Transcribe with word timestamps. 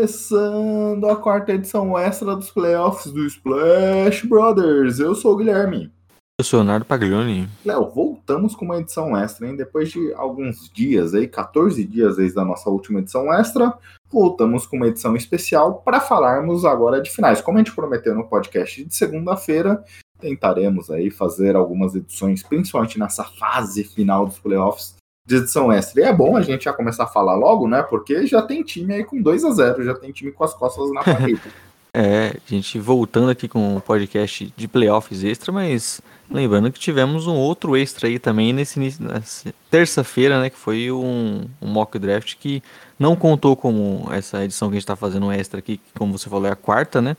Começando 0.00 1.06
a 1.10 1.14
quarta 1.14 1.52
edição 1.52 1.98
extra 1.98 2.34
dos 2.34 2.50
playoffs 2.50 3.12
do 3.12 3.26
Splash 3.26 4.24
Brothers. 4.24 4.98
Eu 4.98 5.14
sou 5.14 5.34
o 5.34 5.36
Guilherme. 5.36 5.92
Eu 6.40 6.44
sou 6.44 6.58
o 6.58 6.62
Leonardo 6.62 6.86
Paglioni. 6.86 7.46
Léo, 7.66 7.90
voltamos 7.90 8.54
com 8.54 8.64
uma 8.64 8.78
edição 8.78 9.14
extra, 9.14 9.46
hein? 9.46 9.56
Depois 9.56 9.90
de 9.90 10.10
alguns 10.14 10.70
dias 10.70 11.12
aí, 11.12 11.28
14 11.28 11.84
dias 11.84 12.16
desde 12.16 12.40
a 12.40 12.44
nossa 12.46 12.70
última 12.70 13.00
edição 13.00 13.30
extra, 13.30 13.76
voltamos 14.10 14.66
com 14.66 14.78
uma 14.78 14.88
edição 14.88 15.14
especial 15.14 15.82
para 15.84 16.00
falarmos 16.00 16.64
agora 16.64 17.02
de 17.02 17.10
finais. 17.10 17.42
Como 17.42 17.58
a 17.58 17.60
gente 17.60 17.74
prometeu 17.74 18.14
no 18.14 18.26
podcast 18.26 18.82
de 18.82 18.96
segunda-feira, 18.96 19.84
tentaremos 20.18 20.90
aí 20.90 21.10
fazer 21.10 21.54
algumas 21.54 21.94
edições, 21.94 22.42
principalmente 22.42 22.98
nessa 22.98 23.24
fase 23.24 23.84
final 23.84 24.24
dos 24.24 24.38
playoffs 24.38 24.98
de 25.30 25.36
edição 25.36 25.70
extra. 25.70 26.00
E 26.00 26.04
é 26.04 26.12
bom 26.12 26.36
a 26.36 26.42
gente 26.42 26.64
já 26.64 26.72
começar 26.72 27.04
a 27.04 27.06
falar 27.06 27.36
logo, 27.36 27.68
né? 27.68 27.82
Porque 27.82 28.26
já 28.26 28.42
tem 28.42 28.64
time 28.64 28.92
aí 28.92 29.04
com 29.04 29.22
2 29.22 29.44
a 29.44 29.50
0 29.52 29.84
já 29.84 29.94
tem 29.94 30.10
time 30.10 30.32
com 30.32 30.42
as 30.42 30.52
costas 30.52 30.92
na 30.92 31.02
parede. 31.02 31.40
É, 31.92 32.36
a 32.36 32.54
gente 32.54 32.78
voltando 32.78 33.30
aqui 33.30 33.48
com 33.48 33.76
o 33.76 33.80
podcast 33.80 34.54
de 34.56 34.68
playoffs 34.68 35.24
extra, 35.24 35.50
mas 35.50 36.00
lembrando 36.30 36.70
que 36.70 36.78
tivemos 36.78 37.26
um 37.26 37.34
outro 37.34 37.76
extra 37.76 38.06
aí 38.06 38.16
também 38.16 38.52
nesse 38.52 38.78
nessa 38.78 39.52
terça-feira, 39.68 40.40
né? 40.40 40.50
Que 40.50 40.56
foi 40.56 40.92
um, 40.92 41.46
um, 41.60 41.66
mock 41.66 41.98
draft 41.98 42.36
que 42.36 42.62
não 42.96 43.16
contou 43.16 43.56
como 43.56 44.06
essa 44.12 44.44
edição 44.44 44.68
que 44.68 44.74
a 44.74 44.76
gente 44.76 44.84
está 44.84 44.94
fazendo 44.94 45.32
extra 45.32 45.58
aqui, 45.58 45.78
que, 45.78 45.98
como 45.98 46.16
você 46.16 46.30
falou, 46.30 46.46
é 46.46 46.52
a 46.52 46.54
quarta, 46.54 47.02
né? 47.02 47.16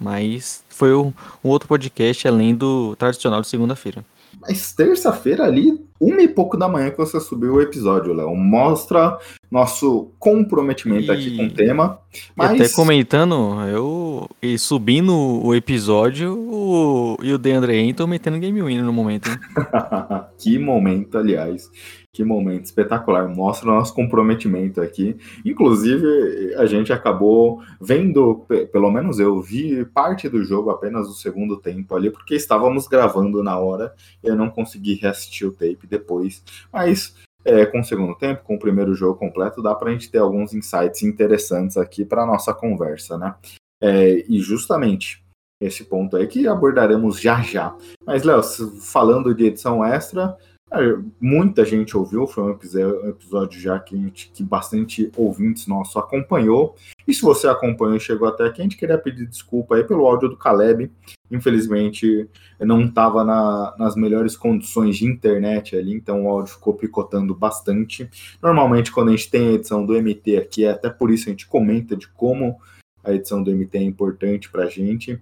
Mas 0.00 0.64
foi 0.70 0.94
um, 0.94 1.12
um 1.44 1.50
outro 1.50 1.68
podcast 1.68 2.26
além 2.26 2.54
do 2.54 2.96
tradicional 2.96 3.42
de 3.42 3.48
segunda-feira. 3.48 4.02
Mas 4.40 4.72
terça-feira 4.72 5.44
ali, 5.44 5.78
uma 6.00 6.22
e 6.22 6.28
pouco 6.28 6.56
da 6.56 6.68
manhã 6.68 6.90
que 6.90 6.98
você 6.98 7.20
subiu 7.20 7.54
o 7.54 7.60
episódio, 7.60 8.12
Léo. 8.12 8.34
Mostra 8.34 9.18
nosso 9.50 10.10
comprometimento 10.18 11.06
e... 11.06 11.10
aqui 11.10 11.36
com 11.36 11.46
o 11.46 11.50
tema. 11.50 11.98
Mas... 12.34 12.50
até 12.52 12.68
comentando, 12.68 13.60
eu 13.68 14.28
e 14.42 14.58
subindo 14.58 15.14
o 15.14 15.54
episódio 15.54 16.36
o... 16.36 17.16
e 17.22 17.32
o 17.32 17.38
DeAndre 17.38 17.72
Ayton 17.72 18.06
metendo 18.06 18.38
game 18.38 18.60
winner 18.62 18.84
no 18.84 18.92
momento. 18.92 19.30
que 20.38 20.58
momento, 20.58 21.18
aliás. 21.18 21.70
Que 22.14 22.22
momento 22.22 22.64
espetacular. 22.66 23.28
Mostra 23.28 23.68
o 23.68 23.74
nosso 23.74 23.92
comprometimento 23.92 24.80
aqui. 24.80 25.16
Inclusive, 25.44 26.54
a 26.56 26.64
gente 26.64 26.92
acabou 26.92 27.60
vendo, 27.80 28.46
pelo 28.72 28.88
menos 28.88 29.18
eu 29.18 29.42
vi 29.42 29.84
parte 29.84 30.28
do 30.28 30.44
jogo 30.44 30.70
apenas 30.70 31.08
no 31.08 31.14
segundo 31.14 31.56
tempo 31.56 31.92
ali, 31.96 32.10
porque 32.10 32.36
estávamos 32.36 32.86
gravando 32.86 33.42
na 33.42 33.58
hora 33.58 33.92
e 34.22 34.28
eu 34.28 34.36
não 34.36 34.48
consegui 34.48 34.94
reassistir 34.94 35.48
o 35.48 35.50
tape 35.50 35.83
depois. 35.86 36.42
Mas 36.72 37.14
é, 37.44 37.66
com 37.66 37.80
o 37.80 37.84
segundo 37.84 38.14
tempo, 38.14 38.42
com 38.42 38.54
o 38.54 38.58
primeiro 38.58 38.94
jogo 38.94 39.18
completo, 39.18 39.62
dá 39.62 39.74
para 39.74 39.90
a 39.90 39.92
gente 39.92 40.10
ter 40.10 40.18
alguns 40.18 40.54
insights 40.54 41.02
interessantes 41.02 41.76
aqui 41.76 42.04
para 42.04 42.26
nossa 42.26 42.54
conversa, 42.54 43.18
né? 43.18 43.34
É, 43.80 44.24
e 44.28 44.40
justamente 44.40 45.22
esse 45.60 45.84
ponto 45.84 46.16
aí 46.16 46.26
que 46.26 46.48
abordaremos 46.48 47.20
já 47.20 47.40
já. 47.42 47.76
Mas, 48.06 48.22
Léo, 48.22 48.42
falando 48.80 49.34
de 49.34 49.46
edição 49.46 49.84
extra, 49.84 50.36
muita 51.20 51.64
gente 51.64 51.96
ouviu, 51.96 52.26
foi 52.26 52.44
um 52.44 52.50
episódio 53.08 53.60
já 53.60 53.78
que, 53.78 53.96
gente, 53.96 54.30
que 54.32 54.42
bastante 54.42 55.10
ouvintes 55.16 55.66
nossos 55.66 55.96
acompanhou. 55.96 56.74
E 57.06 57.14
se 57.14 57.22
você 57.22 57.46
acompanhou 57.46 57.96
e 57.96 58.00
chegou 58.00 58.26
até 58.26 58.44
aqui, 58.44 58.60
a 58.60 58.64
gente 58.64 58.76
queria 58.76 58.98
pedir 58.98 59.26
desculpa 59.26 59.76
aí 59.76 59.84
pelo 59.84 60.06
áudio 60.06 60.28
do 60.28 60.36
Caleb. 60.36 60.90
Infelizmente, 61.30 62.28
não 62.60 62.84
estava 62.86 63.24
na, 63.24 63.74
nas 63.78 63.94
melhores 63.94 64.36
condições 64.36 64.96
de 64.96 65.06
internet 65.06 65.76
ali, 65.76 65.92
então 65.94 66.24
o 66.24 66.28
áudio 66.28 66.54
ficou 66.54 66.74
picotando 66.74 67.34
bastante. 67.34 68.08
Normalmente, 68.42 68.90
quando 68.90 69.08
a 69.08 69.12
gente 69.12 69.30
tem 69.30 69.48
a 69.48 69.52
edição 69.52 69.84
do 69.84 69.94
MT 69.94 70.36
aqui, 70.38 70.64
é 70.64 70.70
até 70.70 70.88
por 70.90 71.10
isso 71.10 71.28
a 71.28 71.30
gente 71.30 71.46
comenta 71.46 71.96
de 71.96 72.08
como 72.08 72.58
a 73.02 73.12
edição 73.12 73.42
do 73.42 73.50
MT 73.50 73.78
é 73.78 73.82
importante 73.82 74.50
para 74.50 74.64
a 74.64 74.68
gente, 74.68 75.20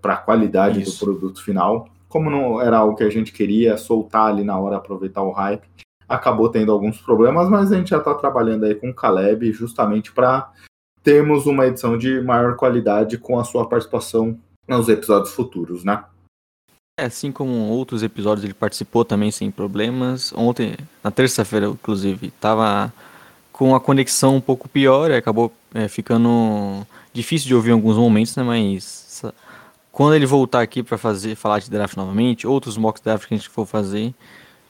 para 0.00 0.14
a 0.14 0.18
qualidade 0.18 0.82
isso. 0.82 0.98
do 0.98 1.04
produto 1.04 1.42
final 1.42 1.88
como 2.12 2.28
não 2.28 2.60
era 2.60 2.76
algo 2.76 2.94
que 2.94 3.02
a 3.02 3.08
gente 3.08 3.32
queria 3.32 3.78
soltar 3.78 4.26
ali 4.26 4.44
na 4.44 4.58
hora, 4.58 4.76
aproveitar 4.76 5.22
o 5.22 5.32
hype, 5.32 5.66
acabou 6.06 6.50
tendo 6.50 6.70
alguns 6.70 7.00
problemas, 7.00 7.48
mas 7.48 7.72
a 7.72 7.76
gente 7.76 7.88
já 7.88 7.96
está 7.96 8.12
trabalhando 8.14 8.64
aí 8.64 8.74
com 8.74 8.90
o 8.90 8.94
Caleb 8.94 9.50
justamente 9.50 10.12
para 10.12 10.52
termos 11.02 11.46
uma 11.46 11.66
edição 11.66 11.96
de 11.96 12.20
maior 12.20 12.54
qualidade 12.56 13.16
com 13.16 13.38
a 13.38 13.44
sua 13.44 13.66
participação 13.66 14.38
nos 14.68 14.90
episódios 14.90 15.32
futuros, 15.32 15.84
né? 15.84 16.04
É, 17.00 17.06
assim 17.06 17.32
como 17.32 17.70
outros 17.70 18.02
episódios 18.02 18.44
ele 18.44 18.52
participou 18.52 19.06
também 19.06 19.30
sem 19.30 19.50
problemas. 19.50 20.34
Ontem, 20.36 20.76
na 21.02 21.10
terça-feira, 21.10 21.66
inclusive, 21.66 22.26
estava 22.26 22.92
com 23.50 23.74
a 23.74 23.80
conexão 23.80 24.36
um 24.36 24.40
pouco 24.40 24.68
pior, 24.68 25.10
acabou 25.10 25.50
é, 25.74 25.88
ficando 25.88 26.86
difícil 27.10 27.48
de 27.48 27.54
ouvir 27.54 27.70
em 27.70 27.72
alguns 27.72 27.96
momentos, 27.96 28.36
né? 28.36 28.42
Mas 28.42 29.01
quando 29.92 30.14
ele 30.14 30.24
voltar 30.24 30.62
aqui 30.62 30.82
para 30.82 30.96
fazer 30.96 31.36
falar 31.36 31.58
de 31.58 31.70
draft 31.70 31.96
novamente, 31.96 32.46
outros 32.46 32.78
mock 32.78 33.00
draft 33.02 33.28
que 33.28 33.34
a 33.34 33.36
gente 33.36 33.48
for 33.48 33.66
fazer, 33.66 34.14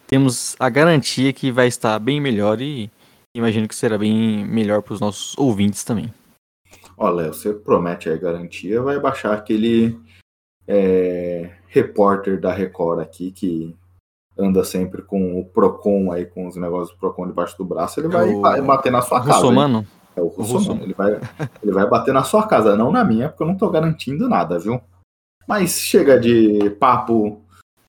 temos 0.09 0.57
a 0.59 0.69
garantia 0.69 1.33
que 1.33 1.53
vai 1.53 1.69
estar 1.69 1.97
bem 2.01 2.21
melhor 2.21 2.61
e 2.61 2.91
imagino 3.35 3.69
que 3.69 3.75
será 3.75 3.97
bem 3.97 4.45
melhor 4.45 4.83
para 4.83 4.95
os 4.95 5.01
nossos 5.01 5.39
ouvintes 5.39 5.85
também. 5.85 6.13
Olha, 6.99 7.29
você 7.29 7.53
promete 7.53 8.11
a 8.11 8.17
garantia, 8.17 8.83
vai 8.83 8.99
baixar 8.99 9.33
aquele 9.33 9.99
é, 10.67 11.51
repórter 11.69 12.41
da 12.41 12.53
Record 12.53 13.01
aqui 13.01 13.31
que 13.31 13.75
anda 14.37 14.65
sempre 14.65 15.03
com 15.03 15.39
o 15.39 15.45
Procon 15.45 16.11
aí, 16.11 16.27
com 16.27 16.49
os 16.49 16.57
negócios 16.57 16.91
do 16.91 16.99
Procon 16.99 17.27
debaixo 17.27 17.57
do 17.57 17.65
braço, 17.65 18.01
ele 18.01 18.09
vai, 18.09 18.31
é 18.31 18.61
o... 18.61 18.65
bater 18.65 18.91
na 18.91 19.03
sua 19.03 19.21
casa. 19.21 19.35
Russomano? 19.35 19.87
É 20.17 20.21
o 20.21 20.27
Russomano. 20.27 20.83
Ele 20.83 20.95
vai, 20.95 21.21
ele 21.63 21.73
vai 21.73 21.89
bater 21.89 22.13
na 22.13 22.25
sua 22.25 22.47
casa, 22.47 22.77
não 22.77 22.91
na 22.91 23.05
minha, 23.05 23.29
porque 23.29 23.43
eu 23.43 23.47
não 23.47 23.57
tô 23.57 23.71
garantindo 23.71 24.29
nada, 24.29 24.59
viu? 24.59 24.81
Mas 25.47 25.81
chega 25.81 26.19
de 26.19 26.71
papo 26.79 27.43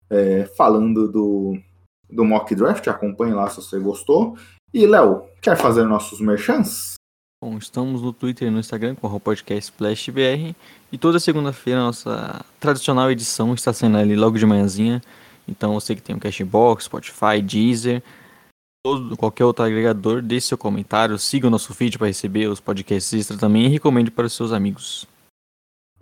é, 0.10 0.46
falando 0.58 1.08
do, 1.08 1.58
do 2.10 2.26
mock 2.26 2.54
draft, 2.56 2.88
acompanhe 2.88 3.34
lá 3.34 3.50
se 3.50 3.58
você 3.58 3.80
gostou. 3.80 4.38
E, 4.74 4.86
Léo, 4.86 5.24
quer 5.42 5.56
fazer 5.56 5.84
nossos 5.86 6.20
merchants? 6.20 6.96
Bom, 7.44 7.58
estamos 7.58 8.02
no 8.02 8.14
Twitter 8.14 8.48
e 8.48 8.52
no 8.52 8.60
Instagram 8.60 8.96
com 8.96 9.08
o 9.08 9.20
podcast 9.20 9.72
SplashBR. 9.72 10.56
E 10.92 10.98
toda 10.98 11.20
segunda-feira 11.20 11.82
nossa 11.82 12.44
tradicional 12.60 13.12
edição 13.12 13.54
está 13.54 13.74
saindo 13.74 13.98
ali 13.98 14.16
logo 14.16 14.38
de 14.38 14.46
manhãzinha. 14.46 15.02
Então 15.48 15.74
você 15.74 15.94
que 15.96 16.02
tem 16.02 16.16
o 16.16 16.18
um 16.18 16.20
Cashbox, 16.20 16.86
Spotify, 16.86 17.42
Deezer, 17.42 18.02
todo, 18.84 19.18
qualquer 19.18 19.46
outro 19.46 19.66
agregador, 19.66 20.22
deixe 20.22 20.48
seu 20.48 20.58
comentário, 20.58 21.18
siga 21.20 21.48
o 21.48 21.50
nosso 21.50 21.74
feed 21.74 21.98
para 21.98 22.08
receber 22.08 22.48
os 22.48 22.60
podcasts 22.60 23.14
extra 23.14 23.38
também 23.38 23.66
e 23.66 23.70
recomende 23.70 24.10
para 24.10 24.26
os 24.26 24.34
seus 24.34 24.52
amigos. 24.52 25.06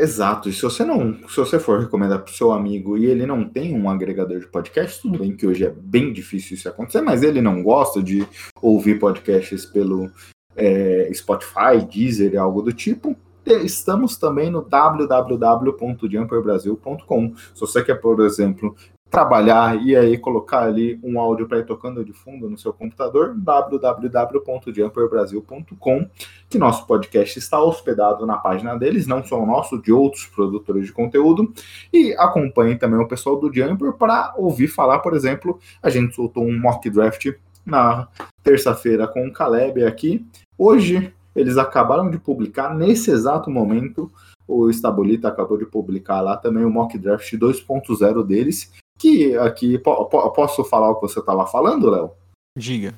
Exato. 0.01 0.49
E 0.49 0.53
se 0.53 0.63
você 0.63 0.83
não, 0.83 1.15
se 1.29 1.37
você 1.37 1.59
for 1.59 1.79
recomendar 1.79 2.23
para 2.23 2.31
o 2.31 2.33
seu 2.33 2.51
amigo 2.51 2.97
e 2.97 3.05
ele 3.05 3.27
não 3.27 3.47
tem 3.47 3.79
um 3.79 3.87
agregador 3.87 4.39
de 4.39 4.47
podcast, 4.47 4.99
tudo 4.99 5.19
bem 5.19 5.35
que 5.35 5.45
hoje 5.45 5.63
é 5.63 5.69
bem 5.69 6.11
difícil 6.11 6.55
isso 6.55 6.67
acontecer, 6.67 7.01
mas 7.01 7.21
ele 7.21 7.39
não 7.39 7.61
gosta 7.61 8.01
de 8.01 8.27
ouvir 8.59 8.97
podcasts 8.97 9.63
pelo 9.63 10.09
é, 10.55 11.07
Spotify, 11.13 11.85
Deezer 11.87 12.41
algo 12.41 12.63
do 12.63 12.73
tipo. 12.73 13.15
Estamos 13.45 14.17
também 14.17 14.49
no 14.49 14.63
www.jumperbrasil.com. 14.63 17.35
Se 17.53 17.61
você 17.61 17.83
quer, 17.83 18.01
por 18.01 18.21
exemplo, 18.21 18.75
trabalhar 19.11 19.85
e 19.85 19.95
aí 19.95 20.17
colocar 20.17 20.63
ali 20.63 20.99
um 21.03 21.19
áudio 21.19 21.45
para 21.45 21.59
ir 21.59 21.65
tocando 21.65 22.05
de 22.05 22.13
fundo 22.13 22.49
no 22.49 22.57
seu 22.57 22.71
computador, 22.71 23.35
www.jumperbrasil.com, 23.35 26.09
que 26.49 26.57
nosso 26.57 26.87
podcast 26.87 27.37
está 27.37 27.61
hospedado 27.61 28.25
na 28.25 28.37
página 28.37 28.77
deles, 28.77 29.05
não 29.05 29.21
só 29.21 29.43
o 29.43 29.45
nosso, 29.45 29.81
de 29.81 29.91
outros 29.91 30.27
produtores 30.27 30.85
de 30.85 30.93
conteúdo, 30.93 31.53
e 31.91 32.13
acompanhe 32.13 32.77
também 32.77 33.01
o 33.01 33.07
pessoal 33.07 33.37
do 33.37 33.53
Jumper 33.53 33.91
para 33.93 34.33
ouvir 34.37 34.69
falar, 34.69 34.99
por 34.99 35.13
exemplo, 35.13 35.59
a 35.83 35.89
gente 35.89 36.15
soltou 36.15 36.45
um 36.45 36.57
mock 36.57 36.89
draft 36.89 37.33
na 37.65 38.07
terça-feira 38.41 39.05
com 39.07 39.27
o 39.27 39.33
Caleb 39.33 39.83
aqui. 39.83 40.25
Hoje 40.57 41.13
eles 41.35 41.57
acabaram 41.57 42.09
de 42.09 42.17
publicar 42.17 42.73
nesse 42.73 43.11
exato 43.11 43.51
momento 43.51 44.09
o 44.51 44.69
Estabolita 44.69 45.29
acabou 45.29 45.57
de 45.57 45.65
publicar 45.65 46.19
lá 46.19 46.35
também 46.35 46.65
o 46.65 46.69
mock 46.69 46.97
draft 46.97 47.33
2.0 47.33 48.25
deles, 48.25 48.71
que 49.01 49.35
aqui, 49.37 49.77
po, 49.79 50.05
po, 50.05 50.29
posso 50.31 50.63
falar 50.63 50.91
o 50.91 50.95
que 50.95 51.01
você 51.01 51.19
estava 51.19 51.45
falando, 51.47 51.89
Léo? 51.89 52.11
Diga. 52.57 52.93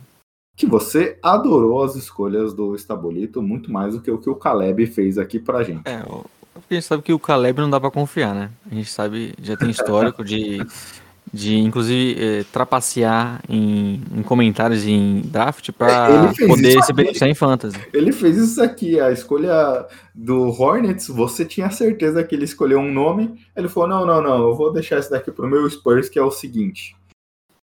que 0.55 0.65
você 0.65 1.17
adorou 1.23 1.83
as 1.83 1.95
escolhas 1.95 2.53
do 2.53 2.75
Estabolito 2.75 3.41
muito 3.41 3.71
mais 3.71 3.93
do 3.95 4.01
que 4.01 4.11
o 4.11 4.17
que 4.19 4.29
o 4.29 4.35
Caleb 4.35 4.85
fez 4.87 5.17
aqui 5.17 5.39
pra 5.39 5.63
gente. 5.63 5.87
É, 5.87 6.03
porque 6.53 6.73
a 6.73 6.75
gente 6.75 6.85
sabe 6.85 7.03
que 7.03 7.13
o 7.13 7.19
Caleb 7.19 7.59
não 7.61 7.69
dá 7.69 7.79
pra 7.79 7.89
confiar, 7.89 8.35
né? 8.35 8.51
A 8.69 8.75
gente 8.75 8.89
sabe, 8.89 9.33
já 9.41 9.57
tem 9.57 9.69
histórico 9.69 10.23
de, 10.23 10.59
de 11.33 11.57
inclusive, 11.57 12.23
é, 12.23 12.43
trapacear 12.51 13.41
em, 13.49 13.99
em, 14.15 14.21
comentários 14.21 14.85
em 14.85 15.21
draft 15.21 15.71
pra 15.71 16.31
poder 16.47 16.83
se 16.83 16.93
beneficiar 16.93 17.29
em 17.29 17.33
fantasy. 17.33 17.77
Ele 17.91 18.11
fez 18.11 18.37
isso 18.37 18.61
aqui, 18.61 18.99
a 18.99 19.11
escolha 19.11 19.87
do 20.13 20.49
Hornets, 20.49 21.07
você 21.07 21.43
tinha 21.43 21.71
certeza 21.71 22.23
que 22.23 22.35
ele 22.35 22.45
escolheu 22.45 22.79
um 22.79 22.91
nome, 22.91 23.33
ele 23.55 23.67
falou, 23.67 23.89
não, 23.89 24.05
não, 24.05 24.21
não, 24.21 24.47
eu 24.47 24.53
vou 24.53 24.71
deixar 24.71 24.99
esse 24.99 25.09
daqui 25.09 25.31
pro 25.31 25.47
meu 25.47 25.67
Spurs, 25.67 26.07
que 26.07 26.19
é 26.19 26.23
o 26.23 26.29
seguinte. 26.29 26.95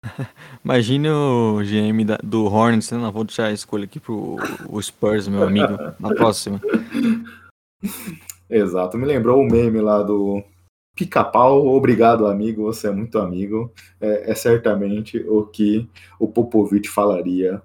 Imagine 0.63 1.09
o 1.09 1.59
GM 1.63 2.05
da, 2.05 2.19
do 2.23 2.45
Hornets, 2.45 2.91
né? 2.91 2.99
Não, 2.99 3.11
vou 3.11 3.23
deixar 3.23 3.45
a 3.45 3.53
escolha 3.53 3.85
aqui 3.85 3.99
pro 3.99 4.37
o 4.69 4.81
Spurs, 4.81 5.27
meu 5.27 5.41
amigo, 5.41 5.77
na 5.99 6.13
próxima. 6.13 6.61
Exato, 8.47 8.97
me 8.97 9.05
lembrou 9.05 9.41
o 9.41 9.47
meme 9.47 9.81
lá 9.81 10.03
do 10.03 10.43
Pica-pau, 10.97 11.67
obrigado 11.67 12.25
amigo, 12.25 12.63
você 12.63 12.87
é 12.87 12.91
muito 12.91 13.19
amigo. 13.19 13.71
É, 14.01 14.31
é 14.31 14.35
certamente 14.35 15.23
o 15.27 15.45
que 15.45 15.87
o 16.19 16.27
Popovich 16.27 16.89
falaria 16.89 17.61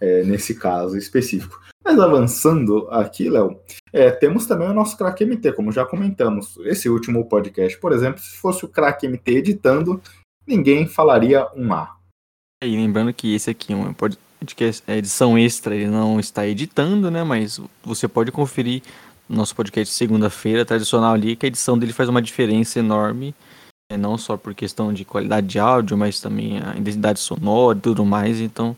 é, 0.00 0.22
nesse 0.24 0.54
caso 0.54 0.96
específico. 0.96 1.60
Mas 1.84 1.98
avançando 1.98 2.88
aqui, 2.90 3.28
Léo, 3.28 3.60
é, 3.92 4.10
temos 4.10 4.46
também 4.46 4.68
o 4.68 4.72
nosso 4.72 4.96
craque 4.96 5.26
MT, 5.26 5.52
como 5.52 5.70
já 5.70 5.84
comentamos. 5.84 6.56
Esse 6.64 6.88
último 6.88 7.28
podcast, 7.28 7.78
por 7.78 7.92
exemplo, 7.92 8.22
se 8.22 8.38
fosse 8.38 8.64
o 8.64 8.68
craque 8.68 9.06
MT 9.06 9.32
editando, 9.32 10.00
ninguém 10.46 10.86
falaria 10.86 11.46
um 11.54 11.74
A. 11.74 11.94
E 12.64 12.74
lembrando 12.74 13.12
que 13.12 13.34
esse 13.34 13.50
aqui 13.50 13.74
é 13.74 13.76
um 13.76 13.92
podcast, 13.92 14.82
é 14.86 14.96
edição 14.96 15.36
extra, 15.36 15.74
ele 15.74 15.88
não 15.88 16.18
está 16.18 16.46
editando, 16.46 17.10
né? 17.10 17.22
Mas 17.22 17.60
você 17.84 18.08
pode 18.08 18.32
conferir 18.32 18.82
nosso 19.28 19.54
podcast 19.54 19.94
segunda-feira, 19.94 20.64
tradicional 20.64 21.14
ali, 21.14 21.36
que 21.36 21.46
a 21.46 21.48
edição 21.48 21.78
dele 21.78 21.92
faz 21.92 22.08
uma 22.08 22.22
diferença 22.22 22.78
enorme. 22.78 23.34
É, 23.90 23.96
não 23.96 24.16
só 24.16 24.36
por 24.36 24.54
questão 24.54 24.92
de 24.92 25.04
qualidade 25.04 25.46
de 25.46 25.58
áudio, 25.58 25.96
mas 25.98 26.20
também 26.20 26.58
a 26.58 26.76
identidade 26.76 27.20
sonora 27.20 27.76
e 27.76 27.80
tudo 27.80 28.04
mais. 28.04 28.40
Então, 28.40 28.76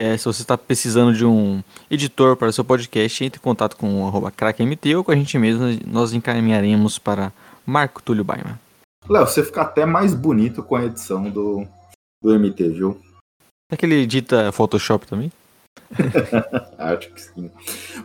é, 0.00 0.16
se 0.16 0.24
você 0.24 0.42
está 0.42 0.56
precisando 0.56 1.12
de 1.12 1.24
um 1.24 1.62
editor 1.90 2.36
para 2.36 2.52
seu 2.52 2.64
podcast, 2.64 3.24
entre 3.24 3.38
em 3.38 3.42
contato 3.42 3.76
com 3.76 4.06
o 4.06 4.30
crackmt 4.30 4.94
ou 4.94 5.04
com 5.04 5.12
a 5.12 5.16
gente 5.16 5.38
mesmo, 5.38 5.64
nós 5.86 6.12
encaminharemos 6.12 6.98
para 6.98 7.32
Marco 7.66 8.02
Túlio 8.02 8.24
Baima. 8.24 8.60
Léo, 9.08 9.26
você 9.26 9.42
fica 9.42 9.62
até 9.62 9.84
mais 9.84 10.14
bonito 10.14 10.62
com 10.62 10.76
a 10.76 10.84
edição 10.84 11.28
do, 11.30 11.66
do 12.22 12.38
MT, 12.38 12.68
viu? 12.70 13.00
É 13.70 13.76
que 13.76 13.86
ele 13.86 14.02
edita 14.02 14.52
Photoshop 14.52 15.06
também? 15.06 15.32
Acho 16.78 17.12
que 17.12 17.20
sim. 17.20 17.50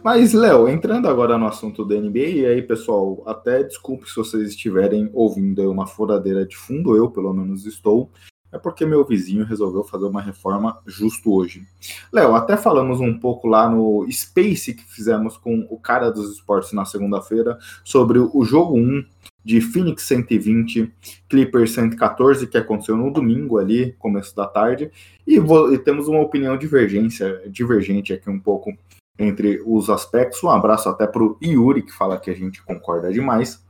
Mas, 0.03 0.33
Léo, 0.33 0.67
entrando 0.67 1.07
agora 1.07 1.37
no 1.37 1.47
assunto 1.47 1.85
da 1.85 1.95
NBA, 1.95 2.19
e 2.19 2.45
aí, 2.45 2.61
pessoal, 2.61 3.23
até 3.25 3.63
desculpe 3.63 4.09
se 4.09 4.15
vocês 4.15 4.49
estiverem 4.49 5.09
ouvindo 5.13 5.69
uma 5.71 5.87
furadeira 5.87 6.45
de 6.45 6.55
fundo, 6.55 6.95
eu 6.95 7.09
pelo 7.09 7.33
menos 7.33 7.65
estou, 7.65 8.11
é 8.51 8.57
porque 8.57 8.85
meu 8.85 9.05
vizinho 9.05 9.45
resolveu 9.45 9.83
fazer 9.83 10.05
uma 10.05 10.21
reforma 10.21 10.79
justo 10.85 11.33
hoje. 11.33 11.67
Léo, 12.11 12.33
até 12.33 12.57
falamos 12.57 12.99
um 12.99 13.17
pouco 13.17 13.47
lá 13.47 13.69
no 13.69 14.05
Space 14.09 14.73
que 14.73 14.83
fizemos 14.83 15.37
com 15.37 15.67
o 15.69 15.79
cara 15.79 16.09
dos 16.09 16.31
esportes 16.33 16.73
na 16.73 16.85
segunda-feira 16.85 17.57
sobre 17.83 18.17
o 18.17 18.43
jogo 18.43 18.75
1 18.75 19.05
de 19.43 19.61
Phoenix 19.61 20.03
120, 20.03 20.91
Clippers 21.27 21.71
114, 21.73 22.47
que 22.47 22.57
aconteceu 22.57 22.97
no 22.97 23.11
domingo 23.11 23.57
ali, 23.57 23.93
começo 23.93 24.35
da 24.35 24.45
tarde, 24.45 24.91
e, 25.25 25.37
e 25.37 25.77
temos 25.79 26.07
uma 26.07 26.19
opinião 26.19 26.57
divergência, 26.57 27.41
divergente 27.47 28.13
aqui 28.13 28.29
um 28.29 28.39
pouco 28.39 28.73
entre 29.17 29.61
os 29.65 29.89
aspectos. 29.89 30.43
Um 30.43 30.49
abraço 30.49 30.89
até 30.89 31.05
para 31.05 31.23
o 31.23 31.37
Yuri, 31.43 31.81
que 31.81 31.91
fala 31.91 32.19
que 32.19 32.29
a 32.29 32.35
gente 32.35 32.63
concorda 32.63 33.11
demais, 33.11 33.63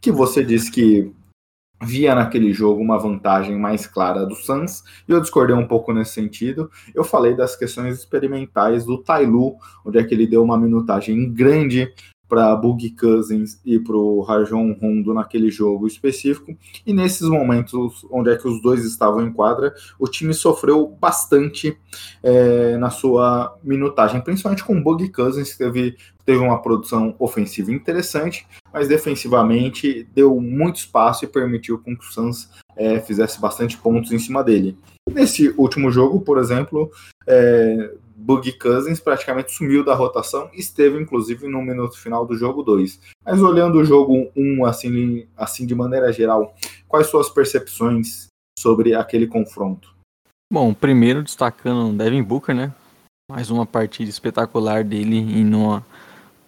que 0.00 0.10
você 0.10 0.44
disse 0.44 0.70
que 0.70 1.12
via 1.84 2.14
naquele 2.14 2.52
jogo 2.52 2.80
uma 2.80 2.98
vantagem 2.98 3.58
mais 3.58 3.86
clara 3.86 4.24
do 4.24 4.36
Suns, 4.36 4.84
e 5.08 5.12
eu 5.12 5.20
discordei 5.20 5.54
um 5.54 5.66
pouco 5.66 5.92
nesse 5.92 6.12
sentido. 6.12 6.70
Eu 6.94 7.02
falei 7.02 7.34
das 7.34 7.56
questões 7.56 7.98
experimentais 7.98 8.84
do 8.84 8.98
Tailu, 8.98 9.56
onde 9.84 9.98
é 9.98 10.04
que 10.04 10.14
ele 10.14 10.26
deu 10.26 10.42
uma 10.42 10.56
minutagem 10.56 11.32
grande 11.32 11.92
para 12.32 12.56
Boogie 12.56 12.96
Cousins 12.96 13.60
e 13.62 13.78
para 13.78 13.94
o 13.94 14.22
Rajon 14.22 14.72
Rondo 14.80 15.12
naquele 15.12 15.50
jogo 15.50 15.86
específico. 15.86 16.56
E 16.86 16.94
nesses 16.94 17.28
momentos 17.28 18.06
onde 18.10 18.30
é 18.30 18.36
que 18.38 18.48
os 18.48 18.62
dois 18.62 18.86
estavam 18.86 19.20
em 19.20 19.30
quadra, 19.30 19.74
o 19.98 20.08
time 20.08 20.32
sofreu 20.32 20.86
bastante 20.98 21.76
é, 22.22 22.78
na 22.78 22.88
sua 22.88 23.54
minutagem, 23.62 24.18
principalmente 24.22 24.64
com 24.64 24.74
o 24.74 24.82
Boogie 24.82 25.10
Cousins, 25.10 25.52
que 25.52 25.58
teve, 25.58 25.94
teve 26.24 26.38
uma 26.38 26.62
produção 26.62 27.14
ofensiva 27.18 27.70
interessante, 27.70 28.46
mas 28.72 28.88
defensivamente 28.88 30.08
deu 30.14 30.40
muito 30.40 30.76
espaço 30.76 31.26
e 31.26 31.28
permitiu 31.28 31.76
que 31.80 31.92
o 31.92 32.02
Suns 32.02 32.48
é, 32.74 32.98
fizesse 33.00 33.38
bastante 33.38 33.76
pontos 33.76 34.10
em 34.10 34.18
cima 34.18 34.42
dele. 34.42 34.74
Nesse 35.12 35.50
último 35.58 35.90
jogo, 35.90 36.22
por 36.22 36.38
exemplo, 36.38 36.90
é, 37.26 37.92
Boogie 38.22 38.52
Cousins 38.52 39.00
praticamente 39.00 39.50
sumiu 39.50 39.84
da 39.84 39.94
rotação, 39.94 40.48
esteve 40.54 40.96
inclusive 40.96 41.48
no 41.48 41.60
minuto 41.60 41.98
final 41.98 42.24
do 42.24 42.36
jogo 42.36 42.62
2. 42.62 43.00
Mas 43.24 43.42
olhando 43.42 43.78
o 43.78 43.84
jogo 43.84 44.30
1 44.36 44.60
um, 44.60 44.64
assim, 44.64 45.26
assim 45.36 45.66
de 45.66 45.74
maneira 45.74 46.12
geral, 46.12 46.54
quais 46.86 47.08
suas 47.08 47.28
percepções 47.28 48.28
sobre 48.56 48.94
aquele 48.94 49.26
confronto? 49.26 49.92
Bom, 50.52 50.72
primeiro 50.72 51.22
destacando 51.22 51.96
Devin 51.96 52.22
Booker, 52.22 52.54
né? 52.54 52.72
Mais 53.28 53.50
uma 53.50 53.66
partida 53.66 54.08
espetacular 54.08 54.84
dele 54.84 55.16
em 55.16 55.52
uma 55.52 55.84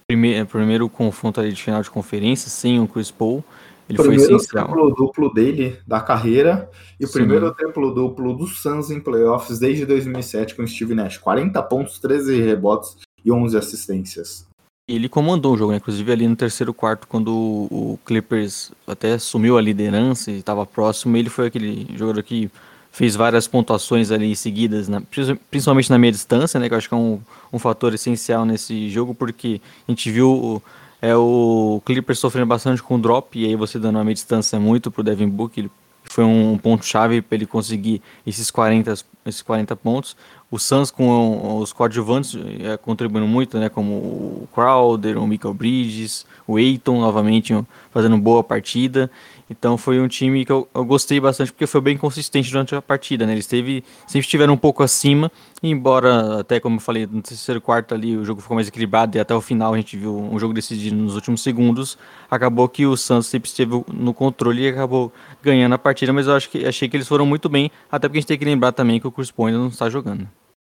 primeiro, 0.08 0.46
primeiro 0.46 0.88
confronto 0.88 1.40
ali 1.40 1.52
de 1.52 1.60
final 1.60 1.82
de 1.82 1.90
conferência 1.90 2.48
sem 2.50 2.78
o 2.78 2.86
Chris 2.86 3.10
Paul. 3.10 3.42
Ele 3.88 3.98
primeiro 3.98 4.24
foi 4.24 4.36
essencial. 4.36 4.66
triplo 4.66 4.94
duplo 4.94 5.32
dele 5.32 5.78
da 5.86 6.00
carreira 6.00 6.70
e 6.98 7.04
o 7.04 7.10
primeiro 7.10 7.52
triplo 7.52 7.92
duplo 7.92 8.34
do 8.34 8.46
Suns 8.46 8.90
em 8.90 9.00
playoffs 9.00 9.58
desde 9.58 9.84
2007 9.84 10.54
com 10.54 10.66
Steve 10.66 10.94
Nash. 10.94 11.18
40 11.18 11.62
pontos, 11.64 11.98
13 11.98 12.40
rebotes 12.40 12.96
e 13.24 13.30
11 13.30 13.56
assistências. 13.56 14.46
Ele 14.86 15.08
comandou 15.08 15.54
o 15.54 15.56
jogo, 15.56 15.72
né? 15.72 15.78
inclusive 15.78 16.12
ali 16.12 16.28
no 16.28 16.36
terceiro 16.36 16.74
quarto, 16.74 17.06
quando 17.08 17.30
o 17.30 17.98
Clippers 18.04 18.70
até 18.86 19.14
assumiu 19.14 19.56
a 19.56 19.62
liderança 19.62 20.30
e 20.30 20.38
estava 20.38 20.66
próximo, 20.66 21.16
ele 21.16 21.30
foi 21.30 21.46
aquele 21.46 21.88
jogador 21.96 22.22
que 22.22 22.50
fez 22.92 23.16
várias 23.16 23.48
pontuações 23.48 24.10
ali 24.10 24.36
seguidas, 24.36 24.86
na, 24.86 25.02
principalmente 25.50 25.90
na 25.90 25.98
meia 25.98 26.12
distância, 26.12 26.60
né? 26.60 26.68
Que 26.68 26.74
eu 26.74 26.78
acho 26.78 26.88
que 26.88 26.94
é 26.94 26.98
um, 26.98 27.18
um 27.52 27.58
fator 27.58 27.94
essencial 27.94 28.44
nesse 28.44 28.88
jogo, 28.90 29.14
porque 29.14 29.60
a 29.88 29.90
gente 29.90 30.10
viu 30.10 30.62
é 31.04 31.14
o 31.14 31.82
Clippers 31.84 32.18
sofrendo 32.18 32.46
bastante 32.46 32.82
com 32.82 32.94
o 32.94 32.98
drop, 32.98 33.38
e 33.38 33.44
aí 33.44 33.54
você 33.54 33.78
dando 33.78 33.96
uma 33.96 34.04
meia 34.04 34.14
distância 34.14 34.58
muito 34.58 34.90
pro 34.90 35.02
Devin 35.02 35.28
Book, 35.28 35.60
ele 35.60 35.70
foi 36.02 36.24
um 36.24 36.56
ponto-chave 36.56 37.20
para 37.20 37.36
ele 37.36 37.44
conseguir 37.46 38.00
esses 38.26 38.50
40, 38.50 38.94
esses 39.26 39.42
40 39.42 39.76
pontos. 39.76 40.16
O 40.50 40.58
Suns 40.58 40.90
com 40.90 41.58
os 41.58 41.74
coadjuvantes 41.74 42.38
é, 42.60 42.78
contribuindo 42.78 43.26
muito, 43.26 43.58
né, 43.58 43.68
como 43.68 43.92
o 43.92 44.48
Crowder, 44.54 45.18
o 45.18 45.26
Michael 45.26 45.52
Bridges, 45.52 46.24
o 46.46 46.56
Aiton 46.56 47.00
novamente 47.00 47.54
fazendo 47.90 48.16
boa 48.16 48.42
partida. 48.42 49.10
Então 49.48 49.76
foi 49.76 50.00
um 50.00 50.08
time 50.08 50.44
que 50.44 50.52
eu, 50.52 50.66
eu, 50.74 50.84
gostei 50.84 51.20
bastante 51.20 51.52
porque 51.52 51.66
foi 51.66 51.80
bem 51.80 51.96
consistente 51.96 52.50
durante 52.50 52.74
a 52.74 52.80
partida, 52.80 53.26
né? 53.26 53.32
Eles 53.32 53.46
teve, 53.46 53.84
sempre 54.06 54.20
estiveram 54.20 54.54
um 54.54 54.56
pouco 54.56 54.82
acima, 54.82 55.30
embora 55.62 56.40
até 56.40 56.58
como 56.58 56.76
eu 56.76 56.80
falei, 56.80 57.06
no 57.06 57.20
terceiro 57.20 57.60
quarto 57.60 57.94
ali 57.94 58.16
o 58.16 58.24
jogo 58.24 58.40
ficou 58.40 58.54
mais 58.54 58.68
equilibrado 58.68 59.16
e 59.16 59.20
até 59.20 59.34
o 59.34 59.40
final 59.40 59.74
a 59.74 59.76
gente 59.76 59.96
viu 59.96 60.16
um 60.16 60.38
jogo 60.38 60.54
decidido 60.54 60.96
nos 60.96 61.14
últimos 61.14 61.42
segundos, 61.42 61.98
acabou 62.30 62.68
que 62.68 62.86
o 62.86 62.96
Santos 62.96 63.26
sempre 63.26 63.48
esteve 63.48 63.84
no 63.92 64.14
controle 64.14 64.62
e 64.62 64.68
acabou 64.68 65.12
ganhando 65.42 65.74
a 65.74 65.78
partida, 65.78 66.12
mas 66.12 66.26
eu 66.26 66.34
acho 66.34 66.48
que 66.48 66.64
achei 66.64 66.88
que 66.88 66.96
eles 66.96 67.08
foram 67.08 67.26
muito 67.26 67.48
bem, 67.48 67.70
até 67.90 68.08
porque 68.08 68.18
a 68.18 68.20
gente 68.20 68.28
tem 68.28 68.38
que 68.38 68.44
lembrar 68.44 68.72
também 68.72 68.98
que 68.98 69.06
o 69.06 69.12
Paul 69.12 69.48
ainda 69.48 69.58
não 69.58 69.68
está 69.68 69.90
jogando. 69.90 70.26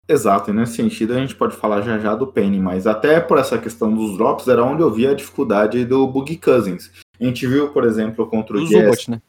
Exato, 0.07 0.49
e 0.49 0.53
nesse 0.53 0.73
sentido 0.73 1.13
a 1.13 1.19
gente 1.19 1.35
pode 1.35 1.55
falar 1.55 1.81
já 1.81 1.99
já 1.99 2.15
do 2.15 2.25
Penny, 2.25 2.59
mas 2.59 2.87
até 2.87 3.19
por 3.19 3.37
essa 3.37 3.59
questão 3.59 3.93
dos 3.93 4.17
drops 4.17 4.47
era 4.47 4.63
onde 4.63 4.81
eu 4.81 4.91
via 4.91 5.11
a 5.11 5.13
dificuldade 5.13 5.85
do 5.85 6.07
Boogie 6.07 6.35
Cousins. 6.35 6.89
A 7.19 7.23
gente 7.23 7.45
viu, 7.45 7.69
por 7.69 7.83
exemplo, 7.83 8.25
contra 8.27 8.57
o 8.57 8.61
do 8.61 8.67
Jazz. 8.67 9.01
Zubat, 9.01 9.11
né? 9.11 9.21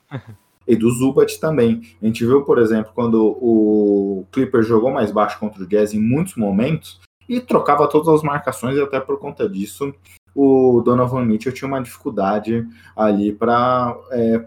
e 0.66 0.76
do 0.76 0.90
Zubat 0.90 1.40
também. 1.40 1.82
A 2.00 2.06
gente 2.06 2.24
viu, 2.24 2.42
por 2.42 2.58
exemplo, 2.58 2.92
quando 2.94 3.36
o 3.40 4.24
Clipper 4.30 4.62
jogou 4.62 4.90
mais 4.90 5.10
baixo 5.10 5.38
contra 5.38 5.62
o 5.62 5.66
Jazz 5.66 5.92
em 5.92 6.00
muitos 6.00 6.36
momentos 6.36 7.00
e 7.28 7.40
trocava 7.40 7.88
todas 7.88 8.08
as 8.08 8.22
marcações, 8.22 8.76
e 8.76 8.80
até 8.80 9.00
por 9.00 9.18
conta 9.18 9.48
disso 9.48 9.92
o 10.34 10.80
Donovan 10.84 11.24
Mitchell 11.24 11.52
tinha 11.52 11.66
uma 11.66 11.82
dificuldade 11.82 12.64
ali 12.96 13.32
para 13.32 13.96
é, 14.12 14.38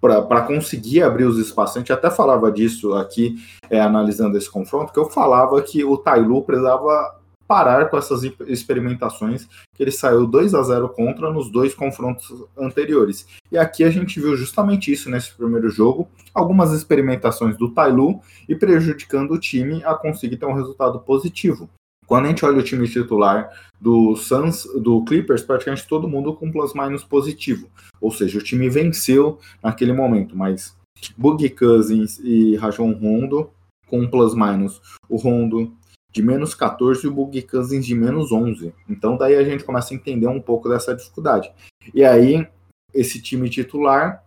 para 0.00 0.42
conseguir 0.42 1.02
abrir 1.02 1.24
os 1.24 1.38
espaços. 1.38 1.76
A 1.76 1.80
gente 1.80 1.92
até 1.92 2.10
falava 2.10 2.52
disso 2.52 2.94
aqui, 2.94 3.36
é, 3.68 3.80
analisando 3.80 4.38
esse 4.38 4.50
confronto, 4.50 4.92
que 4.92 4.98
eu 4.98 5.06
falava 5.06 5.60
que 5.60 5.82
o 5.82 5.96
Tailu 5.96 6.42
precisava 6.42 7.17
parar 7.48 7.88
com 7.88 7.96
essas 7.96 8.22
experimentações 8.46 9.48
que 9.74 9.82
ele 9.82 9.90
saiu 9.90 10.26
2 10.26 10.54
a 10.54 10.62
0 10.62 10.90
contra 10.90 11.32
nos 11.32 11.50
dois 11.50 11.74
confrontos 11.74 12.44
anteriores. 12.56 13.26
E 13.50 13.56
aqui 13.56 13.82
a 13.82 13.90
gente 13.90 14.20
viu 14.20 14.36
justamente 14.36 14.92
isso 14.92 15.10
nesse 15.10 15.34
primeiro 15.34 15.70
jogo, 15.70 16.06
algumas 16.34 16.72
experimentações 16.72 17.56
do 17.56 17.70
Tailu 17.70 18.20
e 18.46 18.54
prejudicando 18.54 19.32
o 19.32 19.40
time 19.40 19.82
a 19.82 19.94
conseguir 19.94 20.36
ter 20.36 20.46
um 20.46 20.54
resultado 20.54 21.00
positivo. 21.00 21.70
Quando 22.06 22.26
a 22.26 22.28
gente 22.28 22.44
olha 22.44 22.58
o 22.58 22.62
time 22.62 22.88
titular 22.88 23.50
do 23.80 24.16
Suns, 24.16 24.66
do 24.82 25.04
Clippers, 25.04 25.42
praticamente 25.42 25.86
todo 25.86 26.08
mundo 26.08 26.34
com 26.34 26.50
plus-minus 26.50 27.04
positivo. 27.04 27.68
Ou 28.00 28.10
seja, 28.10 28.38
o 28.38 28.42
time 28.42 28.68
venceu 28.68 29.38
naquele 29.62 29.92
momento, 29.92 30.36
mas 30.36 30.74
Boogie 31.16 31.50
Cousins 31.50 32.18
e 32.22 32.56
Rajon 32.56 32.92
Rondo 32.92 33.50
com 33.86 34.06
plus-minus. 34.06 34.80
O 35.08 35.16
Rondo 35.16 35.72
de 36.18 36.22
menos 36.22 36.52
14 36.52 37.06
e 37.06 37.08
o 37.08 37.12
Boogie 37.12 37.42
Cousins 37.42 37.86
de 37.86 37.94
menos 37.94 38.32
11. 38.32 38.74
Então 38.88 39.16
daí 39.16 39.36
a 39.36 39.44
gente 39.44 39.62
começa 39.62 39.94
a 39.94 39.96
entender 39.96 40.26
um 40.26 40.40
pouco 40.40 40.68
dessa 40.68 40.94
dificuldade. 40.94 41.52
E 41.94 42.04
aí, 42.04 42.44
esse 42.92 43.22
time 43.22 43.48
titular 43.48 44.24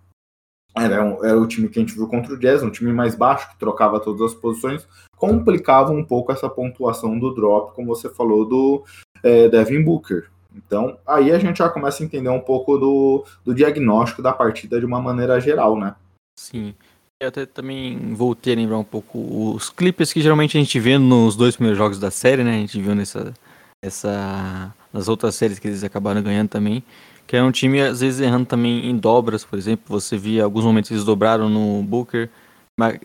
era, 0.73 0.95
era 1.21 1.37
o 1.37 1.45
time 1.45 1.67
que 1.67 1.77
a 1.77 1.81
gente 1.81 1.93
viu 1.93 2.07
contra 2.07 2.33
o 2.33 2.39
Jazz, 2.39 2.63
um 2.63 2.71
time 2.71 2.93
mais 2.93 3.13
baixo, 3.13 3.49
que 3.49 3.59
trocava 3.59 3.99
todas 3.99 4.21
as 4.21 4.33
posições, 4.33 4.87
complicava 5.17 5.91
um 5.91 6.03
pouco 6.03 6.31
essa 6.31 6.49
pontuação 6.49 7.19
do 7.19 7.35
drop, 7.35 7.75
como 7.75 7.93
você 7.93 8.09
falou, 8.09 8.45
do 8.47 8.85
é, 9.21 9.49
Devin 9.49 9.83
Booker. 9.83 10.29
Então, 10.55 10.97
aí 11.05 11.29
a 11.33 11.39
gente 11.39 11.57
já 11.57 11.69
começa 11.69 12.01
a 12.01 12.05
entender 12.05 12.29
um 12.29 12.39
pouco 12.39 12.77
do, 12.77 13.25
do 13.43 13.53
diagnóstico 13.53 14.21
da 14.21 14.31
partida 14.31 14.79
de 14.79 14.85
uma 14.85 15.01
maneira 15.01 15.41
geral, 15.41 15.77
né? 15.77 15.95
Sim. 16.39 16.73
Eu 17.21 17.27
até 17.27 17.45
também 17.45 18.15
voltei 18.15 18.53
a 18.53 18.55
lembrar 18.55 18.79
um 18.79 18.83
pouco 18.83 19.53
os 19.53 19.69
clipes 19.69 20.11
que 20.11 20.19
geralmente 20.19 20.57
a 20.57 20.59
gente 20.59 20.79
vê 20.79 20.97
nos 20.97 21.35
dois 21.35 21.55
primeiros 21.55 21.77
jogos 21.77 21.99
da 21.99 22.09
série, 22.09 22.43
né? 22.43 22.55
A 22.55 22.59
gente 22.61 22.81
viu 22.81 22.95
nessa, 22.95 23.31
essa, 23.79 24.73
nas 24.91 25.07
outras 25.07 25.35
séries 25.35 25.59
que 25.59 25.67
eles 25.67 25.83
acabaram 25.83 26.23
ganhando 26.23 26.49
também. 26.49 26.83
Que 27.27 27.37
é 27.37 27.43
um 27.43 27.51
time, 27.51 27.79
às 27.79 28.01
vezes, 28.01 28.21
errando 28.21 28.47
também 28.47 28.89
em 28.89 28.97
dobras, 28.97 29.45
por 29.45 29.59
exemplo. 29.59 29.83
Você 29.87 30.17
via 30.17 30.43
alguns 30.43 30.65
momentos 30.65 30.89
eles 30.89 31.03
dobraram 31.03 31.47
no 31.47 31.83
Booker. 31.83 32.27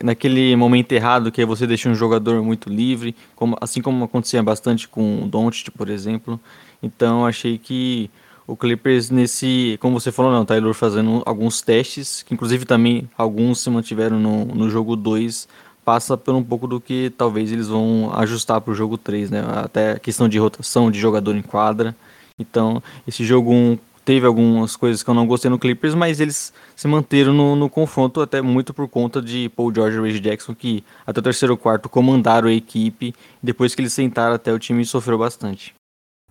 Naquele 0.03 0.55
momento 0.55 0.91
errado, 0.93 1.31
que 1.31 1.45
você 1.45 1.67
deixa 1.67 1.87
um 1.87 1.93
jogador 1.93 2.41
muito 2.41 2.69
livre, 2.71 3.15
como, 3.35 3.55
assim 3.61 3.83
como 3.83 4.03
acontecia 4.03 4.41
bastante 4.41 4.87
com 4.87 5.25
o 5.25 5.27
Doncic, 5.27 5.69
por 5.69 5.89
exemplo. 5.89 6.39
Então, 6.81 7.23
achei 7.23 7.59
que 7.59 8.09
o 8.47 8.55
Clippers 8.55 9.09
nesse, 9.09 9.77
como 9.81 9.99
você 9.99 10.09
falou, 10.09 10.31
não, 10.31 10.45
Taylor 10.45 10.73
fazendo 10.73 11.21
alguns 11.25 11.61
testes, 11.61 12.23
que 12.23 12.33
inclusive 12.33 12.65
também 12.65 13.09
alguns 13.17 13.59
se 13.59 13.69
mantiveram 13.69 14.17
no, 14.17 14.45
no 14.45 14.69
jogo 14.69 14.95
2, 14.95 15.47
passa 15.83 16.17
por 16.17 16.33
um 16.33 16.43
pouco 16.43 16.65
do 16.65 16.79
que 16.79 17.11
talvez 17.17 17.51
eles 17.51 17.67
vão 17.67 18.11
ajustar 18.15 18.61
para 18.61 18.71
o 18.71 18.75
jogo 18.75 18.97
3, 18.97 19.29
né? 19.29 19.43
Até 19.63 19.91
a 19.91 19.99
questão 19.99 20.29
de 20.29 20.39
rotação 20.39 20.89
de 20.89 20.97
jogador 20.97 21.35
em 21.35 21.41
quadra. 21.41 21.95
Então, 22.39 22.81
esse 23.05 23.25
jogo 23.25 23.51
1 23.51 23.55
um 23.55 23.77
teve 24.05 24.25
algumas 24.25 24.77
coisas 24.77 25.03
que 25.03 25.09
eu 25.09 25.13
não 25.13 25.27
gostei 25.27 25.51
no 25.51 25.59
Clippers, 25.59 25.93
mas 25.93 26.21
eles 26.21 26.53
se 26.73 26.87
manteram 26.87 27.33
no, 27.33 27.57
no 27.57 27.69
confronto 27.69 28.21
até 28.21 28.41
muito 28.41 28.73
por 28.73 28.87
conta 28.87 29.21
de 29.21 29.49
Paul 29.49 29.73
George 29.75 29.97
e 29.97 30.01
Reggie 30.01 30.21
Jackson, 30.21 30.55
que 30.55 30.81
até 31.05 31.19
o 31.19 31.23
terceiro 31.23 31.57
quarto 31.57 31.89
comandaram 31.89 32.47
a 32.47 32.53
equipe. 32.53 33.13
Depois 33.43 33.75
que 33.75 33.81
eles 33.81 33.91
sentaram 33.91 34.35
até 34.35 34.53
o 34.53 34.59
time 34.59 34.85
sofreu 34.85 35.17
bastante. 35.17 35.76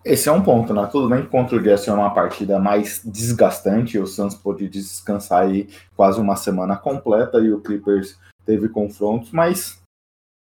Esse 0.07 0.29
é 0.29 0.33
um 0.33 0.41
ponto, 0.41 0.73
né? 0.73 0.87
Tudo 0.87 1.09
bem 1.09 1.23
que 1.23 1.29
contra 1.29 1.57
o 1.57 1.61
Jazz 1.61 1.89
é 1.89 1.93
uma 1.93 2.15
partida 2.15 2.61
mais 2.61 3.03
desgastante, 3.05 3.99
o 3.99 4.07
Suns 4.07 4.37
pôde 4.37 4.69
descansar 4.69 5.43
aí 5.43 5.69
quase 5.97 6.21
uma 6.21 6.37
semana 6.37 6.77
completa 6.77 7.39
e 7.39 7.53
o 7.53 7.61
Clippers 7.61 8.17
teve 8.45 8.69
confrontos, 8.69 9.33
mas 9.33 9.83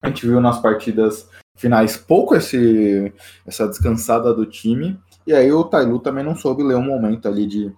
a 0.03 0.09
gente 0.09 0.27
viu 0.27 0.41
nas 0.41 0.59
partidas 0.59 1.29
finais 1.55 1.99
pouco 1.99 2.35
esse, 2.35 3.13
essa 3.47 3.69
descansada 3.69 4.33
do 4.33 4.47
time. 4.47 4.99
E 5.27 5.35
aí 5.35 5.53
o 5.53 5.65
Tailu 5.65 5.99
também 5.99 6.25
não 6.25 6.35
soube 6.35 6.63
ler 6.63 6.77
um 6.77 6.87
momento 6.87 7.29
ali 7.29 7.47
de 7.47 7.71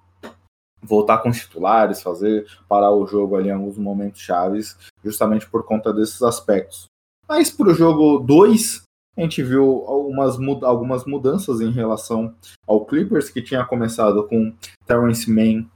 voltar 0.80 1.18
com 1.18 1.28
os 1.28 1.40
titulares, 1.40 2.00
fazer 2.00 2.46
parar 2.68 2.92
o 2.92 3.04
jogo 3.04 3.34
ali 3.34 3.48
em 3.48 3.52
alguns 3.52 3.76
momentos 3.76 4.20
chaves, 4.20 4.78
justamente 5.02 5.50
por 5.50 5.64
conta 5.64 5.92
desses 5.92 6.22
aspectos. 6.22 6.86
Mas 7.28 7.50
para 7.50 7.70
o 7.70 7.74
jogo 7.74 8.20
2, 8.20 8.83
a 9.16 9.20
gente 9.20 9.42
viu 9.42 9.84
algumas, 9.86 10.36
algumas 10.62 11.04
mudanças 11.04 11.60
em 11.60 11.70
relação 11.70 12.34
ao 12.66 12.84
Clippers, 12.84 13.30
que 13.30 13.40
tinha 13.40 13.64
começado 13.64 14.26
com 14.26 14.52
Terrence 14.86 15.30
Mann 15.30 15.66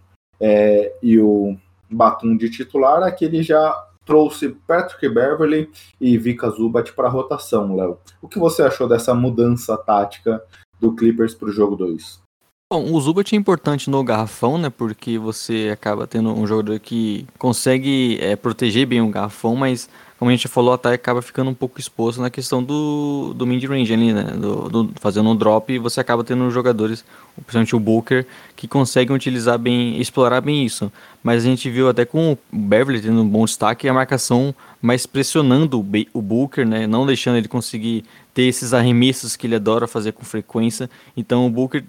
é, 0.40 0.92
e 1.02 1.18
o 1.18 1.56
Batum 1.90 2.36
de 2.36 2.50
titular, 2.50 3.02
aqui 3.02 3.24
ele 3.24 3.42
já 3.42 3.72
trouxe 4.04 4.56
Patrick 4.66 5.06
Beverly 5.08 5.70
e 6.00 6.16
Vika 6.16 6.48
Zubat 6.48 6.92
para 6.94 7.08
a 7.08 7.10
rotação, 7.10 7.76
Léo. 7.76 7.98
O 8.22 8.28
que 8.28 8.38
você 8.38 8.62
achou 8.62 8.88
dessa 8.88 9.14
mudança 9.14 9.76
tática 9.76 10.42
do 10.80 10.94
Clippers 10.94 11.34
para 11.34 11.48
o 11.48 11.52
jogo 11.52 11.76
2. 11.76 12.27
Bom, 12.70 12.92
o 12.92 13.00
Zubat 13.00 13.34
é 13.34 13.38
importante 13.38 13.88
no 13.88 14.04
garrafão, 14.04 14.58
né? 14.58 14.68
Porque 14.68 15.18
você 15.18 15.70
acaba 15.72 16.06
tendo 16.06 16.34
um 16.34 16.46
jogador 16.46 16.78
que 16.78 17.26
consegue 17.38 18.18
é, 18.20 18.36
proteger 18.36 18.86
bem 18.86 19.00
o 19.00 19.08
garrafão, 19.08 19.56
mas 19.56 19.88
como 20.18 20.30
a 20.30 20.34
gente 20.34 20.48
falou, 20.48 20.74
até 20.74 20.92
acaba 20.92 21.22
ficando 21.22 21.48
um 21.48 21.54
pouco 21.54 21.80
exposto 21.80 22.20
na 22.20 22.28
questão 22.28 22.62
do, 22.62 23.32
do 23.34 23.46
mid-range 23.46 23.94
ali, 23.94 24.12
né? 24.12 24.24
Do, 24.36 24.68
do, 24.68 24.92
fazendo 25.00 25.30
um 25.30 25.36
drop 25.36 25.72
e 25.72 25.78
você 25.78 26.00
acaba 26.00 26.22
tendo 26.22 26.50
jogadores, 26.50 27.04
principalmente 27.36 27.74
o 27.74 27.80
Booker, 27.80 28.26
que 28.54 28.68
conseguem 28.68 29.16
utilizar 29.16 29.58
bem, 29.58 29.98
explorar 29.98 30.42
bem 30.42 30.66
isso. 30.66 30.92
Mas 31.22 31.44
a 31.44 31.46
gente 31.46 31.70
viu 31.70 31.88
até 31.88 32.04
com 32.04 32.32
o 32.32 32.38
Beverly 32.52 33.00
tendo 33.00 33.22
um 33.22 33.28
bom 33.28 33.46
destaque 33.46 33.88
a 33.88 33.94
marcação 33.94 34.54
mais 34.82 35.06
pressionando 35.06 35.80
o, 35.80 35.86
o 36.12 36.20
Booker, 36.20 36.66
né? 36.66 36.86
Não 36.86 37.06
deixando 37.06 37.38
ele 37.38 37.48
conseguir 37.48 38.04
ter 38.34 38.42
esses 38.42 38.74
arremessos 38.74 39.36
que 39.36 39.46
ele 39.46 39.54
adora 39.54 39.86
fazer 39.86 40.12
com 40.12 40.24
frequência. 40.24 40.90
Então 41.16 41.46
o 41.46 41.50
Booker 41.50 41.84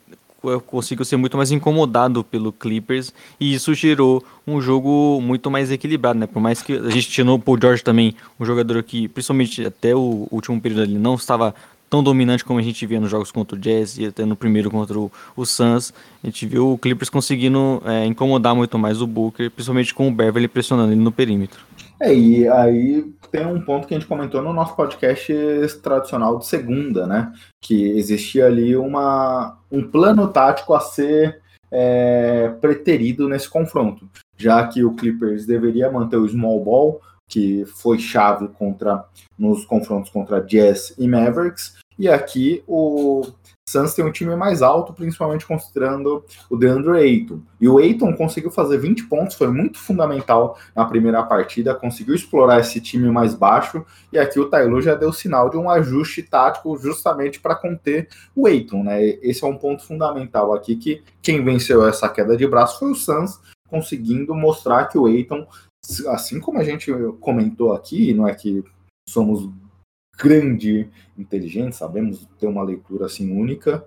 conseguiu 0.65 1.05
ser 1.05 1.17
muito 1.17 1.38
mais 1.38 1.51
incomodado 1.51 2.24
pelo 2.24 2.51
Clippers 2.51 3.13
e 3.39 3.53
isso 3.53 3.74
gerou 3.74 4.24
um 4.48 4.62
jogo 4.62 5.19
muito 5.22 5.51
mais 5.51 5.72
equilibrado, 5.72 6.19
né? 6.19 6.27
Por 6.27 6.41
mais 6.41 6.62
que 6.62 6.74
a 6.74 6.89
gente 6.89 7.10
tinha 7.10 7.29
o 7.31 7.39
Paul 7.39 7.58
George 7.62 7.84
também, 7.84 8.15
um 8.39 8.46
jogador 8.46 8.81
que, 8.84 9.08
principalmente 9.08 9.65
até 9.65 9.96
o 9.96 10.27
último 10.31 10.60
período 10.60 10.84
ali, 10.84 10.98
não 10.98 11.15
estava 11.15 11.53
tão 11.89 12.03
dominante 12.03 12.46
como 12.46 12.60
a 12.60 12.62
gente 12.62 12.86
via 12.86 13.00
nos 13.00 13.10
jogos 13.10 13.31
contra 13.31 13.58
o 13.58 13.60
Jazz 13.60 13.98
e 13.98 14.05
até 14.05 14.24
no 14.24 14.36
primeiro 14.36 14.69
contra 14.69 14.98
o, 14.98 15.12
o 15.36 15.46
Suns. 15.46 15.91
A 16.24 16.27
gente 16.27 16.46
viu 16.46 16.74
o 16.74 16.77
Clippers 16.77 17.10
conseguindo 17.10 17.81
é, 17.86 18.05
incomodar 18.05 18.55
muito 18.55 18.77
mais 18.77 19.01
o 19.01 19.08
Booker, 19.08 19.50
principalmente 19.50 19.93
com 19.93 20.08
o 20.08 20.12
Beverly 20.12 20.48
pressionando 20.48 20.91
ele 20.91 21.01
no 21.01 21.12
perímetro. 21.12 21.60
É, 22.01 22.13
e 22.13 22.48
aí 22.48 23.03
tem 23.29 23.46
um 23.46 23.62
ponto 23.62 23.86
que 23.86 23.94
a 23.94 24.00
gente 24.00 24.08
comentou 24.08 24.41
no 24.41 24.53
nosso 24.53 24.75
podcast 24.75 25.34
tradicional 25.84 26.39
de 26.39 26.48
segunda, 26.48 27.06
né? 27.06 27.34
Que 27.62 27.91
existia 27.98 28.46
ali 28.46 28.75
uma, 28.75 29.58
um 29.70 29.86
plano 29.86 30.27
tático 30.29 30.74
a 30.74 30.79
ser 30.79 31.41
é, 31.72 32.50
preterido 32.62 33.27
nesse 33.27 33.50
confronto, 33.50 34.10
já 34.38 34.65
que 34.68 34.84
o 34.84 34.94
Clippers 34.94 35.46
deveria 35.46 35.91
manter 35.91 36.18
o 36.18 36.27
small 36.27 36.63
ball, 36.63 37.01
que 37.27 37.65
foi 37.65 38.00
chave 38.00 38.48
contra 38.48 39.06
nos 39.38 39.65
confrontos 39.65 40.10
contra 40.10 40.41
Jazz 40.41 40.96
e 40.98 41.08
Mavericks, 41.08 41.77
e 41.98 42.08
aqui 42.08 42.63
o 42.65 43.24
Suns 43.69 43.93
tem 43.93 44.03
um 44.03 44.11
time 44.11 44.35
mais 44.35 44.63
alto, 44.63 44.93
principalmente 44.93 45.45
considerando 45.45 46.25
o 46.49 46.57
DeAndre 46.57 46.97
Ayton. 46.97 47.39
E 47.61 47.69
o 47.69 47.77
Ayton 47.77 48.15
conseguiu 48.15 48.49
fazer 48.49 48.79
20 48.79 49.05
pontos, 49.05 49.35
foi 49.35 49.47
muito 49.47 49.77
fundamental 49.77 50.57
na 50.75 50.85
primeira 50.85 51.21
partida, 51.21 51.75
conseguiu 51.75 52.15
explorar 52.15 52.59
esse 52.59 52.81
time 52.81 53.11
mais 53.11 53.35
baixo, 53.35 53.85
e 54.11 54.17
aqui 54.17 54.39
o 54.39 54.49
Taylor 54.49 54.81
já 54.81 54.95
deu 54.95 55.13
sinal 55.13 55.49
de 55.49 55.57
um 55.57 55.69
ajuste 55.69 56.23
tático 56.23 56.75
justamente 56.77 57.39
para 57.39 57.55
conter 57.55 58.09
o 58.35 58.47
Ayton, 58.47 58.83
né? 58.83 59.03
Esse 59.21 59.43
é 59.43 59.47
um 59.47 59.57
ponto 59.57 59.85
fundamental 59.85 60.51
aqui, 60.53 60.75
que 60.75 61.03
quem 61.21 61.43
venceu 61.43 61.88
essa 61.88 62.09
queda 62.09 62.35
de 62.35 62.47
braço 62.47 62.79
foi 62.79 62.91
o 62.91 62.95
Suns, 62.95 63.39
conseguindo 63.67 64.33
mostrar 64.33 64.85
que 64.85 64.97
o 64.97 65.05
Ayton, 65.05 65.45
assim 66.07 66.39
como 66.39 66.57
a 66.57 66.63
gente 66.63 66.91
comentou 67.19 67.73
aqui, 67.73 68.15
não 68.15 68.27
é 68.27 68.33
que 68.33 68.63
somos 69.07 69.47
grande 70.19 70.88
inteligente, 71.17 71.75
sabemos 71.75 72.27
ter 72.39 72.47
uma 72.47 72.63
leitura 72.63 73.05
assim 73.05 73.31
única, 73.31 73.85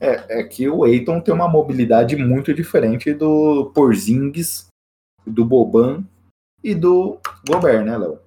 é, 0.00 0.40
é 0.40 0.44
que 0.44 0.68
o 0.68 0.86
Eiton 0.86 1.20
tem 1.20 1.32
uma 1.32 1.48
mobilidade 1.48 2.16
muito 2.16 2.52
diferente 2.52 3.12
do 3.12 3.70
Porzingis, 3.74 4.66
do 5.26 5.44
Boban 5.44 6.02
e 6.62 6.74
do 6.74 7.18
Gobert, 7.46 7.84
né, 7.84 7.96
Léo? 7.96 8.18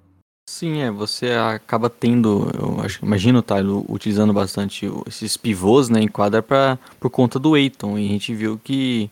Sim, 0.49 0.79
é, 0.79 0.89
você 0.89 1.31
acaba 1.31 1.89
tendo, 1.89 2.49
eu 2.57 2.79
acho, 2.79 3.03
imagino, 3.03 3.41
tá, 3.41 3.55
utilizando 3.89 4.31
bastante 4.31 4.89
esses 5.05 5.35
pivôs, 5.35 5.89
né, 5.89 5.99
em 5.99 6.07
quadra 6.07 6.41
pra, 6.41 6.79
por 6.99 7.09
conta 7.09 7.37
do 7.37 7.57
Eiton, 7.57 7.99
e 7.99 8.05
a 8.05 8.09
gente 8.09 8.33
viu 8.33 8.57
que 8.63 9.11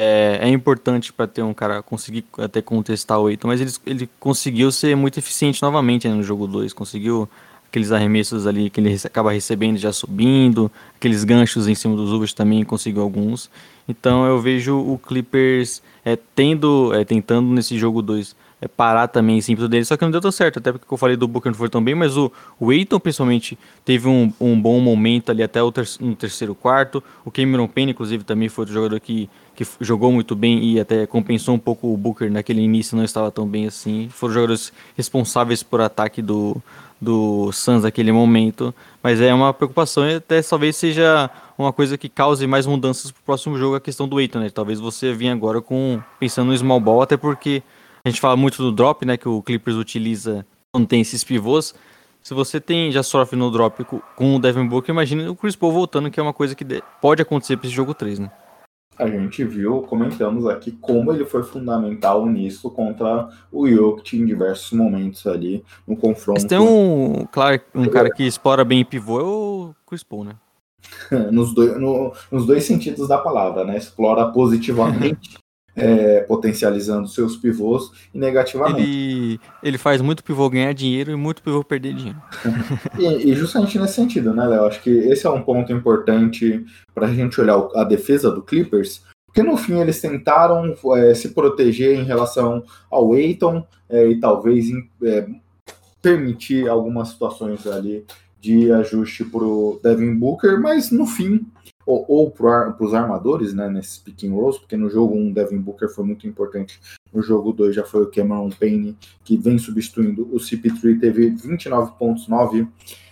é, 0.00 0.38
é 0.40 0.48
importante 0.48 1.12
para 1.12 1.26
ter 1.26 1.42
um 1.42 1.52
cara 1.52 1.82
conseguir 1.82 2.24
até 2.38 2.62
contestar 2.62 3.20
o 3.20 3.28
Eiton, 3.28 3.48
mas 3.48 3.60
ele, 3.60 3.70
ele 3.84 4.10
conseguiu 4.18 4.72
ser 4.72 4.96
muito 4.96 5.18
eficiente 5.18 5.60
novamente 5.60 6.08
né, 6.08 6.14
no 6.14 6.22
jogo 6.22 6.46
2, 6.46 6.72
conseguiu 6.72 7.28
aqueles 7.70 7.92
arremessos 7.92 8.48
ali 8.48 8.68
que 8.68 8.80
ele 8.80 8.94
acaba 9.04 9.30
recebendo 9.30 9.78
já 9.78 9.92
subindo, 9.92 10.70
aqueles 10.96 11.22
ganchos 11.22 11.68
em 11.68 11.74
cima 11.74 11.94
dos 11.94 12.12
uvas 12.12 12.32
também 12.32 12.64
conseguiu 12.64 13.00
alguns. 13.00 13.48
Então 13.88 14.26
eu 14.26 14.40
vejo 14.40 14.76
o 14.76 14.98
Clippers 14.98 15.80
é, 16.04 16.18
tendo, 16.34 16.92
é, 16.92 17.04
tentando 17.04 17.48
nesse 17.52 17.78
jogo 17.78 18.02
2 18.02 18.34
é, 18.60 18.66
parar 18.66 19.06
também 19.06 19.38
esse 19.38 19.52
ímpeto 19.52 19.68
dele, 19.68 19.84
só 19.84 19.96
que 19.96 20.04
não 20.04 20.10
deu 20.10 20.20
tão 20.20 20.32
certo, 20.32 20.58
até 20.58 20.72
porque 20.72 20.92
eu 20.92 20.98
falei 20.98 21.16
do 21.16 21.26
Booker 21.28 21.50
não 21.50 21.56
foi 21.56 21.68
tão 21.68 21.82
bem, 21.82 21.94
mas 21.94 22.16
o, 22.16 22.30
o 22.58 22.70
Aiton 22.70 22.98
principalmente 22.98 23.56
teve 23.84 24.06
um, 24.08 24.32
um 24.40 24.60
bom 24.60 24.78
momento 24.80 25.30
ali 25.30 25.42
até 25.42 25.62
o 25.62 25.72
ter, 25.72 25.88
no 26.00 26.14
terceiro 26.14 26.54
quarto, 26.54 27.02
o 27.24 27.30
Cameron 27.30 27.68
Payne 27.68 27.92
inclusive 27.92 28.24
também 28.24 28.48
foi 28.48 28.62
outro 28.62 28.74
jogador 28.74 29.00
que, 29.00 29.30
que 29.54 29.64
jogou 29.80 30.12
muito 30.12 30.36
bem 30.36 30.62
e 30.62 30.80
até 30.80 31.06
compensou 31.06 31.54
um 31.54 31.58
pouco 31.58 31.92
o 31.92 31.96
Booker 31.96 32.30
naquele 32.30 32.60
início, 32.60 32.96
não 32.96 33.04
estava 33.04 33.30
tão 33.30 33.46
bem 33.46 33.66
assim, 33.66 34.08
foram 34.10 34.34
jogadores 34.34 34.72
responsáveis 34.96 35.62
por 35.62 35.80
ataque 35.80 36.20
do, 36.20 36.60
do 37.00 37.50
Suns 37.52 37.82
naquele 37.82 38.12
momento, 38.12 38.74
mas 39.02 39.20
é 39.20 39.32
uma 39.32 39.54
preocupação 39.54 40.08
e 40.08 40.16
até 40.16 40.42
talvez 40.42 40.76
seja 40.76 41.30
uma 41.56 41.72
coisa 41.72 41.96
que 41.96 42.08
cause 42.08 42.46
mais 42.46 42.66
mudanças 42.66 43.10
para 43.10 43.20
o 43.20 43.24
próximo 43.24 43.56
jogo, 43.56 43.76
a 43.76 43.80
questão 43.80 44.06
do 44.06 44.18
Aiton, 44.18 44.40
né? 44.40 44.50
Talvez 44.50 44.78
você 44.78 45.12
venha 45.12 45.32
agora 45.32 45.60
com 45.60 46.00
pensando 46.18 46.48
no 46.48 46.56
small 46.56 46.80
ball, 46.80 47.02
até 47.02 47.16
porque 47.16 47.62
a 48.04 48.08
gente 48.08 48.20
fala 48.20 48.36
muito 48.36 48.62
do 48.62 48.72
drop, 48.72 49.04
né, 49.04 49.16
que 49.16 49.28
o 49.28 49.42
Clippers 49.42 49.76
utiliza 49.76 50.46
quando 50.72 50.86
tem 50.86 51.00
esses 51.00 51.24
pivôs. 51.24 51.74
Se 52.22 52.34
você 52.34 52.60
tem 52.60 52.92
já 52.92 53.02
sofre 53.02 53.38
no 53.38 53.50
drop 53.50 53.82
com 54.14 54.36
o 54.36 54.38
Devin 54.38 54.66
Booker, 54.66 54.92
imagina 54.92 55.30
o 55.30 55.36
Chris 55.36 55.56
Paul 55.56 55.72
voltando, 55.72 56.10
que 56.10 56.20
é 56.20 56.22
uma 56.22 56.34
coisa 56.34 56.54
que 56.54 56.64
pode 57.00 57.22
acontecer 57.22 57.56
para 57.56 57.66
esse 57.66 57.74
jogo 57.74 57.94
3, 57.94 58.18
né? 58.18 58.30
A 59.00 59.08
gente 59.08 59.42
viu, 59.44 59.80
comentamos 59.82 60.46
aqui 60.46 60.72
como 60.72 61.10
ele 61.12 61.24
foi 61.24 61.42
fundamental 61.42 62.26
nisso 62.26 62.70
contra 62.70 63.28
o 63.50 63.66
Jokic 63.66 64.18
em 64.18 64.26
diversos 64.26 64.72
momentos 64.72 65.26
ali 65.26 65.64
no 65.88 65.96
confronto. 65.96 66.40
Mas 66.40 66.44
tem 66.44 66.58
um, 66.58 67.26
claro, 67.32 67.60
um 67.74 67.88
cara 67.88 68.10
que 68.10 68.24
explora 68.24 68.64
bem 68.64 68.84
pivô 68.84 69.20
é 69.20 69.24
o 69.24 69.74
Chris 69.86 70.02
Paul, 70.02 70.24
né? 70.24 70.32
nos, 71.32 71.54
dois, 71.54 71.80
no, 71.80 72.12
nos 72.30 72.46
dois 72.46 72.64
sentidos 72.64 73.08
da 73.08 73.18
palavra, 73.18 73.64
né? 73.64 73.76
Explora 73.76 74.30
positivamente 74.30 75.38
é, 75.80 76.20
potencializando 76.20 77.08
seus 77.08 77.36
pivôs 77.36 77.90
e 78.14 78.18
negativamente. 78.18 78.82
Ele, 78.82 79.40
ele 79.62 79.78
faz 79.78 80.00
muito 80.00 80.22
pivô 80.22 80.48
ganhar 80.48 80.72
dinheiro 80.72 81.10
e 81.10 81.16
muito 81.16 81.42
pivô 81.42 81.64
perder 81.64 81.94
dinheiro. 81.94 82.20
e, 82.98 83.30
e, 83.30 83.34
justamente 83.34 83.78
nesse 83.78 83.94
sentido, 83.94 84.34
né, 84.34 84.46
Léo? 84.46 84.64
Acho 84.64 84.82
que 84.82 84.90
esse 84.90 85.26
é 85.26 85.30
um 85.30 85.42
ponto 85.42 85.72
importante 85.72 86.64
para 86.94 87.06
a 87.06 87.14
gente 87.14 87.40
olhar 87.40 87.68
a 87.74 87.84
defesa 87.84 88.30
do 88.30 88.42
Clippers, 88.42 89.02
porque 89.26 89.42
no 89.42 89.56
fim 89.56 89.80
eles 89.80 90.00
tentaram 90.00 90.74
é, 90.96 91.14
se 91.14 91.30
proteger 91.30 91.98
em 91.98 92.04
relação 92.04 92.62
ao 92.90 93.12
Aiton 93.12 93.64
é, 93.88 94.08
e 94.08 94.20
talvez 94.20 94.66
é, 95.02 95.26
permitir 96.02 96.68
algumas 96.68 97.08
situações 97.08 97.66
ali 97.66 98.04
de 98.40 98.72
ajuste 98.72 99.24
para 99.24 99.44
o 99.44 99.78
Devin 99.82 100.14
Booker, 100.14 100.58
mas 100.58 100.90
no 100.90 101.06
fim 101.06 101.46
ou, 101.86 102.04
ou 102.08 102.30
para 102.30 102.76
os 102.78 102.94
armadores, 102.94 103.54
né, 103.54 103.68
nesses 103.68 103.98
pick 103.98 104.24
and 104.24 104.32
rolls, 104.32 104.58
porque 104.58 104.76
no 104.76 104.88
jogo 104.88 105.14
1 105.14 105.18
um, 105.18 105.32
Devin 105.32 105.58
Booker 105.58 105.88
foi 105.88 106.04
muito 106.04 106.26
importante, 106.26 106.80
no 107.12 107.22
jogo 107.22 107.52
2 107.52 107.74
já 107.74 107.84
foi 107.84 108.02
o 108.02 108.10
Cameron 108.10 108.50
Payne, 108.50 108.96
que 109.24 109.36
vem 109.36 109.58
substituindo 109.58 110.22
o 110.32 110.36
CP3, 110.36 111.00
teve 111.00 111.30
29 111.30 111.92
pontos, 111.98 112.28
9 112.28 112.68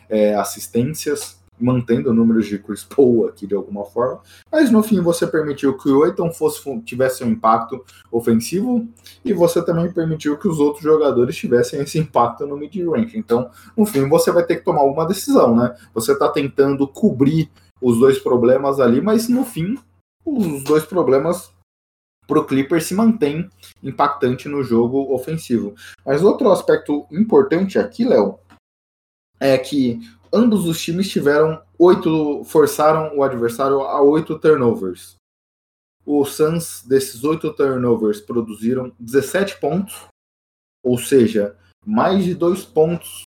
é, 0.08 0.34
assistências, 0.34 1.38
mantendo 1.60 2.14
números 2.14 2.46
de 2.46 2.58
Chris 2.58 2.84
Paul 2.84 3.26
aqui 3.26 3.46
de 3.46 3.54
alguma 3.54 3.84
forma, 3.84 4.20
mas 4.50 4.70
no 4.70 4.82
fim 4.82 5.00
você 5.00 5.26
permitiu 5.26 5.76
que 5.76 5.88
o 5.88 6.04
Aiton 6.04 6.30
fosse, 6.32 6.80
tivesse 6.82 7.24
um 7.24 7.28
impacto 7.28 7.84
ofensivo 8.10 8.86
e 9.24 9.32
você 9.32 9.60
também 9.64 9.90
permitiu 9.90 10.38
que 10.38 10.46
os 10.46 10.60
outros 10.60 10.84
jogadores 10.84 11.36
tivessem 11.36 11.80
esse 11.80 11.98
impacto 11.98 12.46
no 12.46 12.56
mid-range. 12.56 13.18
Então, 13.18 13.50
no 13.76 13.84
fim, 13.84 14.08
você 14.08 14.30
vai 14.30 14.44
ter 14.44 14.56
que 14.56 14.64
tomar 14.64 14.84
uma 14.84 15.04
decisão, 15.04 15.56
né? 15.56 15.74
Você 15.94 16.12
está 16.12 16.28
tentando 16.28 16.86
cobrir 16.86 17.50
os 17.80 17.98
dois 17.98 18.18
problemas 18.18 18.80
ali, 18.80 19.00
mas 19.00 19.28
no 19.28 19.44
fim, 19.44 19.78
os 20.24 20.64
dois 20.64 20.84
problemas 20.84 21.52
para 22.26 22.40
o 22.40 22.44
Clipper 22.44 22.82
se 22.82 22.94
mantém 22.94 23.48
impactante 23.82 24.48
no 24.48 24.62
jogo 24.62 25.14
ofensivo. 25.14 25.74
Mas 26.04 26.22
outro 26.22 26.50
aspecto 26.50 27.06
importante 27.10 27.78
aqui, 27.78 28.04
Léo, 28.04 28.38
é 29.40 29.56
que 29.56 30.00
ambos 30.32 30.66
os 30.66 30.80
times 30.80 31.08
tiveram 31.08 31.62
oito, 31.78 32.44
forçaram 32.44 33.16
o 33.16 33.22
adversário 33.22 33.80
a 33.80 34.02
oito 34.02 34.38
turnovers. 34.38 35.16
O 36.04 36.24
Suns, 36.24 36.82
desses 36.86 37.24
oito 37.24 37.52
turnovers, 37.52 38.20
produziram 38.20 38.92
17 38.98 39.58
pontos, 39.58 40.06
ou 40.82 40.98
seja, 40.98 41.56
mais 41.84 42.24
de 42.24 42.34
dois 42.34 42.64
pontos 42.64 43.22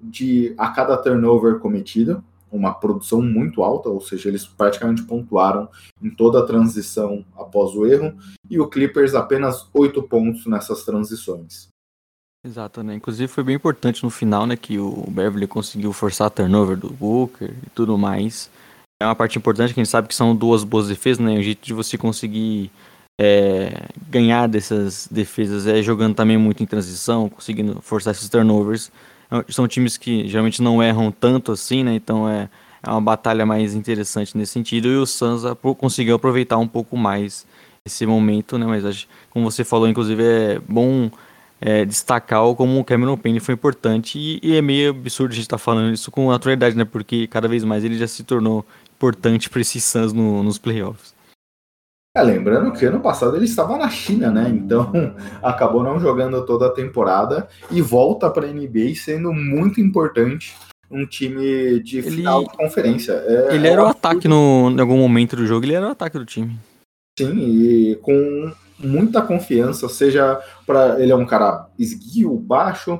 de 0.00 0.54
a 0.58 0.70
cada 0.70 0.96
turnover 0.96 1.58
cometido 1.58 2.22
uma 2.50 2.72
produção 2.72 3.20
muito 3.20 3.62
alta, 3.62 3.88
ou 3.88 4.00
seja, 4.00 4.28
eles 4.28 4.46
praticamente 4.46 5.02
pontuaram 5.02 5.68
em 6.02 6.10
toda 6.10 6.40
a 6.40 6.46
transição 6.46 7.24
após 7.36 7.74
o 7.74 7.86
erro, 7.86 8.16
e 8.48 8.58
o 8.60 8.68
Clippers 8.68 9.14
apenas 9.14 9.68
oito 9.74 10.02
pontos 10.02 10.46
nessas 10.46 10.84
transições. 10.84 11.68
Exato, 12.44 12.82
né? 12.82 12.94
Inclusive 12.94 13.26
foi 13.26 13.42
bem 13.42 13.56
importante 13.56 14.04
no 14.04 14.10
final, 14.10 14.46
né, 14.46 14.56
que 14.56 14.78
o 14.78 15.04
Beverly 15.10 15.48
conseguiu 15.48 15.92
forçar 15.92 16.28
a 16.28 16.30
turnover 16.30 16.76
do 16.76 16.90
Booker 16.90 17.52
e 17.66 17.70
tudo 17.70 17.98
mais. 17.98 18.48
É 19.02 19.04
uma 19.04 19.16
parte 19.16 19.36
importante 19.36 19.74
que 19.74 19.80
a 19.80 19.82
gente 19.82 19.90
sabe 19.90 20.08
que 20.08 20.14
são 20.14 20.34
duas 20.34 20.62
boas 20.62 20.88
defesas, 20.88 21.18
né? 21.18 21.36
O 21.36 21.42
jeito 21.42 21.66
de 21.66 21.74
você 21.74 21.98
conseguir 21.98 22.70
é, 23.20 23.88
ganhar 24.08 24.46
dessas 24.46 25.08
defesas 25.10 25.66
é 25.66 25.82
jogando 25.82 26.14
também 26.14 26.38
muito 26.38 26.62
em 26.62 26.66
transição, 26.66 27.28
conseguindo 27.28 27.80
forçar 27.82 28.12
esses 28.14 28.28
turnovers 28.28 28.92
são 29.48 29.66
times 29.66 29.96
que 29.96 30.26
geralmente 30.28 30.62
não 30.62 30.82
erram 30.82 31.10
tanto 31.10 31.52
assim, 31.52 31.82
né? 31.82 31.94
Então 31.94 32.28
é, 32.28 32.48
é 32.82 32.90
uma 32.90 33.00
batalha 33.00 33.44
mais 33.44 33.74
interessante 33.74 34.36
nesse 34.36 34.52
sentido. 34.52 34.88
E 34.88 34.96
o 34.96 35.06
Suns 35.06 35.42
conseguiu 35.78 36.16
aproveitar 36.16 36.58
um 36.58 36.68
pouco 36.68 36.96
mais 36.96 37.46
esse 37.84 38.06
momento, 38.06 38.58
né? 38.58 38.66
Mas 38.66 39.08
como 39.30 39.50
você 39.50 39.64
falou, 39.64 39.88
inclusive, 39.88 40.22
é 40.22 40.58
bom 40.68 41.10
é, 41.60 41.84
destacar 41.84 42.42
como 42.54 42.78
o 42.78 42.84
Cameron 42.84 43.16
Payne 43.16 43.40
foi 43.40 43.54
importante. 43.54 44.18
E, 44.18 44.40
e 44.42 44.56
é 44.56 44.62
meio 44.62 44.90
absurdo 44.90 45.32
a 45.32 45.34
gente 45.34 45.44
estar 45.44 45.56
tá 45.56 45.62
falando 45.62 45.92
isso 45.92 46.10
com 46.10 46.30
naturalidade, 46.30 46.76
né? 46.76 46.84
Porque 46.84 47.26
cada 47.26 47.48
vez 47.48 47.64
mais 47.64 47.84
ele 47.84 47.98
já 47.98 48.06
se 48.06 48.22
tornou 48.24 48.64
importante 48.96 49.50
para 49.50 49.60
esses 49.60 49.84
Suns 49.84 50.12
no, 50.12 50.42
nos 50.42 50.58
playoffs. 50.58 51.15
É, 52.16 52.22
lembrando 52.22 52.72
que 52.72 52.86
ano 52.86 52.98
passado 52.98 53.36
ele 53.36 53.44
estava 53.44 53.76
na 53.76 53.90
China, 53.90 54.30
né? 54.30 54.48
Então 54.48 54.90
acabou 55.42 55.82
não 55.82 56.00
jogando 56.00 56.46
toda 56.46 56.68
a 56.68 56.72
temporada 56.72 57.46
e 57.70 57.82
volta 57.82 58.30
para 58.30 58.46
a 58.46 58.50
NBA 58.50 58.94
sendo 58.94 59.34
muito 59.34 59.82
importante 59.82 60.56
um 60.90 61.04
time 61.04 61.78
de 61.80 61.98
ele, 61.98 62.10
final 62.10 62.44
de 62.44 62.56
conferência. 62.56 63.12
É, 63.12 63.54
ele 63.54 63.68
era 63.68 63.84
o 63.84 63.88
ataque 63.88 64.26
no, 64.26 64.70
em 64.70 64.80
algum 64.80 64.96
momento 64.96 65.36
do 65.36 65.46
jogo, 65.46 65.66
ele 65.66 65.74
era 65.74 65.88
o 65.88 65.90
ataque 65.90 66.18
do 66.18 66.24
time. 66.24 66.58
Sim, 67.18 67.38
e 67.38 67.96
com 67.96 68.50
muita 68.78 69.20
confiança, 69.20 69.86
seja 69.86 70.40
para 70.66 70.98
ele 70.98 71.12
é 71.12 71.16
um 71.16 71.26
cara 71.26 71.66
esguio, 71.78 72.34
baixo, 72.34 72.98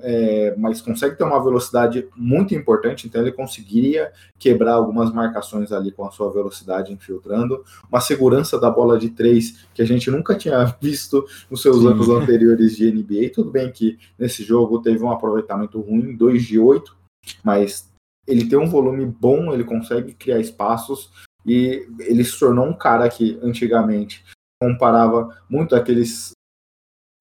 é, 0.00 0.54
mas 0.56 0.80
consegue 0.80 1.16
ter 1.16 1.24
uma 1.24 1.42
velocidade 1.42 2.08
muito 2.16 2.54
importante, 2.54 3.06
então 3.06 3.20
ele 3.20 3.32
conseguiria 3.32 4.12
quebrar 4.38 4.74
algumas 4.74 5.12
marcações 5.12 5.72
ali 5.72 5.90
com 5.90 6.06
a 6.06 6.10
sua 6.10 6.30
velocidade 6.32 6.92
infiltrando, 6.92 7.64
uma 7.90 8.00
segurança 8.00 8.58
da 8.58 8.70
bola 8.70 8.98
de 8.98 9.10
três 9.10 9.66
que 9.74 9.82
a 9.82 9.84
gente 9.84 10.10
nunca 10.10 10.34
tinha 10.36 10.64
visto 10.80 11.24
nos 11.50 11.62
seus 11.62 11.80
Sim. 11.80 11.88
anos 11.88 12.08
anteriores 12.08 12.76
de 12.76 12.90
NBA. 12.90 13.30
Tudo 13.34 13.50
bem 13.50 13.70
que 13.70 13.98
nesse 14.18 14.42
jogo 14.42 14.82
teve 14.82 15.02
um 15.02 15.10
aproveitamento 15.10 15.80
ruim, 15.80 16.16
2 16.16 16.42
de 16.42 16.58
8, 16.58 16.96
mas 17.42 17.90
ele 18.26 18.48
tem 18.48 18.58
um 18.58 18.68
volume 18.68 19.04
bom, 19.06 19.52
ele 19.52 19.64
consegue 19.64 20.14
criar 20.14 20.38
espaços 20.38 21.10
e 21.44 21.86
ele 22.00 22.24
se 22.24 22.38
tornou 22.38 22.66
um 22.66 22.74
cara 22.74 23.08
que 23.08 23.38
antigamente 23.42 24.24
comparava 24.62 25.36
muito 25.48 25.74
aqueles 25.74 26.32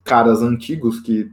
caras 0.03 0.41
antigos 0.41 0.99
que 0.99 1.31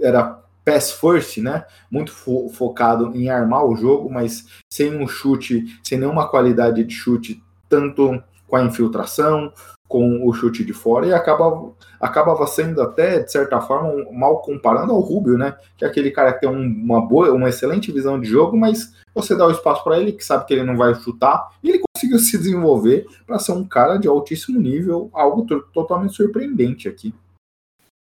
era 0.00 0.42
pass 0.64 0.92
first, 0.92 1.38
né? 1.38 1.64
Muito 1.90 2.10
fo 2.10 2.48
focado 2.48 3.14
em 3.14 3.28
armar 3.28 3.64
o 3.64 3.76
jogo, 3.76 4.10
mas 4.10 4.46
sem 4.72 4.96
um 4.96 5.06
chute, 5.06 5.64
sem 5.82 5.98
nenhuma 5.98 6.28
qualidade 6.28 6.82
de 6.82 6.94
chute, 6.94 7.42
tanto 7.68 8.22
com 8.48 8.56
a 8.56 8.64
infiltração, 8.64 9.52
com 9.86 10.26
o 10.26 10.32
chute 10.32 10.64
de 10.64 10.72
fora, 10.72 11.06
e 11.06 11.12
acaba, 11.12 11.72
acabava 12.00 12.46
sendo 12.46 12.80
até, 12.82 13.20
de 13.20 13.30
certa 13.30 13.60
forma, 13.60 14.10
mal 14.10 14.40
comparando 14.40 14.92
ao 14.92 15.00
Rubio, 15.00 15.36
né? 15.36 15.56
Que 15.76 15.84
é 15.84 15.88
aquele 15.88 16.10
cara 16.10 16.32
que 16.32 16.40
tem 16.40 16.48
um, 16.48 16.62
uma 16.62 17.06
boa, 17.06 17.30
uma 17.32 17.48
excelente 17.48 17.92
visão 17.92 18.18
de 18.18 18.26
jogo, 18.26 18.56
mas 18.56 18.94
você 19.14 19.36
dá 19.36 19.46
o 19.46 19.50
espaço 19.50 19.84
para 19.84 19.98
ele, 19.98 20.12
que 20.12 20.24
sabe 20.24 20.46
que 20.46 20.54
ele 20.54 20.64
não 20.64 20.76
vai 20.76 20.94
chutar, 20.94 21.50
e 21.62 21.68
ele 21.68 21.82
conseguiu 21.94 22.18
se 22.18 22.36
desenvolver 22.38 23.06
para 23.26 23.38
ser 23.38 23.52
um 23.52 23.64
cara 23.64 23.96
de 23.96 24.08
altíssimo 24.08 24.60
nível, 24.60 25.10
algo 25.12 25.46
totalmente 25.72 26.14
surpreendente 26.14 26.88
aqui. 26.88 27.14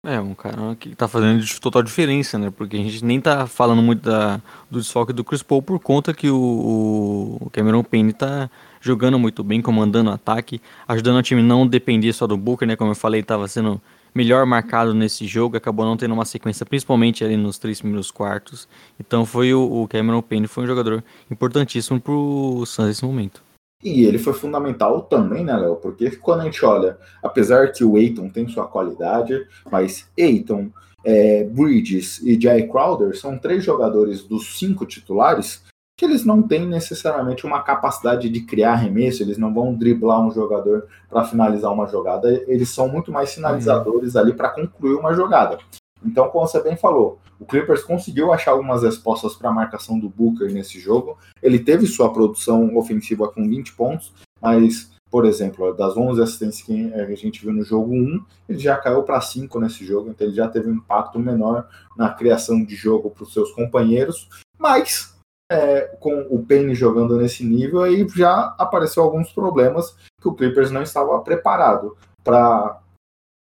É, 0.09 0.19
um 0.19 0.33
cara 0.33 0.75
que 0.75 0.95
tá 0.95 1.07
fazendo 1.07 1.45
total 1.59 1.83
diferença, 1.83 2.39
né? 2.39 2.49
Porque 2.49 2.75
a 2.75 2.79
gente 2.79 3.05
nem 3.05 3.21
tá 3.21 3.45
falando 3.45 3.79
muito 3.79 4.01
da, 4.01 4.41
do 4.67 4.79
desfoque 4.79 5.13
do 5.13 5.23
Chris 5.23 5.43
Paul 5.43 5.61
por 5.61 5.79
conta 5.79 6.15
que 6.15 6.31
o, 6.31 7.37
o 7.39 7.49
Cameron 7.51 7.83
Payne 7.83 8.11
tá 8.11 8.49
jogando 8.81 9.19
muito 9.19 9.43
bem, 9.43 9.61
comandando 9.61 10.09
o 10.09 10.13
ataque, 10.13 10.59
ajudando 10.87 11.17
o 11.17 11.21
time 11.21 11.43
não 11.43 11.67
depender 11.67 12.11
só 12.11 12.25
do 12.25 12.35
Booker, 12.35 12.67
né? 12.67 12.75
Como 12.75 12.89
eu 12.89 12.95
falei, 12.95 13.21
tava 13.21 13.47
sendo 13.47 13.79
melhor 14.15 14.47
marcado 14.47 14.95
nesse 14.95 15.27
jogo, 15.27 15.57
acabou 15.57 15.85
não 15.85 15.95
tendo 15.95 16.15
uma 16.15 16.25
sequência, 16.25 16.65
principalmente 16.65 17.23
ali 17.23 17.37
nos 17.37 17.59
três 17.59 17.79
primeiros 17.79 18.09
quartos. 18.09 18.67
Então 18.99 19.27
foi 19.27 19.53
o, 19.53 19.83
o 19.83 19.87
Cameron 19.87 20.23
Payne 20.23 20.47
foi 20.47 20.63
um 20.63 20.67
jogador 20.67 21.03
importantíssimo 21.29 22.01
pro 22.01 22.63
Suns 22.65 22.87
nesse 22.87 23.05
momento. 23.05 23.43
E 23.83 24.03
ele 24.03 24.17
foi 24.17 24.33
fundamental 24.33 25.03
também, 25.03 25.45
né, 25.45 25.55
Léo? 25.55 25.77
Porque 25.77 26.11
quando 26.17 26.41
a 26.41 26.43
gente 26.43 26.65
olha, 26.65 26.97
apesar 27.23 27.71
que 27.71 27.83
o 27.83 27.97
Eiton 27.97 28.29
tem 28.29 28.47
sua 28.47 28.67
qualidade, 28.67 29.47
mas 29.71 30.09
Eiton, 30.17 30.69
é, 31.03 31.45
Bridges 31.45 32.21
e 32.21 32.39
Jay 32.39 32.67
Crowder 32.67 33.17
são 33.17 33.37
três 33.37 33.63
jogadores 33.63 34.23
dos 34.23 34.59
cinco 34.59 34.85
titulares 34.85 35.63
que 35.97 36.05
eles 36.05 36.23
não 36.23 36.41
têm 36.41 36.65
necessariamente 36.65 37.45
uma 37.45 37.61
capacidade 37.61 38.29
de 38.29 38.41
criar 38.41 38.71
arremesso, 38.71 39.21
eles 39.21 39.37
não 39.37 39.53
vão 39.53 39.75
driblar 39.75 40.25
um 40.25 40.31
jogador 40.31 40.87
para 41.09 41.25
finalizar 41.25 41.73
uma 41.73 41.87
jogada, 41.87 42.31
eles 42.47 42.69
são 42.69 42.87
muito 42.87 43.11
mais 43.11 43.33
finalizadores 43.33 44.15
ali 44.15 44.33
para 44.33 44.49
concluir 44.49 44.95
uma 44.95 45.13
jogada. 45.13 45.57
Então, 46.03 46.29
como 46.29 46.47
você 46.47 46.61
bem 46.61 46.77
falou, 46.77 47.19
o 47.39 47.45
Clippers 47.45 47.83
conseguiu 47.83 48.31
achar 48.33 48.51
algumas 48.51 48.83
respostas 48.83 49.35
para 49.35 49.49
a 49.49 49.53
marcação 49.53 49.99
do 49.99 50.09
Booker 50.09 50.51
nesse 50.51 50.79
jogo. 50.79 51.17
Ele 51.41 51.59
teve 51.59 51.87
sua 51.87 52.11
produção 52.11 52.75
ofensiva 52.77 53.29
com 53.29 53.47
20 53.47 53.73
pontos, 53.73 54.13
mas, 54.41 54.91
por 55.09 55.25
exemplo, 55.25 55.73
das 55.73 55.95
11 55.95 56.21
assistências 56.21 56.65
que 56.65 56.93
a 56.93 57.15
gente 57.15 57.41
viu 57.41 57.53
no 57.53 57.63
jogo 57.63 57.93
1, 57.93 58.25
ele 58.49 58.59
já 58.59 58.77
caiu 58.77 59.03
para 59.03 59.21
5 59.21 59.59
nesse 59.59 59.85
jogo, 59.85 60.09
então 60.09 60.27
ele 60.27 60.35
já 60.35 60.47
teve 60.47 60.69
um 60.69 60.75
impacto 60.75 61.19
menor 61.19 61.67
na 61.97 62.09
criação 62.09 62.63
de 62.63 62.75
jogo 62.75 63.09
para 63.09 63.23
os 63.23 63.33
seus 63.33 63.51
companheiros. 63.51 64.27
Mas 64.57 65.15
é, 65.51 65.81
com 65.99 66.27
o 66.29 66.45
Payne 66.45 66.75
jogando 66.75 67.17
nesse 67.17 67.43
nível, 67.43 67.81
aí 67.81 68.07
já 68.15 68.53
apareceu 68.57 69.01
alguns 69.01 69.31
problemas 69.31 69.95
que 70.21 70.27
o 70.27 70.33
Clippers 70.33 70.69
não 70.69 70.83
estava 70.83 71.19
preparado 71.21 71.97
para 72.23 72.79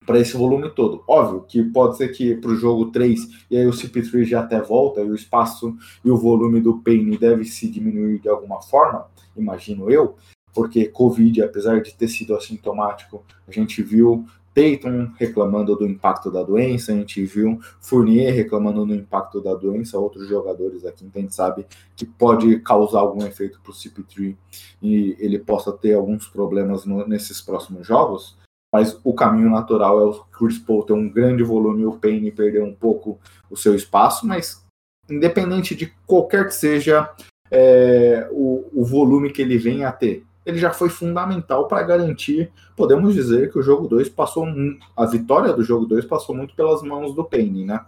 para 0.07 0.21
esse 0.21 0.37
volume 0.37 0.71
todo. 0.71 1.03
Óbvio 1.07 1.45
que 1.47 1.63
pode 1.65 1.97
ser 1.97 2.09
que 2.09 2.37
para 2.37 2.51
o 2.51 2.57
jogo 2.57 2.87
3, 2.87 3.47
e 3.51 3.57
aí 3.57 3.67
o 3.67 3.73
CP3 3.73 4.25
já 4.25 4.41
até 4.41 4.61
volta, 4.61 5.01
e 5.01 5.11
o 5.11 5.15
espaço 5.15 5.77
e 6.05 6.11
o 6.11 6.17
volume 6.17 6.61
do 6.61 6.79
Payne 6.79 7.19
deve 7.19 7.45
se 7.45 7.69
diminuir 7.69 8.21
de 8.21 8.29
alguma 8.29 8.63
forma, 8.63 9.07
imagino 9.37 9.91
eu, 9.91 10.15
porque 10.55 10.87
Covid, 10.87 11.43
apesar 11.43 11.83
de 11.83 11.93
ter 11.93 12.09
sido 12.09 12.35
assintomático, 12.35 13.23
a 13.47 13.51
gente 13.51 13.83
viu 13.83 14.25
Tatum 14.55 15.13
reclamando 15.19 15.77
do 15.77 15.87
impacto 15.87 16.31
da 16.31 16.43
doença, 16.43 16.91
a 16.91 16.95
gente 16.95 17.23
viu 17.27 17.61
Fournier 17.79 18.35
reclamando 18.35 18.87
do 18.87 18.95
impacto 18.95 19.39
da 19.43 19.55
doença, 19.55 19.99
outros 19.99 20.27
jogadores 20.27 20.87
aqui, 20.87 21.05
então 21.05 21.21
a 21.21 21.23
gente 21.25 21.35
sabe 21.35 21.67
que 21.95 22.07
pode 22.07 22.59
causar 22.61 23.01
algum 23.01 23.23
efeito 23.27 23.61
para 23.61 23.71
o 23.71 23.75
CP3 23.75 24.35
e 24.81 25.15
ele 25.19 25.39
possa 25.39 25.71
ter 25.71 25.93
alguns 25.93 26.27
problemas 26.27 26.87
no, 26.87 27.07
nesses 27.07 27.43
próximos 27.43 27.87
jogos, 27.87 28.39
mas 28.77 29.01
o 29.03 29.15
caminho 29.15 29.49
natural 29.49 29.99
é 29.99 30.05
o 30.05 30.13
Chris 30.25 30.59
Paul 30.59 30.83
ter 30.83 30.93
um 30.93 31.09
grande 31.09 31.43
volume 31.43 31.81
e 31.81 31.87
o 31.87 31.95
Payne 31.97 32.31
perder 32.31 32.63
um 32.63 32.75
pouco 32.75 33.19
o 33.51 33.57
seu 33.57 33.75
espaço, 33.75 34.27
mas 34.27 34.63
independente 35.09 35.75
de 35.75 35.91
qualquer 36.07 36.45
que 36.45 36.55
seja 36.55 37.09
é, 37.51 38.29
o, 38.31 38.69
o 38.75 38.85
volume 38.85 39.33
que 39.33 39.41
ele 39.41 39.57
venha 39.57 39.89
a 39.89 39.93
ter, 39.93 40.27
ele 40.45 40.59
já 40.59 40.71
foi 40.75 40.91
fundamental 40.91 41.67
para 41.67 41.83
garantir, 41.85 42.53
podemos 42.77 43.15
dizer 43.15 43.51
que 43.51 43.59
o 43.59 43.63
jogo 43.63 43.89
2 43.89 44.11
passou, 44.11 44.47
a 44.95 45.07
vitória 45.07 45.55
do 45.55 45.65
jogo 45.65 45.87
2 45.87 46.05
passou 46.05 46.35
muito 46.35 46.55
pelas 46.55 46.83
mãos 46.83 47.15
do 47.15 47.25
Payne, 47.25 47.65
né? 47.65 47.83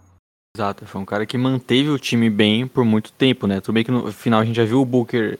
Exato, 0.57 0.87
foi 0.87 0.99
um 0.99 1.05
cara 1.05 1.23
que 1.27 1.37
manteve 1.37 1.89
o 1.89 1.99
time 1.99 2.31
bem 2.31 2.65
por 2.65 2.83
muito 2.83 3.11
tempo, 3.11 3.45
né? 3.45 3.61
Tudo 3.61 3.75
bem 3.75 3.83
que 3.83 3.91
no 3.91 4.11
final 4.11 4.39
a 4.39 4.45
gente 4.45 4.55
já 4.55 4.65
viu 4.65 4.81
o 4.81 4.85
Booker 4.85 5.37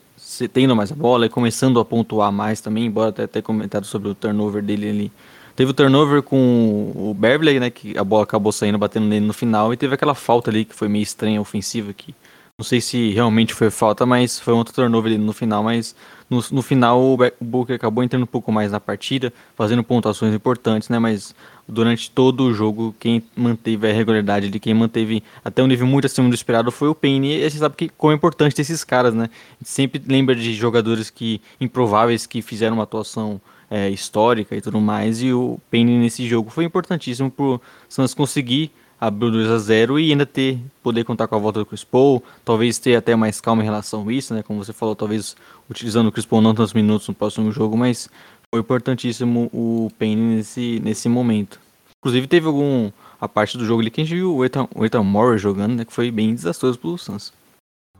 tendo 0.53 0.75
mais 0.75 0.91
a 0.91 0.95
bola 0.95 1.25
e 1.25 1.29
começando 1.29 1.79
a 1.79 1.85
pontuar 1.85 2.31
mais 2.31 2.61
também, 2.61 2.85
embora 2.85 3.09
até 3.09 3.25
ter 3.25 3.41
comentado 3.41 3.85
sobre 3.85 4.09
o 4.09 4.15
turnover 4.15 4.61
dele 4.61 4.87
ali. 4.87 5.11
Teve 5.59 5.71
o 5.71 5.73
turnover 5.73 6.23
com 6.23 6.93
o 6.95 7.13
Beverly, 7.13 7.59
né? 7.59 7.69
Que 7.69 7.97
a 7.97 8.03
bola 8.05 8.23
acabou 8.23 8.49
saindo, 8.49 8.77
batendo 8.77 9.07
nele 9.07 9.25
no 9.25 9.33
final, 9.33 9.73
e 9.73 9.75
teve 9.75 9.93
aquela 9.93 10.15
falta 10.15 10.49
ali 10.49 10.63
que 10.63 10.73
foi 10.73 10.87
meio 10.87 11.03
estranha, 11.03 11.41
ofensiva, 11.41 11.91
que 11.91 12.15
não 12.57 12.63
sei 12.63 12.79
se 12.79 13.09
realmente 13.09 13.53
foi 13.53 13.69
falta, 13.69 14.05
mas 14.05 14.39
foi 14.39 14.53
um 14.53 14.57
outro 14.59 14.73
turnover 14.73 15.11
ali 15.11 15.21
no 15.21 15.33
final, 15.33 15.61
mas 15.61 15.93
no, 16.29 16.41
no 16.51 16.61
final 16.61 17.01
o 17.01 17.17
Booker 17.41 17.75
acabou 17.75 18.01
entrando 18.05 18.23
um 18.23 18.25
pouco 18.25 18.53
mais 18.53 18.71
na 18.71 18.79
partida, 18.79 19.33
fazendo 19.53 19.83
pontuações 19.83 20.33
importantes, 20.33 20.87
né? 20.87 20.97
Mas 20.97 21.35
durante 21.67 22.09
todo 22.09 22.45
o 22.45 22.53
jogo, 22.53 22.95
quem 22.97 23.21
manteve 23.35 23.85
a 23.85 23.93
regularidade 23.93 24.49
de 24.49 24.61
quem 24.61 24.73
manteve 24.73 25.21
até 25.43 25.61
um 25.61 25.67
nível 25.67 25.87
muito 25.87 26.05
acima 26.05 26.29
do 26.29 26.35
esperado 26.35 26.71
foi 26.71 26.87
o 26.87 26.95
Payne. 26.95 27.35
E 27.35 27.43
a 27.43 27.49
gente 27.49 27.59
sabe 27.59 27.75
que 27.75 27.89
como 27.89 28.13
é 28.13 28.15
importante 28.15 28.61
esses 28.61 28.85
caras, 28.85 29.13
né? 29.13 29.25
A 29.25 29.55
gente 29.59 29.71
sempre 29.71 30.01
lembra 30.07 30.35
de 30.35 30.53
jogadores 30.53 31.09
que 31.09 31.41
improváveis 31.59 32.25
que 32.25 32.41
fizeram 32.41 32.77
uma 32.77 32.83
atuação 32.83 33.41
é, 33.69 33.89
histórica 33.89 34.55
e 34.55 34.61
tudo 34.61 34.79
mais, 34.81 35.21
e 35.21 35.31
o 35.31 35.59
Payne 35.69 35.97
nesse 35.97 36.27
jogo 36.27 36.49
foi 36.49 36.65
importantíssimo 36.65 37.29
para 37.29 37.45
o 37.45 37.61
Suns 37.87 38.13
conseguir 38.13 38.71
abrir 38.99 39.31
2 39.31 39.49
a 39.49 39.57
0 39.57 39.99
e 39.99 40.11
ainda 40.11 40.25
ter 40.25 40.59
poder 40.83 41.05
contar 41.05 41.27
com 41.27 41.35
a 41.35 41.39
volta 41.39 41.59
do 41.59 41.65
Chris 41.65 41.83
Paul, 41.83 42.21
talvez 42.43 42.77
ter 42.77 42.95
até 42.95 43.15
mais 43.15 43.39
calma 43.39 43.61
em 43.61 43.65
relação 43.65 44.07
a 44.07 44.11
isso, 44.11 44.33
né? 44.33 44.43
Como 44.43 44.63
você 44.63 44.73
falou, 44.73 44.95
talvez 44.95 45.35
utilizando 45.69 46.07
o 46.07 46.11
Chris 46.11 46.25
Paul 46.25 46.41
não 46.41 46.53
tantos 46.53 46.73
minutos 46.73 47.07
no 47.07 47.13
próximo 47.13 47.51
jogo, 47.51 47.77
mas 47.77 48.09
foi 48.53 48.59
importantíssimo 48.59 49.49
o 49.53 49.89
Payne 49.97 50.35
nesse, 50.35 50.81
nesse 50.83 51.07
momento. 51.07 51.59
Inclusive 51.99 52.27
teve 52.27 52.47
algum 52.47 52.91
a 53.21 53.27
parte 53.27 53.57
do 53.57 53.65
jogo 53.65 53.81
ali 53.81 53.91
que 53.91 54.01
a 54.01 54.03
gente 54.03 54.15
viu 54.15 54.35
o 54.35 54.45
Ethan, 54.45 54.67
o 54.73 54.85
Ethan 54.85 55.03
Moore 55.03 55.37
jogando, 55.37 55.75
né? 55.75 55.85
Que 55.85 55.93
foi 55.93 56.11
bem 56.11 56.33
desastroso 56.33 56.79
pro 56.79 56.97
Suns. 56.97 57.31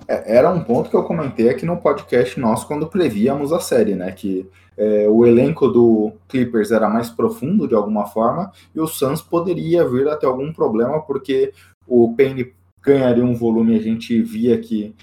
É, 0.08 0.38
era 0.38 0.50
um 0.50 0.64
ponto 0.64 0.90
que 0.90 0.96
eu 0.96 1.04
comentei 1.04 1.50
aqui 1.50 1.66
no 1.66 1.78
podcast 1.78 2.40
nosso 2.40 2.66
quando 2.68 2.88
prevíamos 2.88 3.52
a 3.52 3.60
série, 3.60 3.96
né? 3.96 4.12
Que 4.12 4.50
é, 4.80 5.10
o 5.10 5.26
elenco 5.26 5.68
do 5.68 6.14
Clippers 6.30 6.72
era 6.72 6.88
mais 6.88 7.10
profundo 7.10 7.68
de 7.68 7.76
alguma 7.76 8.06
forma 8.06 8.50
e 8.74 8.80
o 8.80 8.88
Suns 8.88 9.22
poderia 9.22 9.86
vir 9.86 10.08
a 10.08 10.16
ter 10.16 10.26
algum 10.26 10.54
problema 10.54 11.02
porque 11.02 11.54
o 11.86 12.16
Payne 12.16 12.54
ganharia 12.82 13.26
um 13.26 13.36
volume 13.36 13.76
a 13.76 13.82
gente 13.82 14.22
via 14.22 14.58
que 14.58 14.96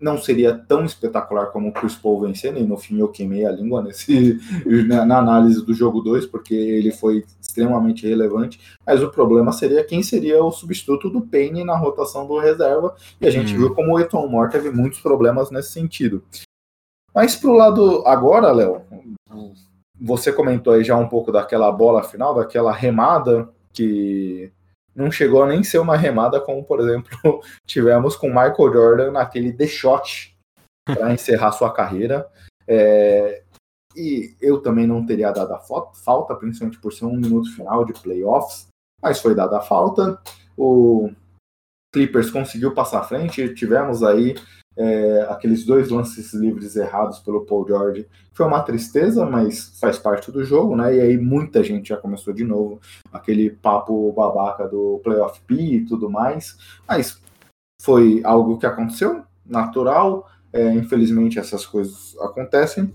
não 0.00 0.16
seria 0.16 0.54
tão 0.54 0.84
espetacular 0.84 1.46
como 1.46 1.68
o 1.68 1.72
Chris 1.72 1.96
Paul 1.96 2.20
vencendo, 2.20 2.58
e 2.58 2.62
no 2.62 2.76
fim 2.76 3.00
eu 3.00 3.08
queimei 3.08 3.44
a 3.44 3.50
língua 3.50 3.82
nesse, 3.82 4.38
na, 4.86 5.04
na 5.04 5.18
análise 5.18 5.64
do 5.64 5.74
jogo 5.74 6.00
2, 6.00 6.24
porque 6.26 6.54
ele 6.54 6.92
foi 6.92 7.24
extremamente 7.40 8.06
relevante, 8.06 8.60
mas 8.86 9.02
o 9.02 9.10
problema 9.10 9.50
seria 9.50 9.84
quem 9.84 10.00
seria 10.02 10.42
o 10.42 10.52
substituto 10.52 11.10
do 11.10 11.22
Payne 11.22 11.64
na 11.64 11.76
rotação 11.76 12.28
do 12.28 12.38
reserva, 12.38 12.94
e 13.20 13.26
a 13.26 13.30
gente 13.30 13.52
hum. 13.54 13.58
viu 13.58 13.74
como 13.74 13.94
o 13.94 13.98
Eton 13.98 14.28
Moore 14.28 14.52
teve 14.52 14.70
muitos 14.70 15.00
problemas 15.00 15.50
nesse 15.50 15.72
sentido. 15.72 16.22
Mas 17.14 17.36
pro 17.36 17.52
lado 17.52 18.02
agora, 18.06 18.52
Léo, 18.52 18.82
você 20.00 20.32
comentou 20.32 20.74
aí 20.74 20.84
já 20.84 20.96
um 20.96 21.08
pouco 21.08 21.32
daquela 21.32 21.70
bola 21.72 22.02
final, 22.02 22.34
daquela 22.34 22.72
remada 22.72 23.48
que 23.72 24.52
não 24.94 25.10
chegou 25.10 25.42
a 25.42 25.46
nem 25.46 25.62
ser 25.62 25.78
uma 25.78 25.96
remada 25.96 26.40
como, 26.40 26.64
por 26.64 26.80
exemplo, 26.80 27.08
tivemos 27.66 28.16
com 28.16 28.28
Michael 28.28 28.72
Jordan 28.72 29.10
naquele 29.12 29.52
The 29.52 29.66
Shot 29.66 30.36
para 30.84 31.12
encerrar 31.14 31.52
sua 31.52 31.72
carreira. 31.72 32.28
É, 32.66 33.42
e 33.96 34.34
eu 34.40 34.60
também 34.60 34.86
não 34.86 35.04
teria 35.04 35.30
dado 35.32 35.52
a 35.52 35.58
falta, 35.58 36.34
principalmente 36.36 36.78
por 36.80 36.92
ser 36.92 37.04
um 37.04 37.16
minuto 37.16 37.54
final 37.54 37.84
de 37.84 37.92
playoffs, 37.92 38.68
mas 39.02 39.20
foi 39.20 39.34
dada 39.34 39.58
a 39.58 39.62
falta. 39.62 40.20
O 40.56 41.10
Clippers 41.92 42.30
conseguiu 42.30 42.74
passar 42.74 43.00
à 43.00 43.04
frente, 43.04 43.54
tivemos 43.54 44.02
aí 44.02 44.34
é, 44.78 45.26
aqueles 45.28 45.64
dois 45.64 45.90
lances 45.90 46.32
livres 46.32 46.76
errados 46.76 47.18
pelo 47.18 47.44
Paul 47.44 47.66
George. 47.66 48.06
Foi 48.32 48.46
uma 48.46 48.62
tristeza, 48.62 49.26
mas 49.26 49.76
faz 49.80 49.98
parte 49.98 50.30
do 50.30 50.44
jogo, 50.44 50.76
né? 50.76 50.94
E 50.94 51.00
aí 51.00 51.18
muita 51.18 51.64
gente 51.64 51.88
já 51.88 51.96
começou 51.96 52.32
de 52.32 52.44
novo 52.44 52.80
aquele 53.12 53.50
papo 53.50 54.12
babaca 54.12 54.68
do 54.68 55.00
playoff 55.02 55.40
P 55.40 55.54
e 55.54 55.84
tudo 55.84 56.08
mais. 56.08 56.56
Mas 56.86 57.20
foi 57.82 58.20
algo 58.22 58.56
que 58.56 58.66
aconteceu, 58.66 59.24
natural. 59.44 60.28
É, 60.52 60.72
infelizmente 60.72 61.40
essas 61.40 61.66
coisas 61.66 62.16
acontecem. 62.20 62.94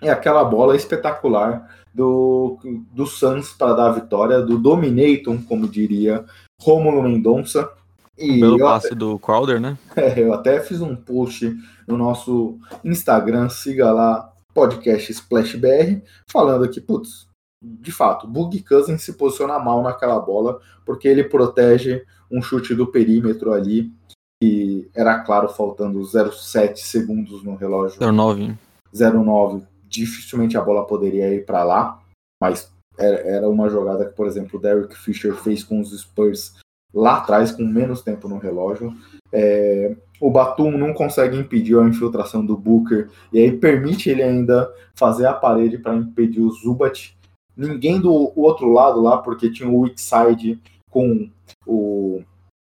E 0.00 0.08
aquela 0.08 0.44
bola 0.44 0.76
espetacular 0.76 1.68
do, 1.92 2.58
do 2.92 3.04
Suns 3.04 3.50
para 3.52 3.74
dar 3.74 3.86
a 3.88 3.92
vitória, 3.92 4.40
do 4.40 4.56
Dominator, 4.56 5.36
como 5.46 5.68
diria 5.68 6.24
Romulo 6.60 7.02
Mendonça, 7.02 7.70
e 8.18 8.40
Pelo 8.40 8.58
passe 8.58 8.88
até, 8.88 8.96
do 8.96 9.18
Crowder, 9.18 9.60
né? 9.60 9.78
É, 9.96 10.20
eu 10.20 10.32
até 10.32 10.60
fiz 10.60 10.80
um 10.80 10.96
post 10.96 11.56
no 11.86 11.96
nosso 11.96 12.58
Instagram, 12.84 13.48
siga 13.48 13.92
lá, 13.92 14.32
podcast 14.52 15.12
SplashBR, 15.12 16.02
falando 16.30 16.68
que, 16.68 16.80
putz, 16.80 17.28
de 17.62 17.92
fato, 17.92 18.26
Bug 18.26 18.62
Cousins 18.62 19.02
se 19.02 19.12
posiciona 19.14 19.58
mal 19.58 19.82
naquela 19.82 20.18
bola, 20.18 20.60
porque 20.84 21.08
ele 21.08 21.24
protege 21.24 22.04
um 22.30 22.42
chute 22.42 22.74
do 22.74 22.86
perímetro 22.86 23.52
ali, 23.52 23.92
que 24.40 24.88
era 24.94 25.18
claro, 25.20 25.48
faltando 25.48 25.98
0,7 26.00 26.76
segundos 26.76 27.42
no 27.42 27.56
relógio. 27.56 28.00
0,9. 28.00 28.56
0,9. 28.94 29.62
Dificilmente 29.88 30.56
a 30.56 30.62
bola 30.62 30.86
poderia 30.86 31.32
ir 31.34 31.44
para 31.44 31.64
lá, 31.64 32.00
mas 32.40 32.70
era 32.96 33.48
uma 33.48 33.68
jogada 33.68 34.04
que, 34.04 34.14
por 34.14 34.26
exemplo, 34.26 34.58
o 34.58 34.62
Derek 34.62 34.96
Fisher 34.96 35.34
fez 35.34 35.62
com 35.62 35.80
os 35.80 35.96
Spurs 35.98 36.56
lá 36.92 37.18
atrás, 37.18 37.52
com 37.52 37.64
menos 37.64 38.02
tempo 38.02 38.28
no 38.28 38.38
relógio. 38.38 38.94
É, 39.32 39.96
o 40.20 40.30
Batum 40.30 40.70
não 40.72 40.92
consegue 40.92 41.36
impedir 41.36 41.78
a 41.78 41.86
infiltração 41.86 42.44
do 42.44 42.56
Booker 42.56 43.08
e 43.32 43.38
aí 43.38 43.52
permite 43.52 44.08
ele 44.08 44.22
ainda 44.22 44.72
fazer 44.94 45.26
a 45.26 45.34
parede 45.34 45.78
para 45.78 45.94
impedir 45.94 46.40
o 46.40 46.50
Zubat. 46.50 47.16
Ninguém 47.56 48.00
do 48.00 48.32
outro 48.38 48.72
lado 48.72 49.00
lá, 49.00 49.18
porque 49.18 49.50
tinha 49.50 49.68
o 49.68 49.80
weak 49.80 50.00
side 50.00 50.60
com 50.90 51.28
o, 51.66 52.22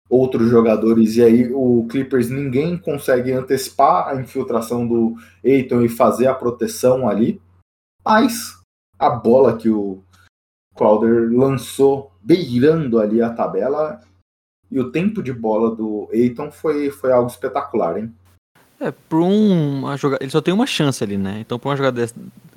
outros 0.09 0.49
jogadores, 0.49 1.15
e 1.15 1.23
aí 1.23 1.51
o 1.51 1.87
Clippers 1.89 2.29
ninguém 2.29 2.77
consegue 2.77 3.31
antecipar 3.31 4.09
a 4.09 4.21
infiltração 4.21 4.87
do 4.87 5.15
Aiton 5.43 5.81
e 5.81 5.89
fazer 5.89 6.27
a 6.27 6.35
proteção 6.35 7.07
ali. 7.07 7.41
Mas 8.05 8.59
a 8.99 9.09
bola 9.09 9.57
que 9.57 9.69
o 9.69 10.03
Crowder 10.75 11.31
lançou 11.31 12.11
beirando 12.23 12.99
ali 12.99 13.21
a 13.21 13.29
tabela 13.29 14.01
e 14.71 14.79
o 14.79 14.91
tempo 14.91 15.21
de 15.21 15.31
bola 15.31 15.75
do 15.75 16.09
Aiton 16.11 16.51
foi, 16.51 16.89
foi 16.89 17.11
algo 17.11 17.29
espetacular, 17.29 17.97
hein? 17.97 18.11
É, 18.79 18.91
por 18.91 19.21
um 19.21 19.95
jogada, 19.97 20.23
ele 20.23 20.31
só 20.31 20.41
tem 20.41 20.53
uma 20.53 20.65
chance 20.65 21.01
ali, 21.03 21.15
né? 21.15 21.37
Então, 21.39 21.57
para 21.57 21.69
uma 21.69 21.77
jogada 21.77 22.05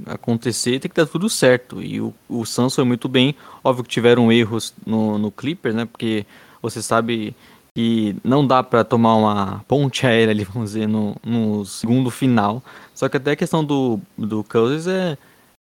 acontecer, 0.07 0.81
tem 0.81 0.91
que 0.91 0.97
dar 0.97 1.07
tudo 1.07 1.29
certo. 1.29 1.81
E 1.81 2.01
o, 2.01 2.13
o 2.29 2.45
Suns 2.45 2.75
foi 2.75 2.85
muito 2.85 3.09
bem. 3.09 3.35
Óbvio 3.63 3.85
que 3.85 3.91
tiveram 3.91 4.33
erros 4.33 4.75
no, 4.85 5.19
no 5.19 5.31
Clippers, 5.31 5.75
né? 5.75 5.85
Porque 5.85 6.27
você 6.61 6.83
sabe 6.83 7.37
que 7.77 8.17
não 8.25 8.45
dá 8.45 8.63
para 8.63 8.83
tomar 8.83 9.15
uma 9.15 9.65
ponte 9.69 10.05
aérea 10.09 10.33
ali, 10.33 10.43
vamos 10.43 10.71
dizer, 10.71 10.89
no, 10.89 11.15
no 11.25 11.65
segundo 11.65 12.11
final. 12.11 12.63
Só 12.95 13.09
que 13.09 13.19
até 13.19 13.33
a 13.33 13.37
questão 13.37 13.65
do, 13.65 14.01
do 14.19 14.43
Cousins 14.43 14.87
é, 14.89 15.17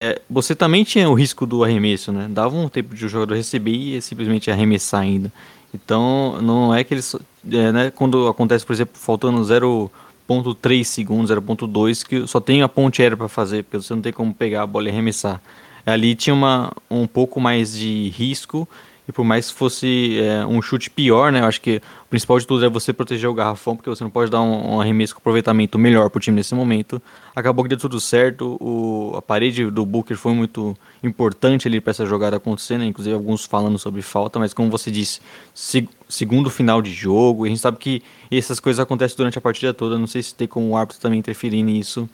é, 0.03 0.21
Você 0.29 0.55
também 0.55 0.85
tinha 0.85 1.09
o 1.09 1.15
risco 1.15 1.47
do 1.47 1.63
arremesso, 1.63 2.13
né? 2.13 2.27
Dava 2.29 2.57
um 2.57 2.69
tempo 2.69 2.95
de 2.95 3.07
o 3.07 3.09
jogador 3.09 3.35
receber 3.35 3.71
e 3.71 4.03
simplesmente 4.03 4.51
arremessar 4.51 5.01
ainda. 5.01 5.33
Então, 5.73 6.43
não 6.43 6.75
é 6.75 6.85
que 6.85 6.93
eles. 6.93 7.15
É, 7.51 7.73
né, 7.73 7.91
quando 7.91 8.29
acontece, 8.29 8.67
por 8.67 8.73
exemplo, 8.73 8.99
faltando 8.99 9.43
0 9.43 9.91
0.3 10.29 10.85
segundos, 10.85 11.31
0.2, 11.31 12.07
que 12.07 12.27
só 12.27 12.41
tem 12.41 12.63
a 12.63 12.69
ponte 12.69 13.03
aérea 13.03 13.17
para 13.17 13.29
fazer, 13.29 13.65
porque 13.65 13.79
você 13.79 13.95
não 13.95 14.03
tem 14.03 14.13
como 14.13 14.33
pegar 14.33 14.63
a 14.63 14.67
bola 14.67 14.89
e 14.89 14.91
arremessar. 14.91 15.41
Ali 15.85 16.15
tinha 16.15 16.35
uma, 16.35 16.73
um 16.91 17.07
pouco 17.07 17.41
mais 17.41 17.77
de 17.77 18.09
risco, 18.11 18.69
e 19.07 19.13
por 19.13 19.25
mais 19.25 19.51
que 19.51 19.59
fosse 19.59 20.19
é, 20.21 20.47
um 20.47 20.63
chute 20.63 20.89
pior, 20.89 21.33
né? 21.33 21.41
Eu 21.41 21.47
acho 21.47 21.61
que 21.61 21.83
o 22.07 22.09
principal 22.09 22.39
de 22.39 22.47
tudo 22.47 22.65
é 22.65 22.69
você 22.69 22.93
proteger 22.93 23.29
o 23.29 23.35
garrafão, 23.35 23.75
porque 23.75 23.91
você 23.91 24.05
não 24.05 24.11
pode 24.11 24.31
dar 24.31 24.41
um, 24.41 24.75
um 24.75 24.81
arremesso 24.81 25.15
com 25.15 25.19
aproveitamento 25.19 25.79
melhor 25.79 26.09
para 26.09 26.19
o 26.19 26.21
time 26.21 26.37
nesse 26.37 26.55
momento. 26.55 27.03
Acabou 27.35 27.65
que 27.65 27.69
deu 27.69 27.79
tudo 27.79 28.01
certo, 28.01 28.57
o, 28.61 29.15
a 29.17 29.23
parede 29.23 29.69
do 29.71 29.85
Booker 29.85 30.17
foi 30.17 30.33
muito 30.33 30.77
importante 31.03 31.67
ali 31.67 31.81
para 31.81 31.91
essa 31.91 32.07
jogada 32.07 32.37
acontecer, 32.37 32.79
né? 32.79 32.87
Inclusive 32.87 33.15
alguns 33.15 33.45
falando 33.45 33.79
sobre 33.79 34.03
falta, 34.03 34.39
mas 34.39 34.55
como 34.55 34.71
você 34.71 34.91
disse, 34.91 35.21
se, 35.53 35.89
segundo 36.09 36.49
final 36.49 36.81
de 36.81 36.93
jogo, 36.93 37.45
e 37.45 37.49
a 37.49 37.51
gente 37.51 37.61
sabe 37.61 37.79
que 37.79 38.03
essas 38.31 38.61
coisas 38.61 38.79
acontecem 38.79 39.17
durante 39.17 39.37
a 39.37 39.41
partida 39.41 39.75
toda, 39.75 39.99
não 39.99 40.07
sei 40.07 40.23
se 40.23 40.35
tem 40.35 40.47
como 40.47 40.69
o 40.69 40.77
árbitro 40.77 41.01
também 41.01 41.19
interferir 41.19 41.63
nisso, 41.63 42.09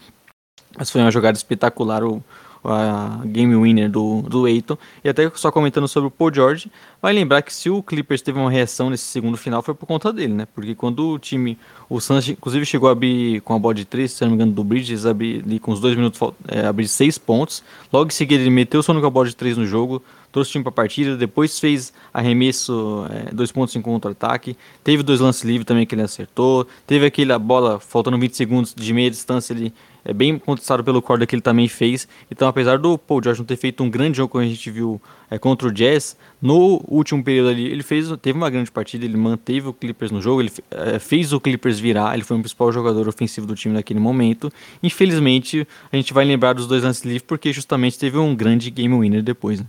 mas 0.76 0.90
foi 0.90 1.02
uma 1.02 1.10
jogada 1.10 1.36
espetacular, 1.36 2.02
o, 2.02 2.22
a 2.70 3.22
game 3.24 3.54
winner 3.56 3.90
do, 3.90 4.22
do 4.22 4.46
Eiton. 4.46 4.76
E 5.02 5.08
até 5.08 5.30
só 5.34 5.50
comentando 5.50 5.88
sobre 5.88 6.08
o 6.08 6.10
Paul 6.10 6.32
George, 6.32 6.70
vai 7.00 7.12
lembrar 7.12 7.42
que 7.42 7.52
se 7.52 7.70
o 7.70 7.82
Clippers 7.82 8.22
teve 8.22 8.38
uma 8.38 8.50
reação 8.50 8.90
nesse 8.90 9.04
segundo 9.04 9.36
final 9.36 9.62
foi 9.62 9.74
por 9.74 9.86
conta 9.86 10.12
dele, 10.12 10.34
né? 10.34 10.46
Porque 10.54 10.74
quando 10.74 11.10
o 11.10 11.18
time, 11.18 11.58
o 11.88 12.00
Suns 12.00 12.28
inclusive 12.28 12.66
chegou 12.66 12.88
a 12.88 12.92
abrir 12.92 13.40
com 13.42 13.54
a 13.54 13.58
bola 13.58 13.74
de 13.74 13.84
3, 13.84 14.10
se 14.10 14.22
não 14.22 14.30
me 14.30 14.34
engano, 14.34 14.52
do 14.52 14.64
Bridges, 14.64 15.06
abrir 15.06 15.42
ali 15.44 15.58
com 15.58 15.72
os 15.72 15.80
dois 15.80 15.96
minutos, 15.96 16.20
é, 16.48 16.66
abrir 16.66 16.88
6 16.88 17.18
pontos. 17.18 17.62
Logo 17.92 18.08
em 18.08 18.14
seguida 18.14 18.42
ele 18.42 18.50
meteu 18.50 18.80
o 18.80 18.82
sono 18.82 19.00
com 19.00 19.06
a 19.06 19.10
bola 19.10 19.28
de 19.28 19.36
3 19.36 19.56
no 19.56 19.66
jogo, 19.66 20.02
trouxe 20.30 20.50
o 20.50 20.52
time 20.52 20.64
para 20.64 20.70
a 20.70 20.74
partida, 20.74 21.16
depois 21.16 21.58
fez 21.58 21.92
arremesso, 22.12 23.06
é, 23.10 23.34
dois 23.34 23.50
pontos 23.50 23.74
em 23.76 23.82
contra-ataque, 23.82 24.56
teve 24.84 25.02
dois 25.02 25.20
lances 25.20 25.42
livres 25.42 25.66
também 25.66 25.86
que 25.86 25.94
ele 25.94 26.02
acertou, 26.02 26.66
teve 26.86 27.06
aquela 27.06 27.38
bola 27.38 27.80
faltando 27.80 28.18
20 28.18 28.36
segundos 28.36 28.74
de 28.74 28.92
meia 28.92 29.10
distância, 29.10 29.52
ele 29.52 29.72
é 30.04 30.12
bem 30.12 30.38
contestado 30.38 30.82
pelo 30.82 31.02
Corda 31.02 31.26
que 31.26 31.34
ele 31.34 31.42
também 31.42 31.68
fez. 31.68 32.08
Então, 32.30 32.48
apesar 32.48 32.78
do 32.78 32.96
Paul 32.96 33.22
George 33.22 33.40
não 33.40 33.46
ter 33.46 33.56
feito 33.56 33.82
um 33.82 33.90
grande 33.90 34.16
jogo 34.16 34.32
como 34.32 34.44
a 34.44 34.46
gente 34.46 34.70
viu 34.70 35.00
é, 35.30 35.38
contra 35.38 35.68
o 35.68 35.72
Jazz, 35.72 36.16
no 36.40 36.82
último 36.88 37.22
período 37.22 37.50
ali 37.50 37.66
ele 37.66 37.82
fez, 37.82 38.08
teve 38.22 38.36
uma 38.36 38.50
grande 38.50 38.70
partida, 38.70 39.04
ele 39.04 39.16
manteve 39.16 39.68
o 39.68 39.72
Clippers 39.72 40.10
no 40.10 40.20
jogo, 40.20 40.40
ele 40.40 40.52
é, 40.70 40.98
fez 40.98 41.32
o 41.32 41.40
Clippers 41.40 41.78
virar, 41.78 42.14
ele 42.14 42.24
foi 42.24 42.36
o 42.36 42.40
principal 42.40 42.72
jogador 42.72 43.08
ofensivo 43.08 43.46
do 43.46 43.54
time 43.54 43.74
naquele 43.74 44.00
momento. 44.00 44.52
Infelizmente, 44.82 45.66
a 45.92 45.96
gente 45.96 46.12
vai 46.12 46.24
lembrar 46.24 46.54
dos 46.54 46.66
dois 46.66 46.82
lances 46.82 47.04
livres 47.04 47.22
porque 47.22 47.52
justamente 47.52 47.98
teve 47.98 48.18
um 48.18 48.34
grande 48.34 48.70
game 48.70 48.98
winner 48.98 49.22
depois. 49.22 49.60
Né? 49.60 49.66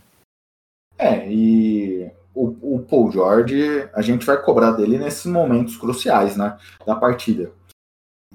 É, 0.98 1.32
e 1.32 2.10
o, 2.34 2.76
o 2.76 2.80
Paul 2.80 3.12
George, 3.12 3.88
a 3.94 4.02
gente 4.02 4.26
vai 4.26 4.38
cobrar 4.42 4.72
dele 4.72 4.98
nesses 4.98 5.26
momentos 5.26 5.78
cruciais, 5.78 6.38
né, 6.38 6.58
da 6.86 6.96
partida. 6.96 7.52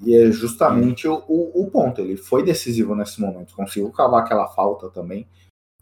E 0.03 0.15
é 0.15 0.31
justamente 0.31 1.07
o, 1.07 1.23
o, 1.27 1.69
ponto. 1.71 2.01
Ele 2.01 2.17
foi 2.17 2.43
decisivo 2.43 2.95
nesse 2.95 3.21
momento, 3.21 3.55
conseguiu 3.55 3.89
cavar 3.91 4.23
aquela 4.23 4.47
falta 4.47 4.89
também. 4.89 5.27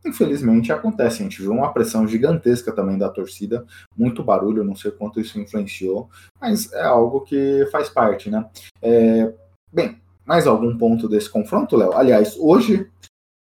Infelizmente 0.06 0.72
acontece, 0.72 1.22
a 1.22 1.24
gente 1.24 1.42
viu 1.42 1.52
uma 1.52 1.72
pressão 1.72 2.06
gigantesca 2.06 2.74
também 2.74 2.98
da 2.98 3.10
torcida, 3.10 3.66
muito 3.98 4.22
barulho, 4.22 4.64
não 4.64 4.76
sei 4.76 4.92
quanto 4.92 5.20
isso 5.20 5.40
influenciou, 5.40 6.10
mas 6.42 6.72
é 6.74 6.84
algo 6.84 7.22
que 7.22 7.66
faz 7.72 7.90
parte, 7.90 8.30
né? 8.30 8.46
É, 8.82 9.34
bem, 9.72 10.02
mais 10.26 10.46
algum 10.46 10.78
ponto 10.78 11.08
desse 11.08 11.30
confronto, 11.30 11.78
Léo? 11.78 11.94
Aliás, 11.94 12.36
hoje 12.38 12.92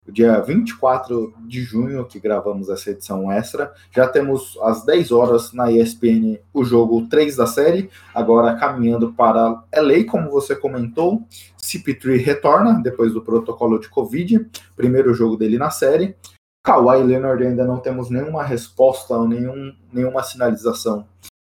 dia 0.08 0.40
24 0.40 1.34
de 1.46 1.62
junho, 1.62 2.04
que 2.04 2.18
gravamos 2.18 2.68
essa 2.68 2.90
edição 2.90 3.30
extra. 3.30 3.72
Já 3.94 4.08
temos 4.08 4.58
às 4.62 4.84
10 4.84 5.12
horas 5.12 5.52
na 5.52 5.70
ESPN 5.70 6.38
o 6.52 6.64
jogo 6.64 7.06
3 7.08 7.36
da 7.36 7.46
série, 7.46 7.90
agora 8.14 8.56
caminhando 8.56 9.12
para 9.12 9.62
LA, 9.74 10.04
como 10.08 10.30
você 10.30 10.56
comentou. 10.56 11.22
CP3 11.62 12.18
retorna 12.18 12.80
depois 12.82 13.12
do 13.12 13.22
protocolo 13.22 13.78
de 13.78 13.88
Covid, 13.88 14.48
primeiro 14.74 15.14
jogo 15.14 15.36
dele 15.36 15.58
na 15.58 15.70
série. 15.70 16.16
Kawhi 16.64 17.02
Leonard 17.02 17.44
ainda 17.44 17.64
não 17.64 17.78
temos 17.78 18.10
nenhuma 18.10 18.42
resposta 18.42 19.14
ou 19.14 19.26
nenhum, 19.26 19.74
nenhuma 19.92 20.22
sinalização 20.22 21.06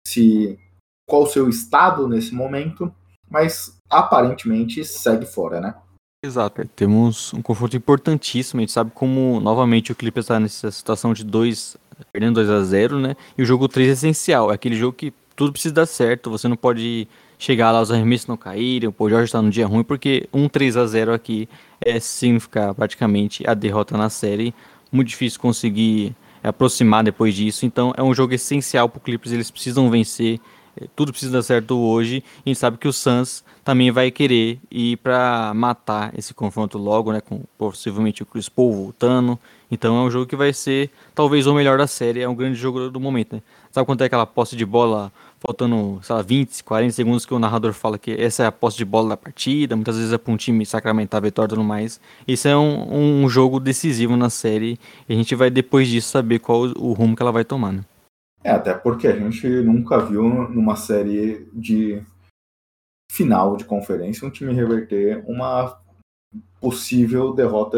se 0.07 0.59
qual 1.07 1.23
o 1.23 1.27
seu 1.27 1.49
estado 1.49 2.07
nesse 2.07 2.33
momento, 2.33 2.93
mas 3.29 3.77
aparentemente 3.89 4.83
segue 4.85 5.25
fora, 5.25 5.59
né? 5.59 5.75
Exato, 6.23 6.61
é, 6.61 6.65
temos 6.75 7.33
um 7.33 7.41
confronto 7.41 7.77
importantíssimo. 7.77 8.59
A 8.59 8.61
gente 8.61 8.71
sabe 8.71 8.91
como, 8.93 9.39
novamente, 9.39 9.91
o 9.91 9.95
Clippers 9.95 10.25
está 10.25 10.39
nessa 10.39 10.71
situação 10.71 11.13
de 11.13 11.23
2, 11.23 11.77
perdendo 12.11 12.35
2 12.35 12.49
a 12.49 12.63
0 12.63 12.99
né? 12.99 13.15
E 13.37 13.43
o 13.43 13.45
jogo 13.45 13.67
3 13.67 13.89
é 13.89 13.91
essencial. 13.93 14.51
É 14.51 14.55
aquele 14.55 14.75
jogo 14.75 14.93
que 14.93 15.13
tudo 15.35 15.51
precisa 15.51 15.73
dar 15.75 15.85
certo. 15.85 16.29
Você 16.31 16.47
não 16.47 16.57
pode 16.57 17.07
chegar 17.37 17.71
lá, 17.71 17.81
os 17.81 17.91
arremessos 17.91 18.27
não 18.27 18.37
caírem, 18.37 18.89
o 18.97 19.09
George 19.09 19.25
está 19.25 19.41
num 19.41 19.49
dia 19.49 19.67
ruim, 19.67 19.83
porque 19.83 20.27
um 20.33 20.47
3 20.47 20.77
a 20.77 20.87
0 20.87 21.13
aqui 21.13 21.49
é 21.81 21.99
significar 21.99 22.73
praticamente 22.73 23.47
a 23.47 23.53
derrota 23.53 23.97
na 23.97 24.09
série. 24.09 24.53
Muito 24.91 25.09
difícil 25.09 25.39
conseguir 25.39 26.15
aproximar 26.41 27.03
depois 27.03 27.35
disso. 27.35 27.65
Então 27.65 27.93
é 27.95 28.01
um 28.01 28.13
jogo 28.13 28.33
essencial 28.33 28.89
para 28.89 28.97
o 28.97 29.01
Clippers. 29.01 29.31
Eles 29.31 29.51
precisam 29.51 29.89
vencer. 29.91 30.39
É, 30.79 30.87
tudo 30.95 31.11
precisa 31.11 31.31
dar 31.33 31.43
certo 31.43 31.77
hoje. 31.77 32.23
A 32.45 32.49
gente 32.49 32.57
sabe 32.59 32.77
que 32.77 32.87
o 32.87 32.93
Suns 32.93 33.43
também 33.65 33.89
vai 33.89 34.11
querer 34.11 34.59
ir 34.69 34.97
para 34.97 35.51
matar 35.55 36.13
esse 36.15 36.35
confronto 36.35 36.77
logo, 36.77 37.11
né? 37.11 37.19
Com 37.19 37.41
possivelmente 37.57 38.21
o 38.21 38.25
Chris 38.25 38.47
Paul 38.47 38.71
voltando. 38.71 39.39
Então 39.71 39.97
é 39.97 40.01
um 40.03 40.11
jogo 40.11 40.27
que 40.27 40.35
vai 40.35 40.53
ser 40.53 40.91
talvez 41.15 41.47
o 41.47 41.53
melhor 41.55 41.75
da 41.75 41.87
série. 41.87 42.21
É 42.21 42.29
um 42.29 42.35
grande 42.35 42.55
jogo 42.55 42.91
do 42.91 42.99
momento, 42.99 43.37
né? 43.37 43.41
Sabe 43.71 43.87
quanto 43.87 44.01
é 44.01 44.05
aquela 44.05 44.27
posse 44.27 44.55
de 44.55 44.63
bola 44.63 45.11
faltando, 45.39 45.99
sei 46.03 46.15
lá, 46.15 46.21
20, 46.21 46.63
40 46.63 46.93
segundos 46.93 47.25
que 47.25 47.33
o 47.33 47.39
narrador 47.39 47.73
fala 47.73 47.97
que 47.97 48.11
essa 48.11 48.43
é 48.43 48.45
a 48.45 48.51
posse 48.51 48.77
de 48.77 48.85
bola 48.85 49.09
da 49.09 49.17
partida, 49.17 49.75
muitas 49.75 49.97
vezes 49.97 50.13
é 50.13 50.17
para 50.17 50.31
um 50.31 50.37
time 50.37 50.63
sacramentar 50.63 51.17
a 51.17 51.21
vitória 51.21 51.47
e 51.47 51.49
tudo 51.49 51.63
mais. 51.63 51.99
Isso 52.27 52.47
é 52.47 52.55
um, 52.55 53.23
um, 53.23 53.27
jogo 53.27 53.59
decisivo 53.59 54.15
na 54.15 54.29
série 54.29 54.79
e 55.09 55.13
a 55.13 55.15
gente 55.15 55.33
vai 55.33 55.49
depois 55.49 55.87
disso 55.87 56.09
saber 56.09 56.37
qual 56.37 56.61
o 56.77 56.93
rumo 56.93 57.15
que 57.15 57.21
ela 57.23 57.31
vai 57.31 57.43
tomar, 57.43 57.73
né? 57.73 57.81
É, 58.43 58.51
até 58.51 58.75
porque 58.75 59.07
a 59.07 59.15
gente 59.15 59.47
nunca 59.47 59.97
viu 59.97 60.23
numa 60.23 60.75
série 60.75 61.47
de 61.51 62.03
final 63.11 63.55
de 63.55 63.65
conferência 63.65 64.27
um 64.27 64.31
time 64.31 64.53
reverter 64.53 65.23
uma 65.27 65.79
possível 66.59 67.33
derrota 67.33 67.77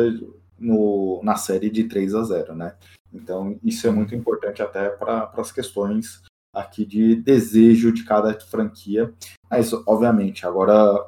no, 0.58 1.22
na 1.24 1.36
série 1.36 1.70
de 1.70 1.84
3 1.84 2.16
a 2.16 2.24
0, 2.24 2.56
né? 2.56 2.76
Então, 3.14 3.60
isso 3.64 3.88
é 3.88 3.92
muito 3.92 4.16
importante 4.16 4.62
até 4.62 4.90
para 4.90 5.32
as 5.36 5.52
questões 5.52 6.22
aqui 6.54 6.86
de 6.86 7.16
desejo 7.16 7.92
de 7.92 8.04
cada 8.04 8.38
franquia. 8.40 9.14
Mas, 9.50 9.72
obviamente, 9.74 10.46
agora 10.46 11.06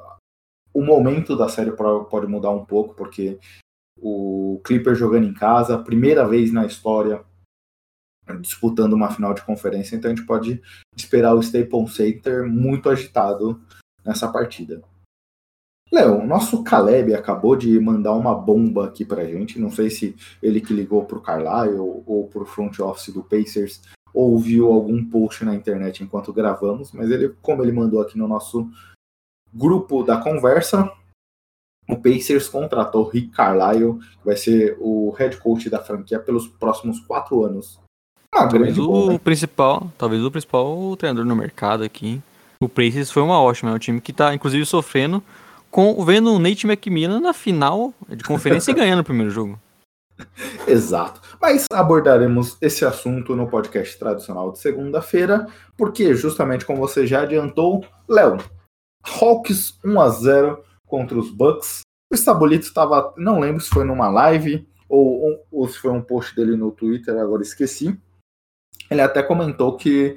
o 0.72 0.82
momento 0.82 1.36
da 1.36 1.48
série 1.48 1.72
pode 1.72 2.26
mudar 2.26 2.50
um 2.50 2.64
pouco, 2.64 2.94
porque 2.94 3.38
o 4.00 4.60
Clipper 4.64 4.94
jogando 4.94 5.26
em 5.26 5.34
casa, 5.34 5.78
primeira 5.78 6.26
vez 6.26 6.52
na 6.52 6.64
história 6.64 7.24
disputando 8.40 8.92
uma 8.92 9.10
final 9.10 9.34
de 9.34 9.42
conferência, 9.42 9.96
então 9.96 10.08
a 10.08 10.14
gente 10.14 10.24
pode 10.24 10.62
esperar 10.96 11.34
o 11.34 11.40
Staples 11.40 11.94
Center 11.94 12.46
muito 12.46 12.88
agitado 12.88 13.60
nessa 14.04 14.30
partida. 14.30 14.82
Léo, 15.92 16.24
nosso 16.24 16.62
Caleb 16.62 17.14
acabou 17.14 17.56
de 17.56 17.78
mandar 17.80 18.12
uma 18.12 18.32
bomba 18.34 18.86
aqui 18.86 19.04
pra 19.04 19.24
gente. 19.24 19.58
Não 19.58 19.70
sei 19.70 19.90
se 19.90 20.14
ele 20.40 20.60
que 20.60 20.72
ligou 20.72 21.04
pro 21.04 21.20
Carlisle 21.20 21.80
ou, 21.80 22.04
ou 22.06 22.28
pro 22.28 22.46
front 22.46 22.78
office 22.78 23.12
do 23.12 23.24
Pacers 23.24 23.82
ouviu 24.12 24.72
algum 24.72 25.04
post 25.04 25.44
na 25.44 25.54
internet 25.54 26.02
enquanto 26.02 26.32
gravamos, 26.32 26.92
mas 26.92 27.10
ele, 27.10 27.34
como 27.40 27.62
ele 27.62 27.72
mandou 27.72 28.00
aqui 28.00 28.18
no 28.18 28.26
nosso 28.26 28.68
grupo 29.52 30.02
da 30.02 30.20
conversa, 30.20 30.92
o 31.88 31.96
Pacers 31.96 32.48
contratou 32.48 33.08
Rick 33.08 33.28
Carlisle, 33.28 33.98
que 33.98 34.24
vai 34.24 34.36
ser 34.36 34.76
o 34.80 35.10
head 35.10 35.36
coach 35.38 35.68
da 35.68 35.82
franquia 35.82 36.20
pelos 36.20 36.46
próximos 36.46 37.00
quatro 37.00 37.44
anos. 37.44 37.80
Ah, 38.32 38.46
Talvez 38.46 38.62
grande 38.62 38.80
o 38.80 38.86
bom, 38.86 39.12
né? 39.12 39.18
principal, 39.18 39.90
talvez 39.98 40.24
o 40.24 40.30
principal 40.30 40.96
treinador 40.96 41.24
no 41.24 41.34
mercado 41.34 41.82
aqui. 41.82 42.22
O 42.62 42.68
Pacers 42.68 43.10
foi 43.10 43.22
uma 43.22 43.40
ótima, 43.40 43.70
é 43.70 43.74
um 43.74 43.78
time 43.78 44.02
que 44.02 44.12
tá 44.12 44.34
inclusive 44.34 44.66
sofrendo 44.66 45.22
com 45.70 46.04
vendo 46.04 46.34
o 46.34 46.38
Nate 46.38 46.66
McMillan 46.66 47.18
na 47.18 47.32
final 47.32 47.94
de 48.06 48.22
conferência 48.22 48.70
e 48.70 48.74
ganhando 48.76 49.00
o 49.00 49.04
primeiro 49.04 49.30
jogo. 49.30 49.58
Exato. 50.68 51.22
Mas 51.40 51.64
abordaremos 51.72 52.58
esse 52.60 52.84
assunto 52.84 53.34
no 53.34 53.48
podcast 53.48 53.98
tradicional 53.98 54.52
de 54.52 54.58
segunda-feira, 54.58 55.46
porque 55.74 56.14
justamente 56.14 56.66
como 56.66 56.78
você 56.80 57.06
já 57.06 57.22
adiantou, 57.22 57.82
Léo, 58.06 58.36
Hawks 59.02 59.78
1 59.82 60.00
a 60.00 60.08
0 60.10 60.64
contra 60.86 61.18
os 61.18 61.30
Bucks. 61.30 61.80
O 62.12 62.14
Estabolito 62.14 62.66
estava, 62.66 63.14
não 63.16 63.40
lembro 63.40 63.62
se 63.62 63.70
foi 63.70 63.84
numa 63.84 64.10
live 64.10 64.68
ou, 64.86 65.46
ou 65.50 65.66
se 65.66 65.78
foi 65.78 65.92
um 65.92 66.02
post 66.02 66.36
dele 66.36 66.56
no 66.56 66.70
Twitter, 66.70 67.16
agora 67.16 67.40
esqueci. 67.40 67.98
Ele 68.90 69.00
até 69.00 69.22
comentou 69.22 69.76
que 69.76 70.16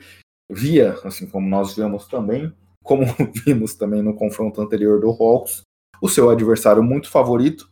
via, 0.50 0.94
assim 1.04 1.28
como 1.28 1.48
nós 1.48 1.76
vemos 1.76 2.08
também, 2.08 2.54
como 2.84 3.06
vimos 3.46 3.76
também 3.76 4.02
no 4.02 4.16
confronto 4.16 4.62
anterior 4.62 5.00
do 5.00 5.10
Hawks, 5.10 5.64
o 6.02 6.10
seu 6.10 6.30
adversário 6.30 6.84
muito 6.84 7.10
favorito. 7.10 7.72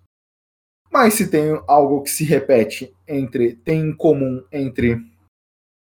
Mas 0.91 1.13
se 1.13 1.29
tem 1.29 1.61
algo 1.67 2.01
que 2.03 2.09
se 2.09 2.23
repete 2.23 2.93
entre 3.07 3.55
tem 3.55 3.79
em 3.81 3.95
comum 3.95 4.43
entre 4.51 4.97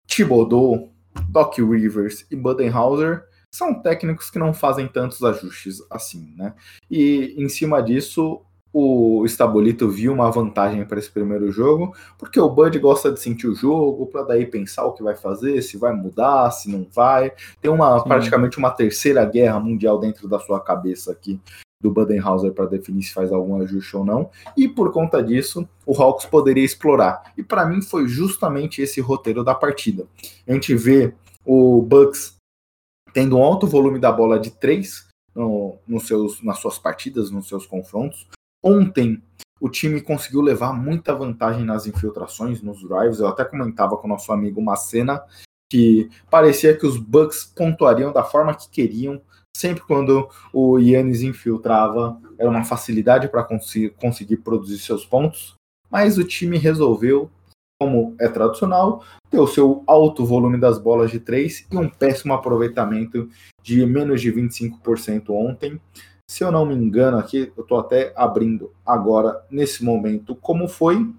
Thibodeau, 0.07 0.93
Doc 1.29 1.59
Rivers 1.59 2.27
e 2.31 2.37
Budenhauser, 2.37 3.27
são 3.55 3.83
técnicos 3.83 4.31
que 4.31 4.39
não 4.39 4.55
fazem 4.55 4.89
tantos 4.89 5.23
ajustes 5.23 5.79
assim, 5.91 6.35
né? 6.37 6.55
E 6.91 7.35
em 7.37 7.49
cima 7.49 7.83
disso, 7.83 8.43
o 8.73 9.25
Estabolito 9.27 9.89
viu 9.89 10.13
uma 10.13 10.31
vantagem 10.31 10.85
para 10.85 10.99
esse 10.99 11.11
primeiro 11.11 11.53
jogo, 11.53 11.95
porque 12.19 12.41
o 12.41 12.49
Bud 12.49 12.79
gosta 12.79 13.13
de 13.13 13.21
sentir 13.21 13.47
o 13.47 13.55
jogo, 13.55 14.07
para 14.07 14.23
daí 14.23 14.47
pensar 14.47 14.85
o 14.85 14.93
que 14.93 15.03
vai 15.03 15.15
fazer, 15.15 15.61
se 15.63 15.77
vai 15.77 15.93
mudar, 15.93 16.51
se 16.51 16.71
não 16.71 16.87
vai. 16.91 17.33
Tem 17.61 17.71
uma 17.71 17.99
Sim. 17.99 18.09
praticamente 18.09 18.59
uma 18.59 18.71
terceira 18.71 19.25
guerra 19.25 19.61
mundial 19.61 19.99
dentro 19.99 20.27
da 20.27 20.39
sua 20.39 20.59
cabeça 20.61 21.13
aqui 21.13 21.39
do 21.83 21.91
Budenhauser 21.91 22.53
para 22.53 22.67
definir 22.67 23.03
se 23.03 23.13
faz 23.13 23.33
algum 23.33 23.61
ajuste 23.61 23.97
ou 23.97 24.05
não. 24.05 24.31
E 24.57 24.69
por 24.69 24.93
conta 24.93 25.23
disso, 25.23 25.69
o 25.85 26.01
Hawks 26.01 26.27
poderia 26.27 26.65
explorar. 26.65 27.33
E 27.37 27.43
para 27.43 27.67
mim 27.67 27.83
foi 27.83 28.07
justamente 28.07 28.81
esse 28.81 29.01
roteiro 29.01 29.43
da 29.43 29.55
partida. 29.55 30.07
A 30.47 30.53
gente 30.53 30.75
vê 30.77 31.13
o 31.45 31.83
Bucks 31.83 32.37
tendo 33.13 33.37
um 33.37 33.43
alto 33.43 33.67
volume 33.67 33.99
da 33.99 34.13
bola 34.13 34.39
de 34.39 34.51
três 34.51 35.09
no, 35.35 35.77
nos 35.87 36.07
seus, 36.07 36.43
nas 36.43 36.59
suas 36.59 36.79
partidas, 36.79 37.31
nos 37.31 37.49
seus 37.49 37.67
confrontos. 37.67 38.29
Ontem, 38.63 39.23
o 39.61 39.69
time 39.69 40.01
conseguiu 40.01 40.41
levar 40.41 40.73
muita 40.73 41.15
vantagem 41.15 41.65
nas 41.65 41.87
infiltrações, 41.87 42.63
nos 42.63 42.83
drives. 42.83 43.21
Eu 43.21 43.29
até 43.29 43.45
comentava 43.45 43.97
com 43.97 44.07
o 44.07 44.11
nosso 44.11 44.33
amigo 44.33 44.63
Macena 44.63 45.23
que 45.71 46.11
parecia 46.31 46.77
que 46.77 46.85
os 46.85 46.99
Bucks 46.99 47.45
pontuariam 47.45 48.13
da 48.13 48.23
forma 48.23 48.55
que 48.55 48.69
queriam. 48.69 49.23
Sempre 49.57 49.83
quando 49.83 50.29
o 50.53 50.79
Yannis 50.79 51.23
infiltrava, 51.23 52.21
era 52.39 52.51
uma 52.51 52.63
facilidade 52.63 53.29
para 53.29 53.47
conseguir 53.97 54.37
produzir 54.39 54.79
seus 54.79 55.07
pontos. 55.07 55.55
Mas 55.91 56.19
o 56.19 56.25
time 56.25 56.59
resolveu, 56.59 57.31
como 57.81 58.15
é 58.21 58.29
tradicional, 58.29 59.03
ter 59.31 59.39
o 59.39 59.47
seu 59.47 59.83
alto 59.87 60.27
volume 60.27 60.59
das 60.59 60.79
bolas 60.79 61.11
de 61.11 61.21
três 61.21 61.67
e 61.71 61.77
um 61.77 61.89
péssimo 61.89 62.35
aproveitamento 62.35 63.29
de 63.63 63.87
menos 63.87 64.21
de 64.21 64.31
25% 64.31 65.31
ontem. 65.31 65.81
Se 66.33 66.43
eu 66.43 66.51
não 66.51 66.65
me 66.65 66.75
engano 66.75 67.19
aqui, 67.19 67.53
eu 67.55 67.63
estou 67.63 67.79
até 67.79 68.11
abrindo 68.17 68.73
agora, 68.87 69.45
nesse 69.51 69.85
momento, 69.85 70.35
como 70.35 70.67
foi 70.67 71.13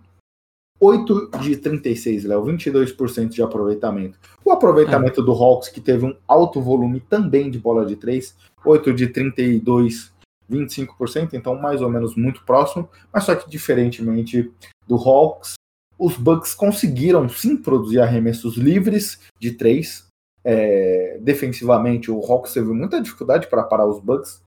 8 0.80 1.30
de 1.40 1.56
36, 1.56 2.24
Léo, 2.24 2.44
22% 2.44 3.30
de 3.30 3.44
aproveitamento. 3.44 4.18
O 4.44 4.52
aproveitamento 4.52 5.22
é. 5.22 5.24
do 5.24 5.32
Hawks, 5.32 5.70
que 5.70 5.80
teve 5.80 6.04
um 6.04 6.16
alto 6.28 6.60
volume 6.60 7.00
também 7.00 7.52
de 7.52 7.60
bola 7.60 7.86
de 7.86 7.96
3, 7.96 8.36
8 8.66 8.92
de 8.92 9.08
32, 9.10 10.12
25%, 10.52 11.34
então 11.34 11.54
mais 11.62 11.84
ou 11.84 11.92
menos 11.92 12.16
muito 12.16 12.44
próximo, 12.44 12.90
mas 13.14 13.26
só 13.26 13.36
que 13.36 13.48
diferentemente 13.48 14.52
do 14.88 14.96
Hawks, 14.96 15.54
os 15.96 16.18
Bucks 16.18 16.56
conseguiram 16.56 17.30
sim 17.30 17.56
produzir 17.56 18.00
arremessos 18.00 18.58
livres 18.58 19.20
de 19.40 19.52
3. 19.52 20.08
É, 20.44 21.20
defensivamente, 21.22 22.10
o 22.10 22.20
Hawks 22.20 22.52
teve 22.52 22.74
muita 22.74 23.00
dificuldade 23.00 23.46
para 23.46 23.62
parar 23.62 23.86
os 23.86 24.00
Bucks, 24.00 24.42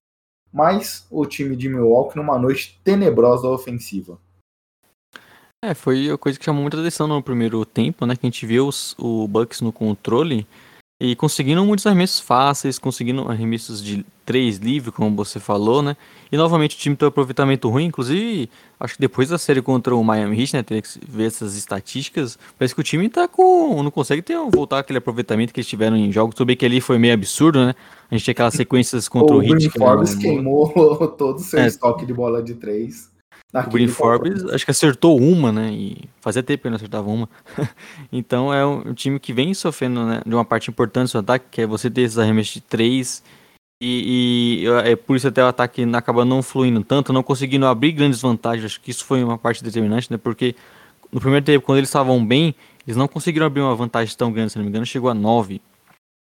mas 0.56 1.06
o 1.10 1.26
time 1.26 1.54
de 1.54 1.68
Milwaukee 1.68 2.16
numa 2.16 2.38
noite 2.38 2.80
tenebrosa 2.82 3.46
ofensiva. 3.46 4.18
É, 5.62 5.74
foi 5.74 6.08
a 6.08 6.16
coisa 6.16 6.38
que 6.38 6.44
chamou 6.46 6.62
muita 6.62 6.80
atenção 6.80 7.06
no 7.06 7.22
primeiro 7.22 7.62
tempo, 7.66 8.06
né? 8.06 8.16
Que 8.16 8.26
a 8.26 8.30
gente 8.30 8.46
viu 8.46 8.66
os, 8.66 8.94
o 8.98 9.28
Bucks 9.28 9.60
no 9.60 9.70
controle 9.70 10.46
e 10.98 11.14
conseguindo 11.14 11.62
muitos 11.64 11.86
arremessos 11.86 12.20
fáceis, 12.20 12.78
conseguindo 12.78 13.30
arremessos 13.30 13.82
de 13.82 14.04
três 14.24 14.56
livre, 14.56 14.90
como 14.90 15.14
você 15.14 15.38
falou, 15.38 15.82
né? 15.82 15.94
E 16.32 16.36
novamente 16.38 16.74
o 16.74 16.78
time 16.78 16.96
tem 16.96 17.06
um 17.06 17.10
aproveitamento 17.10 17.68
ruim, 17.68 17.84
inclusive 17.84 18.48
acho 18.80 18.94
que 18.94 19.00
depois 19.00 19.28
da 19.28 19.36
série 19.36 19.60
contra 19.60 19.94
o 19.94 20.02
Miami 20.02 20.40
Heat, 20.40 20.54
né? 20.54 20.62
Teria 20.62 20.80
que 20.80 20.88
ver 21.06 21.26
essas 21.26 21.54
estatísticas. 21.54 22.38
Parece 22.58 22.74
que 22.74 22.80
o 22.80 22.84
time 22.84 23.10
tá 23.10 23.28
com. 23.28 23.82
não 23.82 23.90
consegue 23.90 24.22
ter, 24.22 24.38
voltar 24.50 24.78
aquele 24.78 24.98
aproveitamento 24.98 25.52
que 25.52 25.60
eles 25.60 25.68
tiveram 25.68 25.96
em 25.96 26.10
jogos. 26.10 26.34
Tudo 26.34 26.46
bem 26.46 26.56
que 26.56 26.64
ali 26.64 26.80
foi 26.80 26.98
meio 26.98 27.12
absurdo, 27.12 27.64
né? 27.64 27.74
A 28.10 28.14
gente 28.14 28.24
tinha 28.24 28.32
aquelas 28.32 28.54
sequências 28.54 29.06
contra 29.06 29.36
o, 29.36 29.40
o 29.40 29.42
Heat. 29.42 29.68
O 29.68 29.72
Forbes 29.72 30.14
queimou 30.14 30.72
todo 31.18 31.36
o 31.36 31.42
seu 31.42 31.60
é. 31.60 31.66
estoque 31.66 32.06
de 32.06 32.14
bola 32.14 32.42
de 32.42 32.54
três. 32.54 33.14
O 33.64 33.70
Green 33.70 33.88
Forbes 33.88 34.44
acho 34.44 34.64
que 34.64 34.70
acertou 34.70 35.18
uma, 35.18 35.52
né? 35.52 35.70
E 35.72 36.08
fazia 36.20 36.42
tempo 36.42 36.62
que 36.62 36.68
ele 36.68 36.72
não 36.72 36.76
acertava 36.76 37.08
uma. 37.08 37.28
então 38.12 38.52
é 38.52 38.66
um, 38.66 38.92
time 38.92 39.18
que 39.18 39.32
vem 39.32 39.54
sofrendo 39.54 40.04
né, 40.04 40.20
de 40.26 40.34
uma 40.34 40.44
parte 40.44 40.70
importante 40.70 41.04
do 41.04 41.10
seu 41.10 41.20
ataque, 41.20 41.46
que 41.50 41.62
é 41.62 41.66
você 41.66 41.90
ter 41.90 42.02
esses 42.02 42.18
arremessos 42.18 42.54
de 42.54 42.60
três. 42.60 43.22
E, 43.80 44.64
e 44.64 44.66
é 44.84 44.96
por 44.96 45.16
isso 45.16 45.28
até 45.28 45.42
o 45.42 45.46
ataque 45.46 45.84
acaba 45.94 46.24
não 46.24 46.42
fluindo 46.42 46.82
tanto, 46.82 47.12
não 47.12 47.22
conseguindo 47.22 47.66
abrir 47.66 47.92
grandes 47.92 48.20
vantagens. 48.20 48.64
Acho 48.64 48.80
que 48.80 48.90
isso 48.90 49.04
foi 49.04 49.22
uma 49.22 49.38
parte 49.38 49.62
determinante, 49.62 50.10
né? 50.10 50.16
Porque 50.16 50.54
no 51.12 51.20
primeiro 51.20 51.44
tempo, 51.44 51.64
quando 51.64 51.78
eles 51.78 51.88
estavam 51.88 52.24
bem, 52.24 52.54
eles 52.86 52.96
não 52.96 53.08
conseguiram 53.08 53.46
abrir 53.46 53.60
uma 53.60 53.74
vantagem 53.74 54.16
tão 54.16 54.32
grande, 54.32 54.52
se 54.52 54.58
não 54.58 54.64
me 54.64 54.70
engano, 54.70 54.86
chegou 54.86 55.10
a 55.10 55.14
9. 55.14 55.60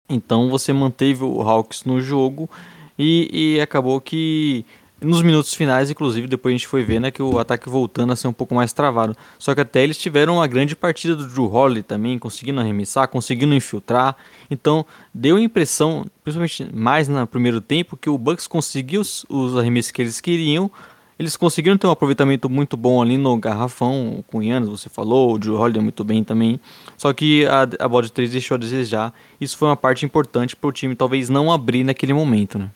Então 0.10 0.50
você 0.50 0.74
manteve 0.74 1.24
o 1.24 1.42
Hawks 1.42 1.84
no 1.86 2.02
jogo 2.02 2.50
e, 2.98 3.56
e 3.56 3.62
acabou 3.62 4.02
que 4.02 4.66
nos 5.02 5.22
minutos 5.22 5.54
finais, 5.54 5.90
inclusive, 5.90 6.28
depois 6.28 6.54
a 6.54 6.58
gente 6.58 6.68
foi 6.68 6.84
ver 6.84 7.00
né, 7.00 7.12
que 7.12 7.22
o 7.22 7.40
ataque 7.40 7.70
voltando 7.70 8.12
a 8.12 8.16
ser 8.16 8.28
um 8.28 8.34
pouco 8.34 8.54
mais 8.54 8.74
travado. 8.74 9.16
Só 9.38 9.56
que 9.56 9.62
até 9.62 9.84
eles 9.84 9.98
tiveram 9.98 10.36
uma 10.36 10.48
grande 10.48 10.76
partida 10.76 11.16
do 11.16 11.28
Drew 11.28 11.52
Holiday 11.52 11.84
também, 11.84 12.20
conseguindo 12.20 12.60
arremessar, 12.60 13.08
conseguindo 13.08 13.54
infiltrar. 13.54 14.16
Então, 14.50 14.86
deu 15.14 15.38
a 15.38 15.42
impressão, 15.42 16.06
principalmente 16.24 16.76
mais 16.76 17.08
no 17.08 17.26
primeiro 17.26 17.62
tempo, 17.62 17.96
que 17.96 18.10
o 18.10 18.18
Bucks 18.18 18.48
conseguiu 18.48 19.02
os, 19.02 19.26
os 19.30 19.58
arremessos 19.58 19.92
que 19.92 20.02
eles 20.02 20.20
queriam. 20.20 20.70
Eles 21.18 21.36
conseguiram 21.36 21.78
ter 21.78 21.86
um 21.86 21.92
aproveitamento 21.92 22.50
muito 22.50 22.78
bom 22.78 23.02
ali 23.02 23.18
no 23.18 23.38
garrafão, 23.38 24.24
com 24.28 24.38
o 24.38 24.44
Yannis, 24.44 24.70
você 24.70 24.88
falou, 24.88 25.34
o 25.34 25.38
Drew 25.38 25.56
Holiday 25.56 25.82
muito 25.82 26.04
bem 26.04 26.24
também. 26.24 26.60
Só 26.98 27.12
que 27.12 27.46
a, 27.46 27.64
a 27.84 27.88
bola 27.90 28.04
de 28.04 28.12
3 28.12 28.32
deixou 28.32 28.56
a 28.56 28.58
desejar. 28.58 29.14
Isso 29.40 29.58
foi 29.58 29.68
uma 29.68 29.76
parte 29.76 30.06
importante 30.06 30.56
para 30.56 30.70
o 30.70 30.72
time 30.72 30.96
talvez 30.96 31.30
não 31.30 31.52
abrir 31.52 31.84
naquele 31.84 32.14
momento, 32.14 32.58
né? 32.58 32.70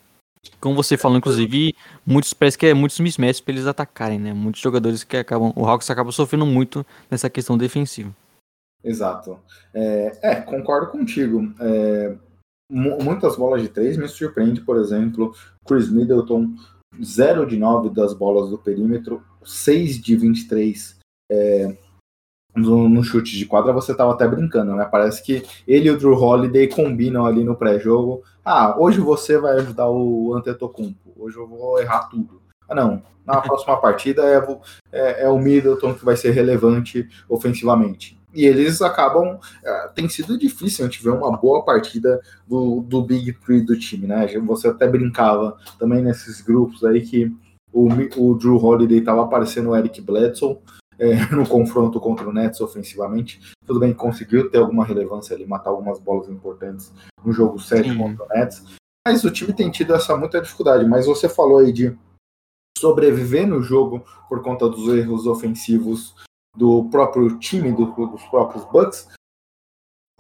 Como 0.60 0.76
você 0.76 0.98
falou, 0.98 1.18
inclusive, 1.18 1.76
muitos 2.06 2.34
parece 2.34 2.58
que 2.58 2.66
é 2.66 2.74
muitos 2.74 3.00
mismatches 3.00 3.42
para 3.42 3.54
eles 3.54 3.68
atacarem, 3.68 4.20
né? 4.20 4.34
Muitos 4.34 4.62
jogadores 4.62 5.04
que 5.04 5.18
acabam. 5.18 5.54
O 5.56 5.66
Hawks 5.66 5.90
acaba 5.90 6.12
sofrendo 6.12 6.46
muito 6.46 6.86
nessa 7.10 7.30
questão 7.30 7.58
defensiva. 7.58 8.14
Exato. 8.84 9.40
É, 9.74 10.18
é 10.22 10.36
concordo 10.42 10.92
contigo. 10.92 11.54
É, 11.60 12.16
muitas 12.70 13.36
bolas 13.36 13.62
de 13.62 13.70
três 13.70 13.98
me 13.98 14.08
surpreende, 14.08 14.62
por 14.62 14.78
exemplo, 14.78 15.34
Chris 15.66 15.90
Middleton, 15.90 16.54
0 17.02 17.46
de 17.46 17.58
9 17.58 17.90
das 17.90 18.14
bolas 18.14 18.50
do 18.50 18.58
perímetro, 18.58 19.24
6 19.44 20.02
de 20.02 20.16
23 20.16 21.00
é, 21.32 21.78
no, 22.56 22.88
no, 22.88 23.04
chute 23.04 23.38
de 23.38 23.46
quadra, 23.46 23.74
você 23.74 23.92
estava 23.92 24.14
até 24.14 24.28
brincando, 24.28 24.76
né? 24.76 24.86
Parece 24.86 25.24
que 25.24 25.44
ele 25.68 25.88
e 25.88 25.92
o 25.92 25.98
Drew 25.98 26.14
Holiday 26.14 26.68
combinam 26.68 27.26
ali 27.26 27.44
no 27.44 27.56
pré-jogo. 27.56 28.24
Ah, 28.46 28.76
hoje 28.78 29.00
você 29.00 29.38
vai 29.38 29.58
ajudar 29.58 29.90
o 29.90 30.34
Antetokounmpo, 30.36 31.14
hoje 31.18 31.38
eu 31.38 31.48
vou 31.48 31.80
errar 31.80 32.10
tudo. 32.10 32.42
Ah, 32.70 32.76
não. 32.76 33.02
Na 33.26 33.40
próxima 33.42 33.78
partida 33.78 34.24
é, 34.24 34.46
é, 34.92 35.24
é, 35.24 35.30
o 35.30 35.40
Middleton 35.40 35.94
que 35.94 36.06
vai 36.06 36.16
ser 36.16 36.32
relevante 36.32 37.08
ofensivamente. 37.28 38.20
E 38.34 38.46
eles 38.46 38.82
acabam. 38.82 39.40
É, 39.64 39.88
tem 39.90 40.10
sido 40.10 40.38
difícil 40.38 40.86
a 40.86 40.90
gente 40.90 41.04
ver 41.04 41.12
uma 41.12 41.38
boa 41.38 41.64
partida 41.64 42.20
do, 42.48 42.82
do 42.82 43.02
Big 43.02 43.34
Three 43.34 43.62
do 43.62 43.78
time, 43.78 44.08
né? 44.08 44.28
Você 44.40 44.68
até 44.68 44.88
brincava 44.88 45.56
também 45.80 46.02
nesses 46.02 46.42
grupos 46.42 46.84
aí 46.84 47.02
que 47.02 47.32
o, 47.72 47.88
o 48.18 48.36
Drew 48.36 48.58
Holiday 48.58 49.00
estava 49.00 49.24
aparecendo 49.24 49.70
o 49.70 49.76
Eric 49.76 50.02
Bledsoe 50.02 50.58
é, 51.00 51.16
no 51.34 51.48
confronto 51.48 52.00
contra 52.00 52.28
o 52.28 52.34
Nets 52.34 52.62
ofensivamente. 52.62 53.40
Tudo 53.66 53.80
bem, 53.80 53.94
conseguiu 53.94 54.50
ter 54.50 54.60
alguma 54.60 54.86
relevância 54.86 55.36
ali, 55.36 55.46
matar 55.46 55.70
algumas 55.70 56.00
bolas 56.00 56.30
importantes 56.30 56.92
no 57.24 57.32
jogo 57.32 57.60
7 57.60 57.90
Sim. 57.90 57.98
contra 57.98 58.26
o 58.26 58.28
Nets. 58.30 58.64
Mas 59.06 59.24
o 59.24 59.32
time 59.32 59.54
tem 59.54 59.70
tido 59.70 59.94
essa 59.94 60.16
muita 60.16 60.42
dificuldade. 60.42 60.86
Mas 60.86 61.06
você 61.06 61.28
falou 61.28 61.60
aí 61.60 61.74
de 61.74 61.98
sobreviver 62.78 63.48
no 63.48 63.62
jogo 63.62 64.04
por 64.28 64.42
conta 64.42 64.68
dos 64.68 64.88
erros 64.94 65.28
ofensivos 65.28 66.16
do 66.56 66.86
próprio 66.90 67.38
time, 67.40 67.72
do, 67.72 67.86
dos 67.86 68.24
próprios 68.26 68.66
Bucks. 68.66 69.08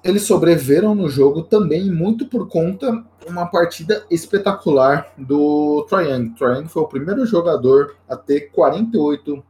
eles 0.03 0.23
sobreviveram 0.23 0.95
no 0.95 1.07
jogo 1.07 1.43
também 1.43 1.91
muito 1.91 2.27
por 2.27 2.47
conta 2.47 3.05
de 3.19 3.27
uma 3.27 3.45
partida 3.45 4.05
espetacular 4.09 5.13
do 5.17 5.85
Triang. 5.89 6.33
Triang 6.35 6.67
foi 6.67 6.81
o 6.81 6.87
primeiro 6.87 7.25
jogador 7.25 7.95
a 8.07 8.15
ter 8.15 8.51
48 8.51 9.43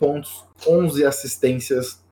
pontos, 0.00 0.44
11 0.66 1.04
assistências 1.04 2.02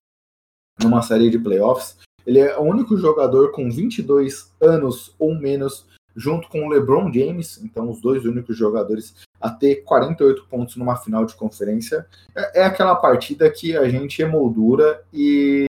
numa 0.78 1.00
série 1.00 1.30
de 1.30 1.38
playoffs. 1.38 1.96
Ele 2.26 2.40
é 2.40 2.58
o 2.58 2.62
único 2.62 2.96
jogador 2.98 3.52
com 3.52 3.70
22 3.70 4.52
anos 4.60 5.14
ou 5.18 5.34
menos, 5.34 5.86
junto 6.14 6.46
com 6.48 6.66
o 6.66 6.68
LeBron 6.68 7.10
James, 7.10 7.58
então 7.64 7.88
os 7.90 8.02
dois 8.02 8.26
únicos 8.26 8.56
jogadores 8.56 9.14
a 9.40 9.48
ter 9.48 9.76
48 9.76 10.44
pontos 10.46 10.76
numa 10.76 10.96
final 10.96 11.24
de 11.24 11.34
conferência. 11.34 12.06
É, 12.36 12.60
é 12.60 12.64
aquela 12.64 12.94
partida 12.94 13.50
que 13.50 13.74
a 13.74 13.88
gente 13.88 14.20
emoldura 14.20 15.02
e 15.12 15.64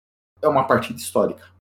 é 0.40 0.46
uma 0.48 0.64
partida 0.64 0.98
histórica. 0.98 1.52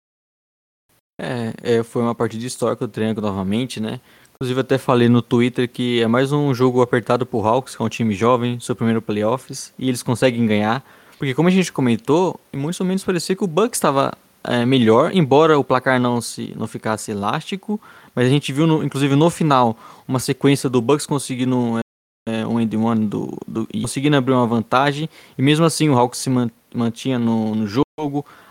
É, 1.19 1.77
é, 1.77 1.83
foi 1.83 2.01
uma 2.01 2.13
partida 2.13 2.45
histórica 2.45 2.85
do 2.85 2.91
Triângulo 2.91 3.27
novamente, 3.27 3.79
né? 3.79 3.99
Inclusive 4.43 4.59
até 4.59 4.77
falei 4.77 5.07
no 5.07 5.21
Twitter 5.21 5.69
que 5.69 6.01
é 6.01 6.07
mais 6.07 6.33
um 6.33 6.53
jogo 6.53 6.81
apertado 6.81 7.25
pro 7.25 7.39
Hawks, 7.47 7.77
que 7.77 7.81
é 7.81 7.85
um 7.85 7.87
time 7.87 8.13
jovem, 8.13 8.59
seu 8.59 8.75
primeiro 8.75 9.01
playoffs, 9.01 9.73
e 9.79 9.87
eles 9.87 10.03
conseguem 10.03 10.45
ganhar. 10.45 10.83
Porque 11.17 11.33
como 11.33 11.47
a 11.47 11.51
gente 11.51 11.71
comentou, 11.71 12.37
em 12.51 12.57
muitos 12.57 12.77
momentos 12.77 13.05
parecia 13.05 13.37
que 13.37 13.43
o 13.45 13.47
Bucks 13.47 13.77
estava 13.77 14.11
é, 14.43 14.65
melhor, 14.65 15.15
embora 15.15 15.57
o 15.57 15.63
placar 15.63 15.97
não, 15.97 16.19
se, 16.19 16.53
não 16.57 16.67
ficasse 16.67 17.09
elástico, 17.09 17.79
mas 18.13 18.27
a 18.27 18.29
gente 18.29 18.51
viu, 18.51 18.67
no, 18.67 18.83
inclusive 18.83 19.15
no 19.15 19.29
final, 19.29 19.77
uma 20.05 20.19
sequência 20.19 20.69
do 20.69 20.81
Bucks 20.81 21.05
conseguindo 21.05 21.79
é, 22.27 22.45
um 22.45 22.59
end 22.59 22.75
one 22.75 23.05
do, 23.05 23.37
do, 23.47 23.65
conseguindo 23.81 24.17
abrir 24.17 24.33
uma 24.33 24.45
vantagem, 24.45 25.09
e 25.37 25.41
mesmo 25.41 25.63
assim 25.63 25.87
o 25.87 25.97
Hawks 25.97 26.19
se 26.19 26.29
mantinha 26.75 27.17
no, 27.17 27.55
no 27.55 27.65
jogo, 27.65 27.85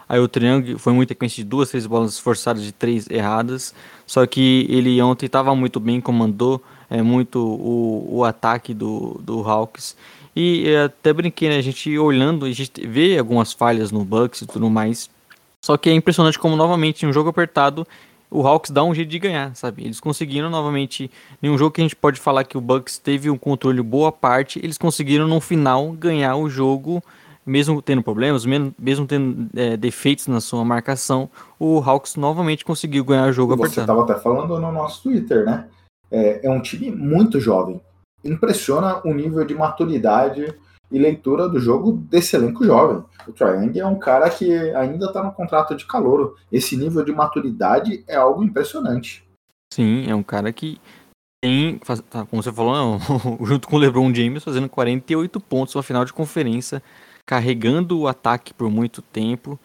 Aí 0.09 0.21
o 0.21 0.29
Triângulo 0.29 0.79
foi 0.79 0.93
muito 0.93 1.09
sequência 1.09 1.43
de 1.43 1.49
duas, 1.49 1.71
três 1.71 1.87
bolas 1.87 2.19
forçadas 2.19 2.63
de 2.63 2.73
três 2.73 3.09
erradas. 3.09 3.75
Só 4.07 4.27
que 4.27 4.67
ele 4.69 5.01
ontem 5.01 5.27
estava 5.27 5.55
muito 5.55 5.81
bem, 5.81 6.01
comandou 6.01 6.63
é, 6.91 7.01
muito 7.01 7.39
o, 7.39 8.19
o 8.19 8.25
ataque 8.25 8.75
do, 8.75 9.21
do 9.23 9.41
Hawks. 9.49 9.97
E 10.35 10.75
até 10.77 11.13
brinquei, 11.13 11.49
né? 11.49 11.57
A 11.57 11.63
gente 11.63 11.99
olhando, 11.99 12.47
a 12.47 12.53
gente 12.53 12.87
vê 12.87 13.19
algumas 13.19 13.53
falhas 13.53 13.91
no 13.91 14.05
Bucks 14.05 14.43
e 14.43 14.47
tudo 14.47 14.69
mais. 14.69 15.11
Só 15.61 15.77
que 15.77 15.89
é 15.89 15.95
impressionante 15.95 16.39
como, 16.39 16.57
novamente, 16.57 17.05
em 17.05 17.09
um 17.09 17.13
jogo 17.13 17.31
apertado, 17.31 17.87
o 18.33 18.47
Hawks 18.47 18.71
dá 18.71 18.83
um 18.83 18.95
jeito 18.95 19.11
de 19.11 19.19
ganhar, 19.19 19.55
sabe? 19.55 19.85
Eles 19.85 20.01
conseguiram 20.01 20.49
novamente, 20.49 21.11
em 21.43 21.51
um 21.51 21.59
jogo 21.59 21.71
que 21.71 21.81
a 21.81 21.85
gente 21.85 21.95
pode 21.95 22.19
falar 22.19 22.45
que 22.45 22.57
o 22.57 22.61
Bucks 22.61 22.99
teve 22.99 23.29
um 23.29 23.37
controle 23.37 23.83
boa 23.83 24.11
parte, 24.11 24.59
eles 24.63 24.79
conseguiram 24.79 25.29
no 25.29 25.39
final 25.39 25.93
ganhar 25.93 26.35
o 26.37 26.49
jogo 26.49 27.03
mesmo 27.45 27.83
tendo 27.83 28.03
problemas, 28.03 28.45
mesmo, 28.45 28.75
mesmo 28.79 29.07
tendo 29.07 29.49
é, 29.55 29.77
defeitos 29.77 30.27
na 30.27 30.41
sua 30.41 30.65
marcação, 30.65 31.29
o 31.59 31.79
Hawks 31.79 32.17
novamente 32.17 32.65
conseguiu 32.65 33.05
ganhar 33.05 33.29
o 33.29 33.33
jogo 33.33 33.57
Você 33.57 33.81
estava 33.81 34.03
até 34.03 34.15
falando 34.15 34.59
no 34.59 34.73
nosso 34.73 35.03
Twitter, 35.03 35.45
né? 35.45 35.69
É, 36.11 36.47
é, 36.47 36.51
um 36.51 36.61
time 36.61 36.91
muito 36.91 37.41
jovem. 37.41 37.81
Impressiona 38.25 39.01
o 39.05 39.13
nível 39.13 39.45
de 39.45 39.55
maturidade 39.55 40.55
e 40.91 40.99
leitura 40.99 41.49
do 41.49 41.59
jogo 41.59 41.93
desse 41.93 42.37
elenco 42.37 42.65
jovem. 42.65 43.03
O 43.27 43.33
Triang 43.33 43.79
é 43.79 43.87
um 43.87 43.99
cara 43.99 44.29
que 44.29 44.53
ainda 44.75 45.07
está 45.07 45.23
no 45.23 45.33
contrato 45.33 45.75
de 45.75 45.87
calor. 45.87 46.37
Esse 46.51 46.77
nível 46.77 47.05
de 47.05 47.13
maturidade 47.13 48.05
é 48.07 48.15
algo 48.15 48.45
impressionante. 48.45 49.25
Sim, 49.73 50.05
é 50.09 50.15
um 50.15 50.23
cara 50.23 50.53
que 50.53 50.79
tem, 51.43 51.81
como 52.31 52.43
você 52.43 52.53
falou, 52.53 52.75
não, 52.75 53.01
junto 53.45 53.67
com 53.67 53.77
o 53.77 53.79
LeBron 53.79 54.15
James, 54.15 54.45
fazendo 54.45 54.69
48 54.69 55.41
pontos 55.41 55.75
na 55.75 55.83
final 55.83 56.05
de 56.05 56.13
conferência 56.13 56.83
carregando 57.27 57.99
o 57.99 58.09
ataque 58.09 58.53
por 58.55 58.71
muito 58.71 59.03
tempo. 59.03 59.59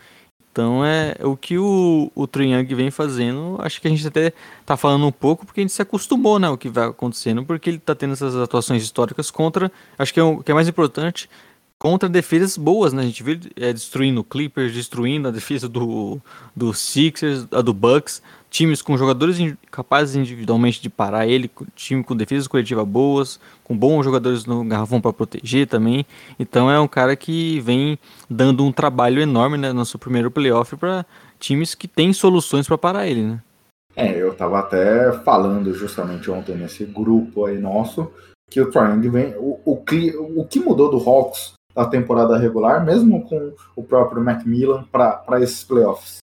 Então 0.52 0.84
é 0.84 1.16
o 1.22 1.38
que 1.38 1.58
o, 1.58 2.12
o 2.16 2.26
Triang 2.26 2.74
vem 2.74 2.90
fazendo. 2.90 3.58
Acho 3.60 3.80
que 3.80 3.88
a 3.88 3.92
gente 3.92 4.08
até 4.08 4.34
tá 4.66 4.76
falando 4.76 5.06
um 5.06 5.12
pouco 5.12 5.46
porque 5.46 5.62
a 5.62 5.64
gente 5.64 5.74
se 5.74 5.82
acostumou, 5.82 6.40
né? 6.40 6.50
O 6.50 6.58
que 6.58 6.68
vai 6.68 6.88
acontecendo, 6.88 7.46
porque 7.46 7.70
ele 7.70 7.78
tá 7.78 7.94
tendo 7.94 8.14
essas 8.14 8.36
atuações 8.36 8.82
históricas 8.82 9.30
contra. 9.30 9.72
Acho 10.00 10.12
que 10.12 10.20
é 10.20 10.24
o 10.24 10.42
que 10.42 10.52
é 10.52 10.56
mais 10.56 10.68
importante, 10.68 11.30
contra 11.78 12.10
defesas 12.10 12.58
boas, 12.58 12.92
né? 12.92 13.04
A 13.04 13.06
gente 13.06 13.22
viu 13.22 13.40
é, 13.56 13.72
destruindo 13.72 14.22
o 14.22 14.24
Clippers, 14.24 14.74
destruindo 14.74 15.28
a 15.28 15.32
defesa 15.32 15.70
do, 15.70 16.20
do 16.56 16.74
Sixers, 16.74 17.46
a 17.52 17.62
do 17.62 17.74
Bucks 17.74 18.22
times 18.50 18.82
com 18.82 18.98
jogadores 18.98 19.38
capazes 19.70 20.16
individualmente 20.16 20.82
de 20.82 20.90
parar 20.90 21.28
ele, 21.28 21.52
time 21.76 22.04
com 22.04 22.16
defesas 22.16 22.48
coletivas 22.48 22.88
boas, 22.88 23.40
com 23.64 23.78
bons 23.78 24.04
jogadores 24.04 24.46
no 24.46 24.64
garrafão 24.64 25.02
para 25.02 25.14
proteger 25.14 25.68
também. 25.68 26.06
Então 26.40 26.70
é 26.70 26.80
um 26.80 26.88
cara 26.88 27.16
que 27.16 27.60
vem 27.60 28.00
dando 28.30 28.64
um 28.64 28.72
trabalho 28.72 29.22
enorme 29.22 29.58
né, 29.58 29.72
no 29.74 29.86
seu 29.86 30.00
primeiro 30.00 30.32
playoff 30.32 30.76
para 30.76 31.06
times 31.40 31.76
que 31.76 31.88
têm 31.88 32.14
soluções 32.14 32.68
para 32.68 32.78
parar 32.78 33.08
ele, 33.08 33.22
né? 33.22 33.42
É, 33.96 34.16
eu 34.16 34.32
estava 34.32 34.60
até 34.60 35.12
falando 35.24 35.74
justamente 35.74 36.30
ontem 36.30 36.56
nesse 36.56 36.86
grupo 36.86 37.46
aí 37.46 37.58
nosso 37.58 38.12
que 38.50 38.62
o 38.62 38.70
Triangle 38.70 39.10
vem. 39.10 39.36
O, 39.38 39.60
o, 39.66 39.84
o 40.36 40.46
que 40.46 40.60
mudou 40.60 40.92
do 40.92 40.98
Hawks 40.98 41.54
da 41.76 41.86
temporada 41.86 42.38
regular, 42.38 42.86
mesmo 42.86 43.24
com 43.28 43.54
o 43.76 43.84
próprio 43.84 44.24
Macmillan, 44.24 44.84
para 44.92 45.42
esses 45.42 45.64
playoffs? 45.64 46.18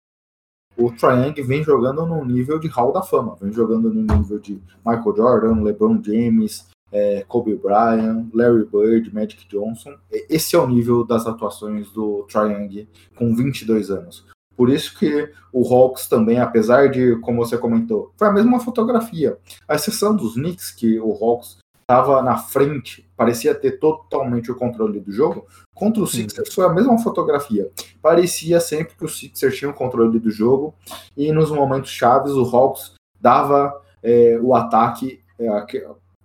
O 0.77 0.91
Triang 0.91 1.41
vem 1.43 1.63
jogando 1.63 2.05
no 2.07 2.25
nível 2.25 2.59
de 2.59 2.69
Hall 2.69 2.93
da 2.93 3.03
Fama, 3.03 3.37
vem 3.41 3.53
jogando 3.53 3.93
no 3.93 4.03
nível 4.17 4.39
de 4.39 4.61
Michael 4.85 5.17
Jordan, 5.17 5.63
LeBron 5.63 6.03
James, 6.03 6.67
é, 6.91 7.25
Kobe 7.27 7.57
Bryant, 7.57 8.29
Larry 8.33 8.65
Bird, 8.65 9.13
Magic 9.13 9.49
Johnson. 9.49 9.95
Esse 10.29 10.55
é 10.57 10.59
o 10.59 10.67
nível 10.67 11.05
das 11.05 11.27
atuações 11.27 11.91
do 11.91 12.25
Triang 12.29 12.89
com 13.17 13.35
22 13.35 13.91
anos. 13.91 14.25
Por 14.57 14.71
isso 14.71 14.97
que 14.97 15.29
o 15.53 15.67
Hawks 15.67 16.07
também, 16.07 16.39
apesar 16.39 16.89
de, 16.89 17.17
como 17.17 17.45
você 17.45 17.59
comentou, 17.59 18.13
foi 18.17 18.29
a 18.29 18.33
mesma 18.33 18.61
fotografia. 18.61 19.37
A 19.67 19.75
exceção 19.75 20.15
dos 20.15 20.35
Knicks, 20.35 20.71
que 20.71 21.01
o 21.01 21.13
Hawks 21.13 21.59
estava 21.85 22.23
na 22.23 22.39
frente, 22.39 23.09
parecia 23.17 23.55
ter 23.55 23.79
totalmente 23.79 24.51
o 24.51 24.57
controle 24.57 24.99
do 25.01 25.13
jogo. 25.13 25.47
Contra 25.75 26.03
o 26.03 26.07
Sixers 26.07 26.53
foi 26.53 26.65
a 26.65 26.73
mesma 26.73 26.99
fotografia. 26.99 27.71
Parecia 28.01 28.59
sempre 28.59 28.97
que 28.97 29.05
o 29.05 29.09
Sixers 29.09 29.57
tinha 29.57 29.71
o 29.71 29.75
controle 29.75 30.19
do 30.19 30.31
jogo 30.31 30.75
e 31.17 31.31
nos 31.31 31.51
momentos 31.51 31.91
chaves 31.91 32.33
o 32.33 32.45
Hawks 32.45 32.95
dava 33.21 33.81
é, 34.03 34.39
o 34.43 34.55
ataque 34.55 35.21
é, 35.39 35.49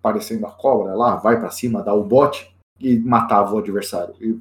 parecendo 0.01 0.45
a 0.45 0.51
cobra 0.51 0.95
lá, 0.95 1.15
vai 1.15 1.39
para 1.39 1.51
cima, 1.51 1.83
dá 1.83 1.93
o 1.93 2.03
bote 2.03 2.49
e 2.79 2.97
matava 2.99 3.55
o 3.55 3.59
adversário 3.59 4.15
e, 4.21 4.39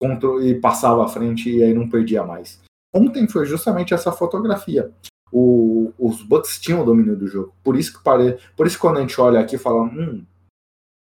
contra, 0.00 0.44
e 0.44 0.54
passava 0.54 1.04
à 1.04 1.08
frente 1.08 1.50
e 1.50 1.62
aí 1.62 1.72
não 1.72 1.88
perdia 1.88 2.22
mais. 2.24 2.60
Ontem 2.94 3.28
foi 3.28 3.46
justamente 3.46 3.94
essa 3.94 4.12
fotografia. 4.12 4.90
O, 5.30 5.92
os 5.98 6.22
Bucks 6.22 6.58
tinham 6.58 6.80
o 6.80 6.84
domínio 6.84 7.16
do 7.16 7.28
jogo. 7.28 7.52
Por 7.62 7.76
isso 7.76 7.96
que 7.96 8.02
pare... 8.02 8.38
por 8.56 8.66
isso 8.66 8.76
que 8.76 8.80
quando 8.80 8.98
a 8.98 9.00
gente 9.00 9.20
olha 9.20 9.40
aqui 9.40 9.56
e 9.56 9.58
fala, 9.58 9.82
hum, 9.82 10.24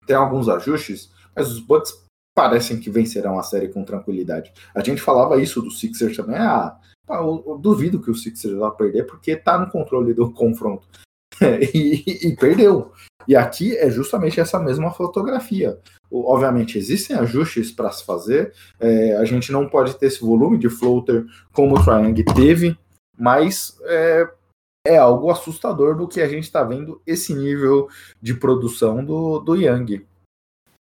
tem 0.07 0.15
alguns 0.15 0.49
ajustes, 0.49 1.11
mas 1.35 1.51
os 1.51 1.59
Bucks 1.59 1.93
parecem 2.33 2.79
que 2.79 2.89
vencerão 2.89 3.37
a 3.37 3.43
série 3.43 3.67
com 3.67 3.83
tranquilidade. 3.83 4.53
A 4.73 4.83
gente 4.83 5.01
falava 5.01 5.41
isso 5.41 5.61
do 5.61 5.69
Sixers 5.69 6.15
também. 6.15 6.37
Ah, 6.37 6.77
eu, 7.09 7.59
duvido 7.61 8.01
que 8.01 8.11
o 8.11 8.15
Sixers 8.15 8.57
vá 8.57 8.71
perder 8.71 9.05
porque 9.05 9.35
tá 9.35 9.57
no 9.57 9.69
controle 9.69 10.13
do 10.13 10.31
confronto. 10.31 10.87
e, 11.73 12.27
e, 12.27 12.35
perdeu. 12.35 12.91
E 13.27 13.35
aqui 13.35 13.75
é 13.75 13.89
justamente 13.89 14.39
essa 14.39 14.59
mesma 14.59 14.91
fotografia. 14.91 15.79
Obviamente, 16.11 16.77
existem 16.77 17.15
ajustes 17.15 17.71
para 17.71 17.91
se 17.91 18.05
fazer. 18.05 18.53
É, 18.79 19.17
a 19.17 19.25
gente 19.25 19.51
não 19.51 19.67
pode 19.67 19.95
ter 19.95 20.05
esse 20.05 20.21
volume 20.21 20.57
de 20.57 20.69
floater 20.69 21.25
como 21.51 21.75
o 21.75 21.83
Triangle 21.83 22.23
teve, 22.35 22.77
mas 23.17 23.75
é, 23.85 24.29
é 24.87 24.97
algo 24.97 25.29
assustador 25.29 25.95
do 25.95 26.07
que 26.07 26.21
a 26.21 26.27
gente 26.27 26.45
está 26.45 26.63
vendo 26.63 27.01
esse 27.05 27.33
nível 27.33 27.89
de 28.21 28.33
produção 28.33 29.03
do, 29.03 29.39
do 29.39 29.55
Young. 29.55 30.05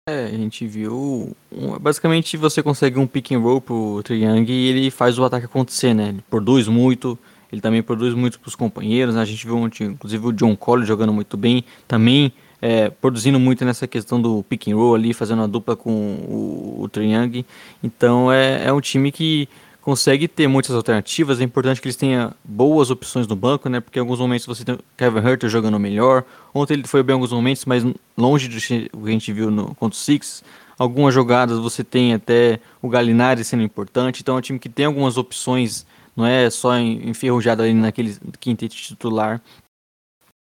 É, 0.08 0.24
a 0.24 0.28
gente 0.28 0.66
viu. 0.66 1.36
Basicamente 1.80 2.36
você 2.38 2.62
consegue 2.62 2.98
um 2.98 3.06
pick 3.06 3.32
and 3.32 3.40
roll 3.40 3.60
pro 3.60 4.02
Triang 4.02 4.50
e 4.50 4.68
ele 4.68 4.90
faz 4.90 5.18
o 5.18 5.24
ataque 5.24 5.44
acontecer, 5.44 5.92
né? 5.92 6.08
Ele 6.08 6.24
produz 6.30 6.66
muito, 6.66 7.18
ele 7.52 7.60
também 7.60 7.82
produz 7.82 8.14
muito 8.14 8.40
pros 8.40 8.54
companheiros, 8.54 9.16
né? 9.16 9.20
A 9.20 9.26
gente 9.26 9.44
viu 9.44 9.58
inclusive 9.58 10.26
o 10.26 10.32
John 10.32 10.56
Cole 10.56 10.86
jogando 10.86 11.12
muito 11.12 11.36
bem, 11.36 11.62
também 11.86 12.32
é, 12.62 12.88
produzindo 12.88 13.38
muito 13.38 13.66
nessa 13.66 13.86
questão 13.86 14.20
do 14.20 14.42
pick 14.44 14.68
and 14.68 14.76
roll 14.76 14.94
ali, 14.94 15.12
fazendo 15.12 15.42
a 15.42 15.46
dupla 15.46 15.76
com 15.76 15.90
o, 15.90 16.82
o 16.82 16.88
Triang. 16.88 17.44
Então 17.82 18.32
é, 18.32 18.64
é 18.64 18.72
um 18.72 18.80
time 18.80 19.12
que 19.12 19.46
consegue 19.88 20.28
ter 20.28 20.46
muitas 20.46 20.76
alternativas. 20.76 21.40
É 21.40 21.44
importante 21.44 21.80
que 21.80 21.88
eles 21.88 21.96
tenham 21.96 22.34
boas 22.44 22.90
opções 22.90 23.26
no 23.26 23.34
banco, 23.34 23.70
né? 23.70 23.80
Porque 23.80 23.98
em 23.98 24.02
alguns 24.02 24.20
momentos 24.20 24.44
você 24.44 24.62
tem 24.62 24.74
o 24.74 24.78
Kevin 24.94 25.26
Herter 25.26 25.48
jogando 25.48 25.80
melhor. 25.80 26.26
Ontem 26.52 26.74
ele 26.74 26.86
foi 26.86 27.02
bem 27.02 27.14
em 27.14 27.16
alguns 27.16 27.32
momentos, 27.32 27.64
mas 27.64 27.82
longe 28.14 28.48
do 28.48 28.60
que 28.60 28.90
a 28.92 29.10
gente 29.10 29.32
viu 29.32 29.50
no 29.50 29.74
contra 29.76 29.96
o 29.96 29.98
Six. 29.98 30.44
Algumas 30.78 31.14
jogadas 31.14 31.58
você 31.58 31.82
tem 31.82 32.12
até 32.12 32.60
o 32.82 32.88
Galinari 32.90 33.42
sendo 33.42 33.62
importante. 33.62 34.20
Então 34.20 34.34
é 34.34 34.38
um 34.38 34.42
time 34.42 34.58
que 34.58 34.68
tem 34.68 34.84
algumas 34.84 35.16
opções, 35.16 35.86
não 36.14 36.26
é 36.26 36.50
só 36.50 36.78
enferrujado 36.78 37.62
ali 37.62 37.72
naquele 37.72 38.14
quinteto 38.38 38.76
titular. 38.76 39.40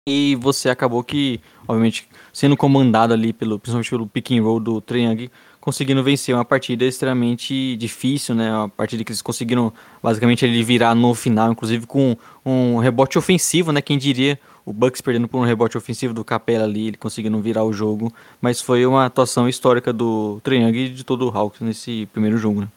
E 0.09 0.37
você 0.37 0.71
acabou 0.71 1.05
que, 1.05 1.39
obviamente, 1.69 2.09
sendo 2.33 2.57
comandado 2.57 3.13
ali 3.13 3.33
pelo, 3.33 3.59
principalmente 3.59 3.91
pelo 3.91 4.07
pick 4.07 4.31
and 4.33 4.43
roll 4.43 4.59
do 4.59 4.81
Triang, 4.81 5.31
conseguindo 5.65 6.05
vencer 6.05 6.35
uma 6.35 6.45
partida 6.45 6.85
extremamente 6.85 7.75
difícil, 7.79 8.35
né? 8.35 8.55
Uma 8.55 8.69
partida 8.69 9.03
que 9.03 9.11
eles 9.11 9.23
conseguiram 9.23 9.73
basicamente 10.03 10.45
ele 10.45 10.63
virar 10.63 10.95
no 10.95 11.15
final, 11.15 11.51
inclusive 11.51 11.87
com 11.87 12.15
um 12.45 12.77
rebote 12.77 13.17
ofensivo, 13.17 13.73
né? 13.73 13.81
Quem 13.81 13.97
diria 13.97 14.39
o 14.67 14.75
Bucks 14.75 15.01
perdendo 15.01 15.27
por 15.27 15.39
um 15.39 15.45
rebote 15.45 15.79
ofensivo 15.79 16.13
do 16.13 16.23
Capela 16.23 16.65
ali, 16.65 16.89
ele 16.89 16.99
conseguindo 16.99 17.41
virar 17.41 17.65
o 17.65 17.73
jogo, 17.73 18.13
mas 18.43 18.61
foi 18.61 18.85
uma 18.85 19.07
atuação 19.07 19.49
histórica 19.49 19.91
do 19.91 20.39
Triangle 20.43 20.83
e 20.83 20.91
de 20.91 21.03
todo 21.03 21.27
o 21.27 21.31
Hawks 21.31 21.63
nesse 21.63 22.07
primeiro 22.13 22.37
jogo, 22.37 22.61
né? 22.61 22.69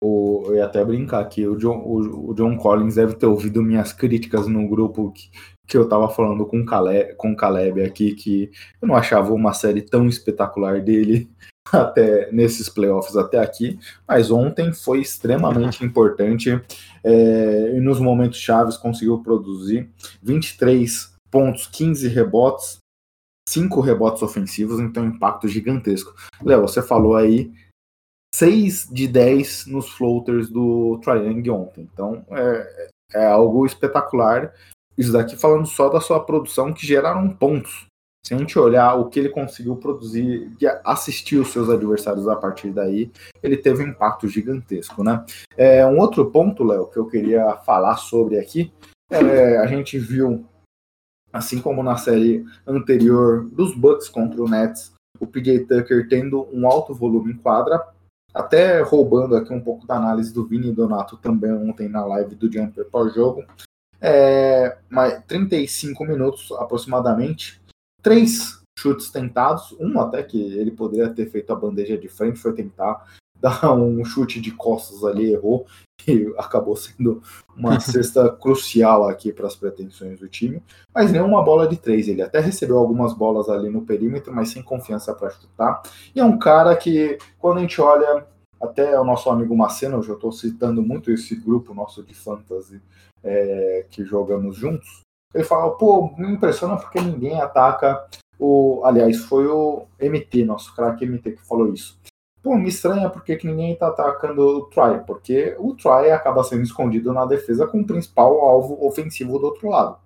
O, 0.00 0.44
eu 0.46 0.54
ia 0.54 0.66
até 0.66 0.84
brincar 0.84 1.18
aqui, 1.18 1.44
o 1.44 1.56
John, 1.56 1.78
o, 1.78 2.30
o, 2.30 2.34
John 2.34 2.56
Collins 2.56 2.94
deve 2.94 3.14
ter 3.14 3.26
ouvido 3.26 3.60
minhas 3.64 3.92
críticas 3.92 4.46
no 4.46 4.68
grupo 4.68 5.10
que, 5.10 5.28
que 5.66 5.76
eu 5.76 5.88
tava 5.88 6.08
falando 6.08 6.46
com 6.46 6.60
o 6.60 6.64
Caleb, 6.64 7.16
com 7.16 7.34
Caleb 7.34 7.82
aqui, 7.82 8.14
que 8.14 8.50
eu 8.80 8.86
não 8.86 8.94
achava 8.94 9.32
uma 9.32 9.52
série 9.52 9.82
tão 9.82 10.06
espetacular 10.06 10.80
dele 10.80 11.28
até 11.72 12.30
nesses 12.32 12.68
playoffs 12.68 13.16
até 13.16 13.38
aqui, 13.38 13.78
mas 14.06 14.30
ontem 14.30 14.72
foi 14.72 15.00
extremamente 15.00 15.82
importante 15.84 16.60
é, 17.02 17.76
e 17.76 17.80
nos 17.80 17.98
momentos 17.98 18.38
chaves 18.38 18.76
conseguiu 18.76 19.22
produzir 19.22 19.90
23 20.22 21.14
pontos, 21.30 21.66
15 21.66 22.08
rebotes, 22.08 22.78
5 23.48 23.80
rebotes 23.80 24.22
ofensivos, 24.22 24.80
então 24.80 25.04
impacto 25.04 25.46
gigantesco. 25.48 26.14
Léo, 26.42 26.62
você 26.62 26.82
falou 26.82 27.16
aí 27.16 27.52
6 28.34 28.88
de 28.90 29.08
10 29.08 29.66
nos 29.66 29.88
floaters 29.90 30.50
do 30.50 30.98
Triangle 31.02 31.54
ontem. 31.54 31.88
Então 31.92 32.24
é, 32.30 32.88
é 33.14 33.26
algo 33.26 33.64
espetacular. 33.64 34.52
Isso 34.96 35.12
daqui 35.12 35.36
falando 35.36 35.66
só 35.66 35.88
da 35.88 36.00
sua 36.00 36.24
produção 36.24 36.72
que 36.72 36.86
geraram 36.86 37.28
pontos. 37.28 37.86
Se 38.26 38.34
a 38.34 38.38
gente 38.38 38.58
olhar 38.58 38.96
o 38.96 39.08
que 39.08 39.20
ele 39.20 39.28
conseguiu 39.28 39.76
produzir 39.76 40.50
e 40.60 40.66
assistir 40.84 41.36
os 41.36 41.52
seus 41.52 41.70
adversários 41.70 42.26
a 42.26 42.34
partir 42.34 42.72
daí, 42.72 43.08
ele 43.40 43.56
teve 43.56 43.84
um 43.84 43.86
impacto 43.86 44.26
gigantesco, 44.26 45.04
né? 45.04 45.24
É, 45.56 45.86
um 45.86 45.96
outro 46.00 46.28
ponto, 46.28 46.64
Léo, 46.64 46.88
que 46.88 46.96
eu 46.96 47.06
queria 47.06 47.54
falar 47.58 47.96
sobre 47.98 48.36
aqui, 48.36 48.72
é, 49.08 49.58
a 49.58 49.66
gente 49.68 49.96
viu, 49.96 50.44
assim 51.32 51.60
como 51.60 51.84
na 51.84 51.98
série 51.98 52.44
anterior 52.66 53.44
dos 53.44 53.76
Bucks 53.76 54.08
contra 54.08 54.42
o 54.42 54.48
Nets, 54.48 54.92
o 55.20 55.26
PJ 55.28 55.60
Tucker 55.60 56.08
tendo 56.08 56.48
um 56.52 56.66
alto 56.66 56.92
volume 56.92 57.32
em 57.32 57.36
quadra, 57.36 57.80
até 58.34 58.82
roubando 58.82 59.36
aqui 59.36 59.52
um 59.52 59.60
pouco 59.60 59.86
da 59.86 59.94
análise 59.94 60.34
do 60.34 60.44
Vini 60.44 60.72
Donato 60.72 61.16
também 61.16 61.52
ontem 61.52 61.88
na 61.88 62.04
live 62.04 62.34
do 62.34 62.52
Jumper 62.52 62.86
pós-jogo. 62.86 63.44
É, 64.00 64.78
mas 64.90 65.22
35 65.28 66.04
minutos 66.04 66.50
aproximadamente, 66.58 67.64
três 68.06 68.60
chutes 68.78 69.10
tentados, 69.10 69.74
um 69.80 69.98
até 69.98 70.22
que 70.22 70.40
ele 70.40 70.70
poderia 70.70 71.08
ter 71.08 71.28
feito 71.28 71.52
a 71.52 71.56
bandeja 71.56 71.98
de 71.98 72.08
frente, 72.08 72.38
foi 72.38 72.52
tentar 72.52 73.04
dar 73.34 73.72
um 73.72 74.04
chute 74.04 74.40
de 74.40 74.52
costas 74.52 75.02
ali, 75.02 75.32
errou, 75.32 75.66
e 76.06 76.32
acabou 76.38 76.76
sendo 76.76 77.20
uma 77.56 77.80
cesta 77.80 78.30
crucial 78.30 79.08
aqui 79.08 79.32
para 79.32 79.48
as 79.48 79.56
pretensões 79.56 80.20
do 80.20 80.28
time, 80.28 80.62
mas 80.94 81.10
nenhuma 81.10 81.42
bola 81.42 81.66
de 81.66 81.76
três. 81.76 82.06
Ele 82.06 82.22
até 82.22 82.38
recebeu 82.38 82.78
algumas 82.78 83.12
bolas 83.12 83.48
ali 83.48 83.68
no 83.68 83.82
perímetro, 83.82 84.32
mas 84.32 84.50
sem 84.50 84.62
confiança 84.62 85.12
para 85.12 85.30
chutar. 85.30 85.82
E 86.14 86.20
é 86.20 86.24
um 86.24 86.38
cara 86.38 86.76
que, 86.76 87.18
quando 87.40 87.58
a 87.58 87.60
gente 87.62 87.80
olha, 87.80 88.24
até 88.62 88.98
o 89.00 89.04
nosso 89.04 89.28
amigo 89.28 89.56
Macena, 89.56 89.96
eu 89.96 90.02
já 90.04 90.14
estou 90.14 90.30
citando 90.30 90.80
muito 90.80 91.10
esse 91.10 91.34
grupo 91.34 91.74
nosso 91.74 92.04
de 92.04 92.14
fantasy 92.14 92.80
é, 93.24 93.84
que 93.90 94.04
jogamos 94.04 94.56
juntos. 94.56 95.05
Ele 95.34 95.44
fala, 95.44 95.76
pô, 95.76 96.14
me 96.16 96.30
impressiona 96.30 96.76
porque 96.76 97.00
ninguém 97.00 97.40
ataca 97.40 98.06
o. 98.38 98.82
Aliás, 98.84 99.18
foi 99.24 99.46
o 99.46 99.86
MT, 100.00 100.44
nosso 100.44 100.74
craque 100.74 101.04
MT, 101.04 101.32
que 101.32 101.46
falou 101.46 101.72
isso 101.72 101.98
Pô, 102.46 102.54
me 102.54 102.68
estranha 102.68 103.10
porque 103.10 103.34
que 103.34 103.44
ninguém 103.44 103.74
tá 103.74 103.88
atacando 103.88 104.40
o 104.40 104.66
Try, 104.66 105.04
porque 105.04 105.56
o 105.58 105.74
Try 105.74 106.12
acaba 106.12 106.44
sendo 106.44 106.62
escondido 106.62 107.12
na 107.12 107.26
defesa 107.26 107.66
com 107.66 107.80
o 107.80 107.84
principal 107.84 108.40
alvo 108.40 108.86
ofensivo 108.86 109.36
do 109.36 109.46
outro 109.46 109.68
lado. 109.68 109.98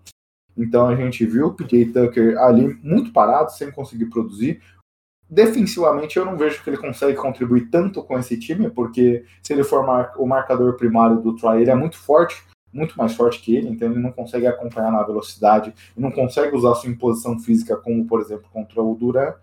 Então 0.57 0.89
a 0.89 0.97
gente 0.97 1.27
viu 1.27 1.49
o 1.49 1.53
PJ 1.55 1.93
Tucker 1.93 2.39
ali 2.39 2.79
muito 2.83 3.12
parado, 3.12 3.53
sem 3.53 3.71
conseguir 3.71 4.07
produzir. 4.07 4.62
Defensivamente, 5.29 6.16
eu 6.16 6.25
não 6.25 6.35
vejo 6.35 6.64
que 6.64 6.71
ele 6.71 6.79
consegue 6.79 7.14
contribuir 7.14 7.68
tanto 7.68 8.03
com 8.03 8.18
esse 8.18 8.39
time, 8.39 8.71
porque 8.71 9.23
se 9.43 9.53
ele 9.53 9.62
for 9.62 9.87
mar 9.87 10.14
o 10.16 10.25
marcador 10.25 10.79
primário 10.79 11.21
do 11.21 11.37
Try, 11.37 11.61
ele 11.61 11.71
é 11.71 11.75
muito 11.75 11.99
forte, 11.99 12.43
muito 12.73 12.97
mais 12.97 13.14
forte 13.14 13.41
que 13.41 13.55
ele, 13.55 13.68
então 13.68 13.91
ele 13.91 14.01
não 14.01 14.12
consegue 14.12 14.47
acompanhar 14.47 14.93
na 14.93 15.03
velocidade, 15.03 15.75
não 15.97 16.11
consegue 16.11 16.55
usar 16.55 16.75
sua 16.75 16.91
imposição 16.91 17.39
física, 17.39 17.77
como 17.77 18.07
por 18.07 18.21
exemplo 18.21 18.49
contra 18.53 18.83
o 18.83 18.95
Duran. 18.95 19.35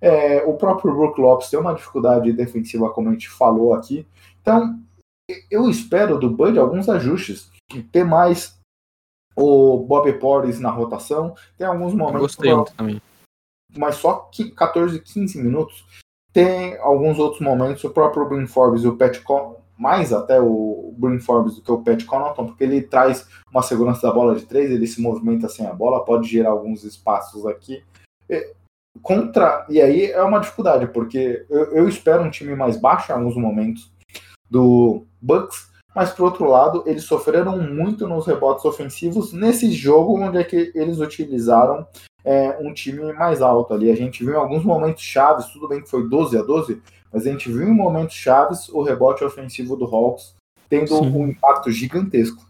É, 0.00 0.44
o 0.44 0.54
próprio 0.54 0.94
Brook 0.94 1.20
Lopes 1.20 1.50
tem 1.50 1.58
uma 1.58 1.74
dificuldade 1.74 2.32
defensiva, 2.32 2.90
como 2.90 3.08
a 3.08 3.12
gente 3.12 3.28
falou 3.28 3.74
aqui. 3.74 4.06
Então, 4.40 4.78
eu 5.50 5.68
espero 5.68 6.18
do 6.18 6.30
Bud 6.30 6.58
alguns 6.58 6.88
ajustes. 6.88 7.50
Ter 7.92 8.04
mais 8.04 8.58
o 9.36 9.78
Bob 9.78 10.12
Porres 10.14 10.58
na 10.58 10.70
rotação. 10.70 11.34
Tem 11.56 11.66
alguns 11.66 11.94
momentos. 11.94 12.36
Gostei 12.36 12.54
pra... 12.54 12.64
também. 12.64 13.02
Mas 13.76 13.96
só 13.96 14.30
14, 14.56 15.00
15 15.00 15.42
minutos. 15.42 15.84
Tem 16.32 16.78
alguns 16.78 17.18
outros 17.18 17.40
momentos. 17.40 17.84
O 17.84 17.90
próprio 17.90 18.28
Brin 18.28 18.46
Forbes 18.46 18.84
e 18.84 18.88
o 18.88 18.96
Pat. 18.96 19.20
Mais 19.78 20.12
até 20.12 20.40
o 20.40 20.92
Brin 20.98 21.20
Forbes 21.20 21.54
do 21.54 21.62
que 21.62 21.70
o 21.70 21.82
Pat 21.82 22.04
Connaughton, 22.04 22.46
porque 22.46 22.64
ele 22.64 22.82
traz 22.82 23.26
uma 23.50 23.62
segurança 23.62 24.06
da 24.06 24.12
bola 24.12 24.34
de 24.34 24.44
três, 24.44 24.70
ele 24.70 24.86
se 24.86 25.00
movimenta 25.00 25.48
sem 25.48 25.66
a 25.66 25.72
bola, 25.72 26.04
pode 26.04 26.28
gerar 26.28 26.50
alguns 26.50 26.84
espaços 26.84 27.46
aqui 27.46 27.82
contra. 29.02 29.64
E 29.68 29.80
aí 29.80 30.10
é 30.10 30.22
uma 30.22 30.40
dificuldade, 30.40 30.86
porque 30.88 31.44
eu, 31.48 31.64
eu 31.72 31.88
espero 31.88 32.22
um 32.22 32.30
time 32.30 32.54
mais 32.54 32.76
baixo 32.76 33.10
em 33.10 33.14
alguns 33.14 33.36
momentos 33.36 33.90
do 34.50 35.04
Bucks, 35.20 35.70
mas 35.94 36.10
por 36.10 36.24
outro 36.24 36.48
lado, 36.48 36.82
eles 36.86 37.04
sofreram 37.04 37.58
muito 37.58 38.06
nos 38.06 38.26
rebotes 38.26 38.64
ofensivos 38.64 39.32
nesse 39.32 39.70
jogo 39.70 40.20
onde 40.20 40.38
é 40.38 40.44
que 40.44 40.72
eles 40.74 40.98
utilizaram 40.98 41.86
é, 42.24 42.56
um 42.60 42.72
time 42.72 43.12
mais 43.12 43.40
alto 43.40 43.74
ali. 43.74 43.90
A 43.90 43.96
gente 43.96 44.24
viu 44.24 44.34
em 44.34 44.38
alguns 44.38 44.64
momentos 44.64 45.02
chaves, 45.02 45.46
tudo 45.46 45.68
bem 45.68 45.80
que 45.82 45.90
foi 45.90 46.08
12 46.08 46.36
a 46.36 46.42
12, 46.42 46.82
mas 47.12 47.26
a 47.26 47.30
gente 47.30 47.50
viu 47.50 47.68
em 47.68 47.74
momentos 47.74 48.14
chaves 48.14 48.68
o 48.68 48.82
rebote 48.82 49.24
ofensivo 49.24 49.76
do 49.76 49.84
Hawks 49.84 50.34
tendo 50.68 50.88
Sim. 50.88 51.10
um 51.10 51.28
impacto 51.28 51.70
gigantesco. 51.70 52.46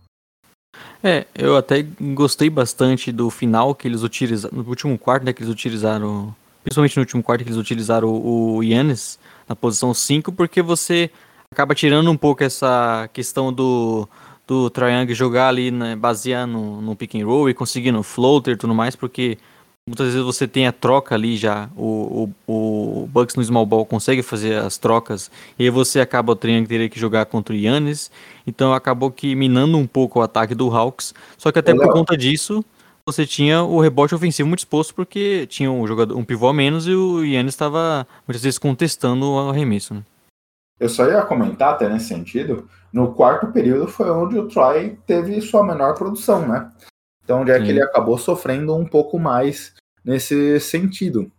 É, 1.02 1.26
eu 1.34 1.56
até 1.56 1.86
gostei 2.00 2.50
bastante 2.50 3.12
do 3.12 3.30
final 3.30 3.74
que 3.74 3.86
eles 3.86 4.02
utilizaram, 4.02 4.56
no 4.56 4.68
último 4.68 4.98
quarto, 4.98 5.24
né, 5.24 5.32
que 5.32 5.42
eles 5.42 5.52
utilizaram, 5.52 6.34
principalmente 6.62 6.96
no 6.96 7.02
último 7.02 7.22
quarto 7.22 7.44
que 7.44 7.50
eles 7.50 7.58
utilizaram 7.58 8.08
o, 8.08 8.62
Yannis 8.62 9.18
na 9.48 9.54
posição 9.54 9.94
5, 9.94 10.32
porque 10.32 10.60
você 10.60 11.10
acaba 11.52 11.74
tirando 11.74 12.10
um 12.10 12.16
pouco 12.16 12.42
essa 12.42 13.08
questão 13.12 13.52
do, 13.52 14.08
do 14.46 14.68
Triangle 14.70 15.14
jogar 15.14 15.48
ali, 15.48 15.70
né, 15.70 15.94
baseando 15.94 16.52
no, 16.58 16.82
no 16.82 16.96
pick 16.96 17.14
and 17.14 17.24
roll 17.24 17.48
e 17.48 17.54
conseguindo 17.54 18.02
floater 18.02 18.54
e 18.54 18.56
tudo 18.56 18.74
mais, 18.74 18.96
porque 18.96 19.38
muitas 19.88 20.08
vezes 20.08 20.22
você 20.22 20.46
tem 20.46 20.66
a 20.66 20.72
troca 20.72 21.14
ali 21.14 21.36
já, 21.36 21.68
o, 21.76 22.30
o, 22.46 23.02
o 23.02 23.06
Bucks 23.08 23.34
no 23.34 23.42
small 23.42 23.66
ball 23.66 23.84
consegue 23.84 24.22
fazer 24.22 24.58
as 24.58 24.78
trocas, 24.78 25.30
e 25.58 25.64
aí 25.64 25.70
você 25.70 26.00
acaba 26.00 26.32
o 26.32 26.36
Triangle 26.36 26.68
ter 26.68 26.88
que 26.88 27.00
jogar 27.00 27.26
contra 27.26 27.54
o 27.54 27.58
Yannis, 27.58 28.10
então 28.46 28.72
acabou 28.72 29.10
que 29.10 29.34
minando 29.34 29.76
um 29.76 29.86
pouco 29.86 30.20
o 30.20 30.22
ataque 30.22 30.54
do 30.54 30.70
Hawks, 30.74 31.14
só 31.36 31.50
que 31.50 31.58
até 31.58 31.74
por 31.74 31.90
conta 31.92 32.16
disso, 32.16 32.64
você 33.04 33.26
tinha 33.26 33.62
o 33.62 33.80
rebote 33.80 34.14
ofensivo 34.14 34.48
muito 34.48 34.60
exposto, 34.60 34.94
porque 34.94 35.46
tinha 35.46 35.70
um, 35.70 35.86
jogador, 35.86 36.16
um 36.16 36.24
pivô 36.24 36.48
a 36.48 36.52
menos 36.52 36.86
e 36.86 36.92
o 36.92 37.24
Yannis 37.24 37.54
estava 37.54 38.06
muitas 38.26 38.42
vezes 38.42 38.58
contestando 38.58 39.30
o 39.32 39.48
arremesso, 39.48 39.94
né? 39.94 40.02
Eu 40.78 40.88
só 40.88 41.06
ia 41.06 41.22
comentar 41.22 41.74
até 41.74 41.88
nesse 41.88 42.06
sentido, 42.06 42.68
no 42.92 43.12
quarto 43.12 43.48
período 43.48 43.88
foi 43.88 44.10
onde 44.10 44.38
o 44.38 44.46
Troy 44.46 44.96
teve 45.06 45.40
sua 45.40 45.64
menor 45.64 45.94
produção, 45.94 46.46
né? 46.46 46.70
Então, 47.28 47.42
onde 47.42 47.50
é 47.50 47.58
Sim. 47.58 47.64
que 47.64 47.70
ele 47.72 47.82
acabou 47.82 48.16
sofrendo 48.16 48.74
um 48.74 48.86
pouco 48.86 49.18
mais 49.18 49.74
nesse 50.02 50.58
sentido. 50.60 51.30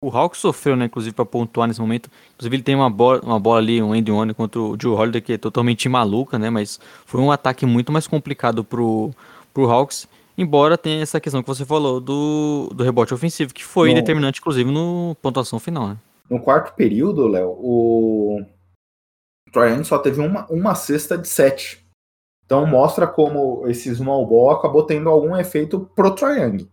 O 0.00 0.16
Hawks 0.16 0.38
sofreu, 0.38 0.76
né, 0.76 0.84
inclusive, 0.84 1.12
para 1.12 1.26
pontuar 1.26 1.66
nesse 1.66 1.80
momento. 1.80 2.08
Inclusive, 2.34 2.54
ele 2.54 2.62
tem 2.62 2.76
uma 2.76 2.88
bola, 2.88 3.20
uma 3.24 3.40
bola 3.40 3.58
ali, 3.58 3.82
um 3.82 3.92
end 3.92 4.12
one 4.12 4.32
contra 4.32 4.60
o 4.60 4.76
Joe 4.80 4.94
Holiday, 4.94 5.20
que 5.20 5.32
é 5.32 5.36
totalmente 5.36 5.88
maluca, 5.88 6.38
né? 6.38 6.50
Mas 6.50 6.78
foi 7.04 7.20
um 7.20 7.32
ataque 7.32 7.66
muito 7.66 7.90
mais 7.90 8.06
complicado 8.06 8.62
pro, 8.62 9.10
pro 9.52 9.68
Hawks. 9.68 10.06
Embora 10.36 10.78
tenha 10.78 11.02
essa 11.02 11.18
questão 11.18 11.42
que 11.42 11.48
você 11.48 11.64
falou 11.64 12.00
do, 12.00 12.70
do 12.72 12.84
rebote 12.84 13.12
ofensivo, 13.12 13.52
que 13.52 13.64
foi 13.64 13.88
no, 13.88 13.96
determinante, 13.96 14.38
inclusive, 14.38 14.70
no 14.70 15.16
pontuação 15.20 15.58
final, 15.58 15.88
né? 15.88 15.96
No 16.30 16.40
quarto 16.40 16.76
período, 16.76 17.26
Léo, 17.26 17.48
o 17.58 18.46
Troy 19.52 19.82
só 19.82 19.98
teve 19.98 20.20
uma, 20.20 20.46
uma 20.46 20.76
cesta 20.76 21.18
de 21.18 21.26
sete. 21.26 21.84
Então 22.48 22.66
mostra 22.66 23.06
como 23.06 23.68
esse 23.68 23.94
small 23.94 24.26
ball 24.26 24.52
acabou 24.52 24.82
tendo 24.82 25.10
algum 25.10 25.36
efeito 25.36 25.86
pro 25.94 26.14
Triangle. 26.14 26.66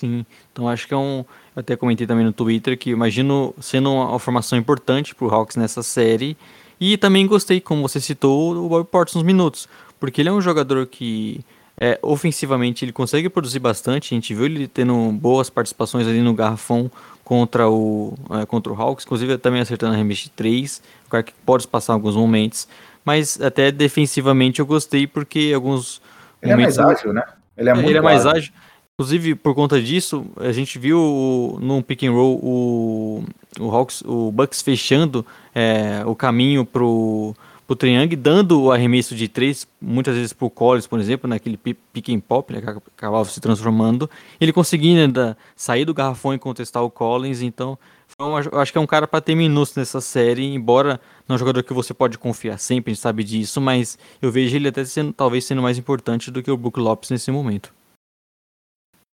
Sim, 0.00 0.26
então 0.50 0.68
acho 0.68 0.88
que 0.88 0.94
é 0.94 0.96
um. 0.96 1.24
Eu 1.54 1.60
até 1.60 1.76
comentei 1.76 2.04
também 2.04 2.24
no 2.24 2.32
Twitter 2.32 2.76
que 2.76 2.90
imagino 2.90 3.54
sendo 3.60 3.92
uma, 3.92 4.08
uma 4.08 4.18
formação 4.18 4.58
importante 4.58 5.14
pro 5.14 5.32
Hawks 5.32 5.54
nessa 5.54 5.84
série. 5.84 6.36
E 6.80 6.96
também 6.96 7.28
gostei, 7.28 7.60
como 7.60 7.82
você 7.82 8.00
citou, 8.00 8.56
o 8.56 8.68
Bob 8.68 8.86
Portis 8.88 9.14
nos 9.14 9.22
minutos. 9.22 9.68
Porque 10.00 10.20
ele 10.20 10.30
é 10.30 10.32
um 10.32 10.40
jogador 10.40 10.84
que 10.86 11.44
é, 11.80 11.96
ofensivamente 12.02 12.84
ele 12.84 12.92
consegue 12.92 13.28
produzir 13.28 13.60
bastante. 13.60 14.12
A 14.12 14.16
gente 14.16 14.34
viu 14.34 14.46
ele 14.46 14.66
tendo 14.66 15.12
boas 15.12 15.48
participações 15.48 16.08
ali 16.08 16.20
no 16.20 16.34
garrafão 16.34 16.90
contra 17.24 17.68
o, 17.68 18.14
é, 18.30 18.46
contra 18.46 18.72
o 18.72 18.80
Hawks, 18.80 19.04
inclusive 19.04 19.38
também 19.38 19.60
acertando 19.60 19.94
a 19.94 20.02
de 20.02 20.30
3, 20.30 20.82
o 21.06 21.10
cara 21.10 21.22
que 21.22 21.32
pode 21.44 21.68
passar 21.68 21.92
alguns 21.92 22.16
momentos. 22.16 22.66
Mas 23.08 23.40
até 23.40 23.72
defensivamente 23.72 24.60
eu 24.60 24.66
gostei 24.66 25.06
porque 25.06 25.50
alguns. 25.54 26.02
Ele 26.42 26.52
momentos, 26.52 26.76
é 26.76 26.82
mais 26.82 26.98
ágil, 26.98 27.12
né? 27.14 27.22
Ele 27.56 27.70
é, 27.70 27.74
muito 27.74 27.88
ele 27.88 27.96
é 27.96 28.02
mais 28.02 28.26
ágil. 28.26 28.52
Inclusive, 28.92 29.34
por 29.34 29.54
conta 29.54 29.80
disso, 29.80 30.26
a 30.36 30.52
gente 30.52 30.78
viu 30.78 31.58
no 31.58 31.82
pick 31.82 32.02
and 32.02 32.12
roll 32.12 32.38
o, 32.42 33.24
o 33.58 33.70
Hawks, 33.70 34.02
o 34.04 34.30
Bucks 34.30 34.60
fechando 34.60 35.24
é, 35.54 36.02
o 36.04 36.14
caminho 36.14 36.66
pro, 36.66 37.34
pro 37.66 37.74
Triang, 37.74 38.14
dando 38.14 38.60
o 38.60 38.70
arremesso 38.70 39.14
de 39.14 39.26
três, 39.26 39.66
muitas 39.80 40.14
vezes 40.14 40.34
pro 40.34 40.50
Collins, 40.50 40.86
por 40.86 41.00
exemplo, 41.00 41.30
naquele 41.30 41.56
pick 41.56 42.10
and 42.10 42.20
pop, 42.20 42.52
né, 42.52 42.60
que 42.60 42.68
acabava 42.68 43.24
se 43.24 43.40
transformando. 43.40 44.10
Ele 44.38 44.52
conseguindo 44.52 45.00
ainda 45.00 45.34
sair 45.56 45.86
do 45.86 45.94
garrafão 45.94 46.34
e 46.34 46.38
contestar 46.38 46.84
o 46.84 46.90
Collins, 46.90 47.40
então 47.40 47.78
eu 48.18 48.58
acho 48.58 48.72
que 48.72 48.78
é 48.78 48.80
um 48.80 48.86
cara 48.86 49.06
para 49.06 49.20
ter 49.20 49.34
minutos 49.34 49.74
nessa 49.74 50.00
série, 50.00 50.44
embora 50.44 51.00
não 51.26 51.34
é 51.34 51.36
um 51.36 51.38
jogador 51.38 51.62
que 51.62 51.72
você 51.72 51.92
pode 51.92 52.18
confiar 52.18 52.58
sempre, 52.58 52.90
a 52.90 52.94
gente 52.94 53.02
sabe 53.02 53.22
disso, 53.22 53.60
mas 53.60 53.98
eu 54.20 54.30
vejo 54.30 54.56
ele 54.56 54.68
até 54.68 54.84
sendo, 54.84 55.12
talvez 55.12 55.44
sendo 55.44 55.62
mais 55.62 55.78
importante 55.78 56.30
do 56.30 56.42
que 56.42 56.50
o 56.50 56.56
Brook 56.56 56.80
Lopes 56.80 57.10
nesse 57.10 57.30
momento. 57.30 57.72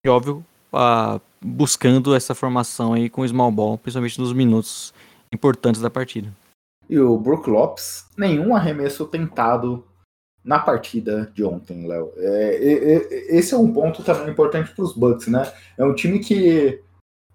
E 0.06 0.10
óbvio, 0.10 0.46
uh, 0.74 1.20
buscando 1.42 2.16
essa 2.16 2.36
formação 2.36 2.94
aí 2.94 3.10
com 3.10 3.22
o 3.22 3.28
small 3.28 3.52
ball, 3.52 3.78
principalmente 3.78 4.20
nos 4.20 4.34
minutos 4.34 4.94
importantes 5.32 5.82
da 5.82 5.90
partida. 5.90 6.32
E 6.90 7.00
o 7.00 7.18
Brook 7.18 7.50
Lopes, 7.50 8.06
nenhum 8.18 8.56
arremesso 8.56 9.06
tentado 9.06 9.84
na 10.44 10.60
partida 10.60 11.32
de 11.34 11.44
ontem, 11.44 11.88
Léo. 11.88 12.12
É, 12.18 12.56
é, 12.56 13.36
esse 13.36 13.56
é 13.56 13.58
um 13.58 13.74
ponto 13.74 14.04
também 14.04 14.30
importante 14.30 14.72
para 14.72 14.84
os 14.84 14.94
Bucks, 14.94 15.28
né? 15.28 15.52
É 15.76 15.84
um 15.84 15.96
time 15.96 16.20
que, 16.20 16.80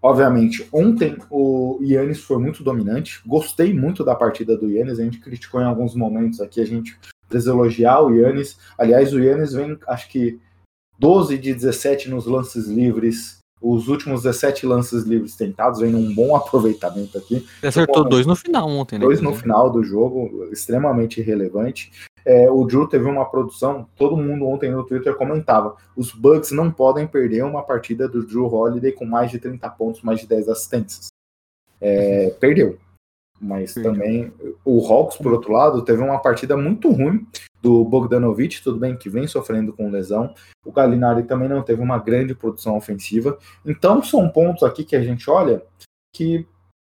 obviamente, 0.03 0.66
ontem 0.72 1.16
o 1.30 1.78
Yannis 1.82 2.20
foi 2.20 2.38
muito 2.38 2.62
dominante. 2.62 3.20
Gostei 3.26 3.72
muito 3.72 4.05
da 4.05 4.14
partida 4.14 4.57
do 4.57 4.70
Yannis. 4.70 4.98
A 4.98 5.05
gente 5.05 5.20
criticou 5.20 5.61
em 5.61 5.64
alguns 5.64 5.94
momentos 5.94 6.40
aqui, 6.40 6.61
a 6.61 6.66
gente 6.66 6.98
precisa 7.28 7.53
elogiar 7.53 8.01
o 8.01 8.14
Yannis. 8.14 8.59
Aliás, 8.76 9.12
o 9.12 9.18
Yannis 9.18 9.53
vem, 9.53 9.78
acho 9.86 10.09
que 10.09 10.40
12 10.98 11.38
de 11.38 11.55
17 11.55 12.11
nos 12.11 12.26
lances 12.26 12.66
livres. 12.66 13.38
Os 13.62 13.88
últimos 13.88 14.22
17 14.22 14.64
lances 14.64 15.05
livres 15.05 15.36
tentados 15.36 15.80
vem 15.80 15.90
num 15.90 16.14
bom 16.14 16.34
aproveitamento 16.34 17.18
aqui. 17.18 17.46
Ele 17.61 17.68
acertou 17.68 18.09
dois 18.09 18.26
no 18.26 18.34
final 18.34 18.66
ontem, 18.68 18.98
né? 18.98 19.05
Dois 19.05 19.20
no 19.20 19.34
final 19.34 19.70
do 19.70 19.82
jogo, 19.82 20.48
extremamente 20.51 21.20
relevante. 21.20 21.92
É, 22.31 22.49
o 22.49 22.64
Drew 22.64 22.87
teve 22.87 23.07
uma 23.07 23.28
produção, 23.28 23.89
todo 23.97 24.16
mundo 24.16 24.47
ontem 24.47 24.70
no 24.70 24.87
Twitter 24.87 25.16
comentava: 25.16 25.74
os 25.97 26.12
Bucks 26.12 26.53
não 26.53 26.70
podem 26.70 27.05
perder 27.05 27.43
uma 27.43 27.61
partida 27.61 28.09
do 28.09 28.24
Drew 28.24 28.47
Holiday 28.47 28.93
com 28.93 29.05
mais 29.05 29.33
de 29.33 29.41
30 29.41 29.68
pontos, 29.70 30.03
mais 30.03 30.20
de 30.20 30.28
10 30.28 30.49
assistências. 30.49 31.09
É, 31.81 32.26
uhum. 32.26 32.39
Perdeu. 32.39 32.78
Mas 33.41 33.74
perdeu. 33.74 33.93
também 33.93 34.33
o 34.64 34.87
Hawks, 34.87 35.16
por 35.16 35.33
outro 35.33 35.53
lado, 35.53 35.83
teve 35.83 36.01
uma 36.01 36.20
partida 36.20 36.57
muito 36.57 36.89
ruim 36.93 37.26
do 37.61 37.85
Bogdanovic, 37.85 38.62
tudo 38.62 38.78
bem 38.78 38.97
que 38.97 39.11
vem 39.11 39.26
sofrendo 39.26 39.72
com 39.72 39.91
lesão. 39.91 40.33
O 40.64 40.70
Galinari 40.70 41.24
também 41.24 41.49
não 41.49 41.64
teve 41.64 41.83
uma 41.83 41.99
grande 41.99 42.33
produção 42.33 42.76
ofensiva. 42.76 43.37
Então 43.66 44.05
são 44.05 44.28
pontos 44.28 44.62
aqui 44.62 44.85
que 44.85 44.95
a 44.95 45.03
gente 45.03 45.28
olha 45.28 45.64
que 46.14 46.47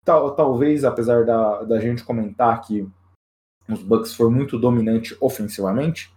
tal, 0.05 0.31
talvez, 0.37 0.85
apesar 0.85 1.25
da, 1.25 1.65
da 1.65 1.81
gente 1.81 2.05
comentar 2.05 2.61
que 2.61 2.89
os 3.69 3.83
Bucks 3.83 4.15
foram 4.15 4.31
muito 4.31 4.59
dominante 4.59 5.17
ofensivamente, 5.21 6.13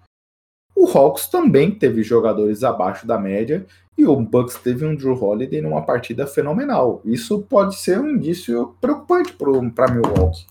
o 0.79 0.85
Hawks 0.85 1.27
também 1.27 1.71
teve 1.71 2.03
jogadores 2.03 2.63
abaixo 2.63 3.07
da 3.07 3.17
média 3.17 3.65
e 3.97 4.05
o 4.05 4.15
Bucks 4.15 4.57
teve 4.57 4.85
um 4.85 4.95
Drew 4.95 5.19
Holiday 5.19 5.59
numa 5.59 5.81
partida 5.81 6.27
fenomenal. 6.27 7.01
Isso 7.03 7.41
pode 7.41 7.75
ser 7.77 7.99
um 7.99 8.07
indício 8.07 8.75
preocupante 8.79 9.33
para 9.33 9.91
Milwaukee. 9.91 10.45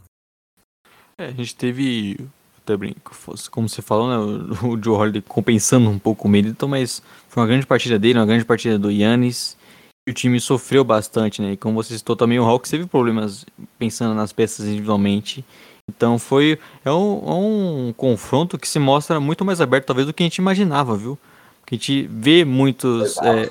É, 1.17 1.27
a 1.27 1.31
gente 1.31 1.55
teve 1.55 2.19
até 2.59 2.77
brinco, 2.77 3.17
como 3.53 3.69
você 3.69 3.81
falou, 3.81 4.09
né, 4.09 4.57
o 4.65 4.83
Joe 4.83 4.97
Holiday 4.97 5.23
compensando 5.23 5.89
um 5.89 5.99
pouco 5.99 6.27
o 6.27 6.31
mérito, 6.31 6.67
mas 6.67 7.01
foi 7.29 7.41
uma 7.41 7.47
grande 7.47 7.65
partida 7.65 7.97
dele, 7.97 8.19
uma 8.19 8.27
grande 8.27 8.45
partida 8.45 8.77
do 8.77 8.91
Yannis. 8.91 9.57
E 10.09 10.11
o 10.11 10.15
time 10.15 10.41
sofreu 10.41 10.85
bastante, 10.85 11.41
né? 11.41 11.53
E 11.53 11.57
como 11.57 11.83
você 11.83 11.97
citou 11.97 12.17
também, 12.17 12.39
o 12.39 12.45
Hawks 12.45 12.71
teve 12.71 12.87
problemas 12.87 13.47
pensando 13.79 14.15
nas 14.15 14.33
peças 14.33 14.67
individualmente. 14.67 15.45
Então 15.89 16.19
foi 16.19 16.59
é 16.85 16.91
um, 16.91 17.23
é 17.27 17.35
um 17.35 17.95
confronto 17.97 18.59
que 18.59 18.69
se 18.69 18.79
mostra 18.79 19.21
muito 19.21 19.45
mais 19.45 19.61
aberto 19.61 19.87
talvez 19.87 20.07
do 20.07 20.13
que 20.13 20.23
a 20.23 20.27
gente 20.27 20.39
imaginava, 20.39 20.97
viu? 20.97 21.19
Porque 21.61 21.77
a 21.77 21.79
gente 21.79 22.09
vê 22.11 22.45
muitos 22.45 23.17
é, 23.19 23.51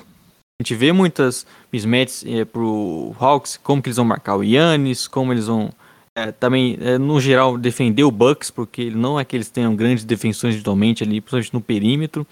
a 0.58 0.62
gente 0.62 0.74
vê 0.74 0.90
muitas 0.90 1.46
mismatches 1.70 2.24
é, 2.26 2.44
pro 2.44 3.14
Hawks, 3.18 3.58
como 3.62 3.82
que 3.82 3.88
eles 3.88 3.96
vão 3.96 4.06
marcar 4.06 4.36
o 4.36 4.42
Yannis, 4.42 5.06
como 5.06 5.32
eles 5.32 5.46
vão 5.46 5.70
é, 6.14 6.32
também, 6.32 6.78
é, 6.80 6.96
no 6.96 7.20
geral, 7.20 7.58
defender 7.58 8.02
o 8.02 8.10
Bucks, 8.10 8.50
porque 8.50 8.90
não 8.90 9.20
é 9.20 9.24
que 9.24 9.36
eles 9.36 9.50
tenham 9.50 9.76
grandes 9.76 10.02
defensões 10.02 10.54
individualmente 10.54 11.04
ali, 11.04 11.20
principalmente 11.20 11.52
no 11.52 11.60
perímetro. 11.60 12.26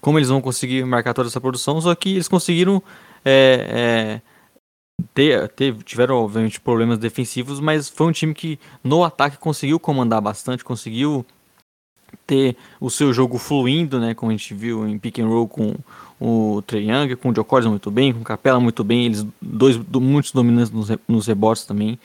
Como 0.00 0.18
eles 0.18 0.28
vão 0.28 0.40
conseguir 0.40 0.84
marcar 0.84 1.14
toda 1.14 1.28
essa 1.28 1.40
produção, 1.40 1.80
só 1.80 1.94
que 1.94 2.14
eles 2.14 2.26
conseguiram 2.26 2.82
é, 3.24 4.20
ter, 5.14 5.48
tiveram, 5.84 6.16
obviamente, 6.16 6.60
problemas 6.60 6.98
defensivos, 6.98 7.60
mas 7.60 7.88
foi 7.88 8.06
um 8.06 8.12
time 8.12 8.34
que 8.34 8.58
no 8.82 9.04
ataque 9.04 9.36
conseguiu 9.38 9.78
comandar 9.78 10.20
bastante, 10.20 10.64
conseguiu 10.64 11.24
ter 12.26 12.56
o 12.80 12.90
seu 12.90 13.12
jogo 13.12 13.38
fluindo, 13.38 14.00
né, 14.00 14.14
como 14.14 14.30
a 14.30 14.36
gente 14.36 14.52
viu 14.54 14.86
em 14.88 14.98
pick 14.98 15.18
and 15.18 15.26
roll 15.28 15.48
com 15.48 15.74
o 16.20 16.62
Trey 16.62 16.90
Young, 16.90 17.16
com 17.16 17.30
o 17.30 17.34
Joe 17.34 17.68
muito 17.68 17.90
bem, 17.90 18.12
com 18.12 18.20
o 18.20 18.24
Capela 18.24 18.60
muito 18.60 18.84
bem, 18.84 19.06
eles 19.06 19.26
dois 19.40 19.76
muitos 19.76 20.32
dominantes 20.32 20.70
nos, 20.70 20.88
nos 21.08 21.26
rebotes 21.26 21.64
também. 21.64 21.98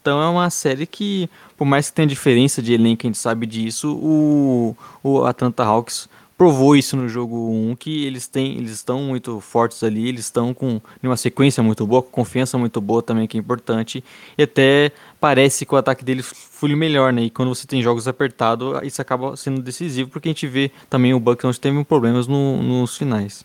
Então 0.00 0.20
é 0.20 0.28
uma 0.28 0.50
série 0.50 0.84
que, 0.84 1.30
por 1.56 1.64
mais 1.64 1.88
que 1.88 1.94
tenha 1.94 2.08
diferença 2.08 2.60
de 2.60 2.72
elenco, 2.72 3.06
a 3.06 3.08
gente 3.08 3.18
sabe 3.18 3.46
disso, 3.46 3.96
o, 3.96 4.76
o 5.02 5.24
Atlanta 5.24 5.64
Hawks 5.64 6.08
provou 6.36 6.76
isso 6.76 6.96
no 6.96 7.08
jogo 7.08 7.50
1, 7.50 7.76
que 7.76 8.04
eles 8.04 8.26
têm, 8.26 8.56
eles 8.56 8.72
estão 8.72 9.00
muito 9.00 9.40
fortes 9.40 9.82
ali, 9.82 10.08
eles 10.08 10.24
estão 10.24 10.52
com 10.52 10.80
uma 11.02 11.16
sequência 11.16 11.62
muito 11.62 11.86
boa, 11.86 12.02
com 12.02 12.10
confiança 12.10 12.58
muito 12.58 12.80
boa 12.80 13.02
também, 13.02 13.26
que 13.26 13.36
é 13.36 13.40
importante, 13.40 14.02
e 14.36 14.42
até 14.42 14.92
parece 15.20 15.64
que 15.64 15.74
o 15.74 15.78
ataque 15.78 16.04
deles 16.04 16.26
flui 16.26 16.74
melhor, 16.74 17.12
né? 17.12 17.22
E 17.22 17.30
quando 17.30 17.54
você 17.54 17.66
tem 17.66 17.82
jogos 17.82 18.08
apertados, 18.08 18.80
isso 18.82 19.00
acaba 19.00 19.36
sendo 19.36 19.62
decisivo, 19.62 20.10
porque 20.10 20.28
a 20.28 20.32
gente 20.32 20.46
vê 20.46 20.70
também 20.90 21.14
o 21.14 21.20
Bucks 21.20 21.44
onde 21.44 21.60
teve 21.60 21.84
problemas 21.84 22.26
no, 22.26 22.62
nos 22.62 22.96
finais. 22.96 23.44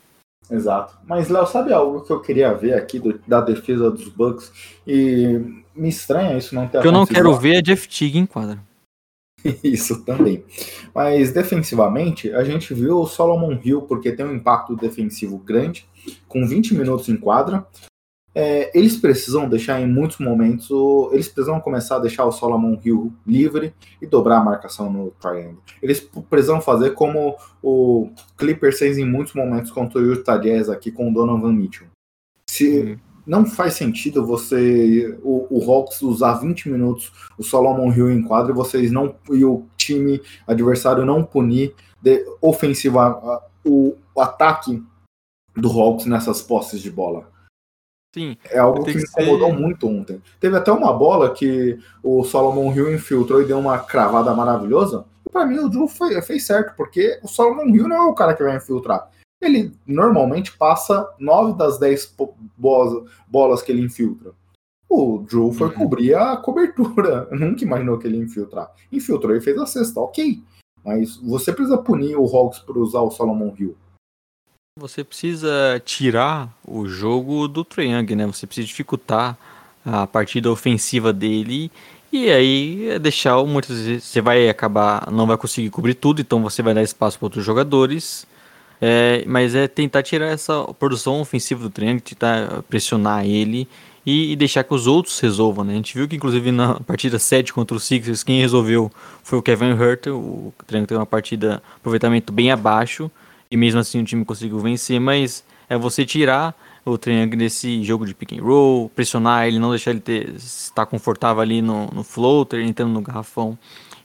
Exato. 0.49 0.97
Mas, 1.05 1.27
Léo, 1.29 1.45
sabe 1.45 1.73
algo 1.73 2.01
que 2.01 2.11
eu 2.11 2.21
queria 2.21 2.53
ver 2.53 2.73
aqui 2.73 2.99
do, 2.99 3.19
da 3.27 3.41
defesa 3.41 3.91
dos 3.91 4.07
Bucks? 4.07 4.51
E 4.87 5.41
me 5.75 5.89
estranha 5.89 6.37
isso 6.37 6.55
não 6.55 6.67
ter 6.67 6.79
O 6.79 6.81
que 6.81 6.87
eu 6.87 6.91
não 6.91 7.05
quero 7.05 7.33
ver 7.35 7.57
é 7.57 7.61
Jeff 7.61 7.87
Teague 7.87 8.17
em 8.17 8.25
quadra. 8.25 8.57
Isso 9.63 10.03
também. 10.03 10.43
Mas 10.93 11.31
defensivamente, 11.31 12.31
a 12.31 12.43
gente 12.43 12.73
viu 12.73 12.99
o 12.99 13.07
Solomon 13.07 13.57
Hill, 13.63 13.83
porque 13.83 14.11
tem 14.11 14.25
um 14.25 14.35
impacto 14.35 14.75
defensivo 14.75 15.37
grande, 15.37 15.87
com 16.27 16.45
20 16.45 16.75
minutos 16.75 17.07
em 17.09 17.17
quadra. 17.17 17.65
É, 18.33 18.77
eles 18.77 18.95
precisam 18.97 19.49
deixar 19.49 19.81
em 19.81 19.87
muitos 19.87 20.19
momentos, 20.19 20.69
eles 21.11 21.27
precisam 21.27 21.59
começar 21.59 21.95
a 21.95 21.99
deixar 21.99 22.23
o 22.25 22.31
Solomon 22.31 22.77
Hill 22.83 23.11
livre 23.25 23.73
e 23.99 24.05
dobrar 24.05 24.37
a 24.37 24.43
marcação 24.43 24.91
no 24.91 25.09
triângulo. 25.19 25.63
Eles 25.81 25.99
precisam 26.29 26.61
fazer 26.61 26.91
como 26.91 27.35
o 27.63 28.11
Clippers 28.37 28.77
fez 28.77 28.97
em 28.97 29.05
muitos 29.05 29.33
momentos 29.33 29.71
contra 29.71 29.99
o 29.99 30.05
Utah 30.05 30.37
Jazz 30.37 30.69
aqui 30.69 30.91
com 30.91 31.09
o 31.09 31.13
Donovan 31.13 31.51
Mitchell. 31.51 31.87
Se, 32.47 32.99
hum 33.01 33.07
não 33.27 33.45
faz 33.45 33.73
sentido 33.73 34.25
você 34.25 35.19
o, 35.21 35.45
o 35.49 35.69
Hawks 35.71 36.01
usar 36.01 36.35
20 36.35 36.69
minutos 36.69 37.11
o 37.37 37.43
Solomon 37.43 37.91
Hill 37.91 38.09
em 38.09 38.23
quadro 38.23 38.53
e 38.53 38.55
vocês 38.55 38.89
não 38.89 39.13
e 39.29 39.43
o 39.43 39.65
time 39.75 40.21
adversário 40.47 41.05
não 41.05 41.23
punir 41.23 41.75
de, 42.01 42.25
ofensiva 42.41 43.43
o, 43.65 43.95
o, 44.15 44.21
ataque 44.21 44.81
do 45.53 45.69
Hawks 45.69 46.05
nessas 46.05 46.41
posses 46.41 46.81
de 46.81 46.89
bola. 46.89 47.29
Sim. 48.13 48.37
É 48.49 48.59
algo 48.59 48.83
que 48.83 48.95
me 48.95 49.03
incomodou 49.03 49.49
ser... 49.49 49.59
muito 49.59 49.87
ontem. 49.87 50.21
Teve 50.39 50.55
até 50.55 50.71
uma 50.71 50.93
bola 50.93 51.33
que 51.33 51.77
o 52.01 52.23
Solomon 52.23 52.71
Hill 52.73 52.93
infiltrou 52.93 53.41
e 53.41 53.45
deu 53.45 53.59
uma 53.59 53.79
cravada 53.79 54.33
maravilhosa. 54.33 55.05
E 55.25 55.29
para 55.29 55.45
mim 55.45 55.59
o 55.59 55.69
Drew 55.69 55.87
foi, 55.87 56.19
fez 56.21 56.45
certo, 56.45 56.75
porque 56.75 57.19
o 57.21 57.27
Solomon 57.27 57.67
Hill 57.75 57.87
não 57.87 57.95
é 57.95 58.01
o 58.01 58.13
cara 58.13 58.33
que 58.33 58.43
vai 58.43 58.55
infiltrar 58.55 59.09
ele 59.41 59.71
normalmente 59.85 60.55
passa 60.57 61.07
9 61.19 61.57
das 61.57 61.77
10 61.77 62.15
bolas, 62.57 63.61
que 63.61 63.71
ele 63.71 63.83
infiltra. 63.83 64.31
O 64.89 65.19
Drew 65.19 65.51
foi 65.51 65.67
uhum. 65.67 65.73
cobrir 65.73 66.15
a 66.15 66.37
cobertura. 66.37 67.27
nunca 67.35 67.63
imaginou 67.63 67.97
que 67.97 68.07
ele 68.07 68.17
ia 68.17 68.23
infiltrar. 68.23 68.71
Infiltrou 68.91 69.35
e 69.35 69.41
fez 69.41 69.57
a 69.57 69.65
cesta, 69.65 69.99
ok. 69.99 70.41
Mas 70.83 71.17
você 71.17 71.51
precisa 71.51 71.77
punir 71.77 72.15
o 72.15 72.25
Hawks 72.25 72.59
por 72.59 72.77
usar 72.77 73.01
o 73.01 73.11
Solomon 73.11 73.53
Hill. 73.57 73.75
Você 74.79 75.03
precisa 75.03 75.81
tirar 75.83 76.49
o 76.65 76.87
jogo 76.87 77.47
do 77.47 77.65
Triang, 77.65 78.15
né? 78.15 78.25
Você 78.27 78.45
precisa 78.47 78.67
dificultar 78.67 79.37
a 79.85 80.07
partida 80.07 80.51
ofensiva 80.51 81.11
dele. 81.11 81.71
E 82.11 82.29
aí 82.31 82.99
deixar 82.99 83.43
muitas 83.43 83.77
vezes 83.81 84.05
você 84.05 84.21
vai 84.21 84.47
acabar, 84.47 85.11
não 85.11 85.27
vai 85.27 85.35
conseguir 85.35 85.69
cobrir 85.69 85.95
tudo, 85.95 86.21
então 86.21 86.41
você 86.41 86.61
vai 86.61 86.73
dar 86.73 86.83
espaço 86.83 87.19
para 87.19 87.25
outros 87.25 87.43
jogadores 87.43 88.25
É, 88.79 89.23
mas 89.25 89.55
é 89.55 89.67
tentar 89.67 90.03
tirar 90.03 90.27
essa 90.27 90.63
produção 90.79 91.19
ofensiva 91.19 91.63
do 91.63 91.69
Triângulo, 91.69 92.01
tentar 92.01 92.61
pressionar 92.69 93.25
ele 93.25 93.67
e, 94.05 94.31
e, 94.31 94.35
deixar 94.35 94.63
que 94.63 94.73
os 94.73 94.87
outros 94.87 95.19
resolvam, 95.19 95.65
né? 95.65 95.73
A 95.73 95.75
gente 95.75 95.93
viu 95.93 96.07
que, 96.07 96.15
inclusive, 96.15 96.51
na 96.51 96.79
partida 96.79 97.19
7 97.19 97.51
contra 97.51 97.75
o 97.75 97.79
Sixers, 97.79 98.23
quem 98.23 98.39
resolveu 98.39 98.89
foi 99.21 99.37
o 99.37 99.41
Kevin 99.41 99.71
Herter. 99.71 100.15
O 100.15 100.53
Triângulo 100.65 100.87
teve 100.87 100.99
uma 100.99 101.05
partida, 101.05 101.61
aproveitamento 101.75 102.31
bem 102.31 102.49
abaixo, 102.49 103.11
e 103.51 103.57
mesmo 103.57 103.79
assim 103.79 104.01
o 104.01 104.05
time 104.05 104.23
conseguiu 104.23 104.59
vencer, 104.59 104.99
mas 104.99 105.43
é 105.69 105.77
você 105.77 106.05
tirar 106.05 106.55
o 106.85 106.97
Triângulo 106.97 107.39
desse 107.39 107.83
jogo 107.83 108.05
de 108.05 108.13
pick 108.13 108.31
and 108.31 108.41
roll, 108.41 108.89
pressionar 108.95 109.45
ele, 109.45 109.59
não 109.59 109.71
deixar 109.71 109.91
ele 109.91 109.99
ter, 109.99 110.29
estar 110.35 110.85
confortável 110.85 111.41
ali 111.41 111.61
no, 111.61 111.87
no 111.87 112.03
floater, 112.03 112.61
entrando 112.61 112.93
no 112.93 113.01
garrafão. 113.01 113.57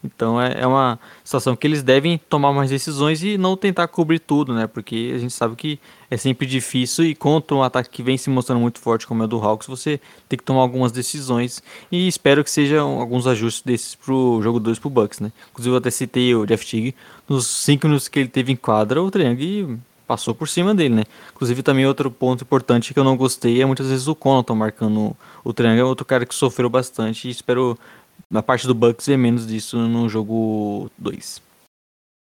Então 0.05 0.41
é, 0.41 0.61
é 0.61 0.67
uma 0.67 0.99
situação 1.23 1.55
que 1.55 1.67
eles 1.67 1.83
devem 1.83 2.19
tomar 2.29 2.53
mais 2.53 2.71
decisões 2.71 3.23
e 3.23 3.39
não 3.39 3.57
tentar 3.57 3.87
cobrir 3.89 4.19
tudo, 4.19 4.53
né? 4.53 4.67
Porque 4.67 5.13
a 5.15 5.19
gente 5.19 5.33
sabe 5.33 5.55
que 5.55 5.79
é 6.11 6.17
sempre 6.17 6.47
difícil 6.47 7.05
e 7.05 7.15
contra 7.15 7.57
um 7.57 7.63
ataque 7.63 7.89
que 7.89 8.03
vem 8.03 8.17
se 8.19 8.29
mostrando 8.29 8.61
muito 8.61 8.81
forte 8.81 9.07
como 9.07 9.23
é 9.23 9.27
o 9.27 9.29
do 9.29 9.39
Hawks, 9.39 9.67
você 9.67 10.01
tem 10.29 10.37
que 10.37 10.45
tomar 10.45 10.61
algumas 10.61 10.91
decisões 10.91 11.63
e 11.91 12.09
espero 12.09 12.43
que 12.43 12.51
sejam 12.51 13.01
alguns 13.01 13.27
ajustes 13.27 13.63
desses 13.63 13.95
pro 13.95 14.41
jogo 14.43 14.59
2 14.59 14.79
pro 14.79 14.91
Bucks, 14.91 15.21
né? 15.21 15.33
Inclusive 15.51 15.75
eu 15.75 15.79
até 15.79 15.91
citei 15.91 16.35
o 16.35 16.45
Jeff 16.45 16.67
Teague, 16.67 16.95
nos 17.29 17.47
5 17.47 17.87
minutos 17.87 18.09
que 18.09 18.19
ele 18.19 18.29
teve 18.29 18.53
em 18.53 18.57
quadra, 18.57 19.03
o 19.03 19.11
Triangle 19.11 19.79
passou 20.07 20.35
por 20.35 20.49
cima 20.49 20.75
dele, 20.75 20.97
né? 20.97 21.05
Inclusive 21.35 21.63
também 21.63 21.87
outro 21.87 22.11
ponto 22.11 22.43
importante 22.43 22.93
que 22.93 23.01
eu 23.01 23.05
não 23.05 23.17
gostei 23.17 23.63
é 23.63 23.65
muitas 23.65 23.87
vezes 23.87 24.09
o 24.09 24.15
Connaughton 24.15 24.55
marcando 24.55 25.17
o 25.43 25.53
Triangle, 25.53 25.81
é 25.81 25.85
outro 25.85 26.05
cara 26.05 26.27
que 26.27 26.35
sofreu 26.35 26.69
bastante 26.69 27.29
e 27.29 27.31
espero 27.31 27.79
na 28.33 28.43
parte 28.43 28.67
do 28.67 28.75
Bucks 28.75 29.07
ver 29.07 29.19
menos 29.19 29.47
disso 29.47 29.77
no 29.77 30.09
jogo 30.09 30.91
2. 30.97 31.43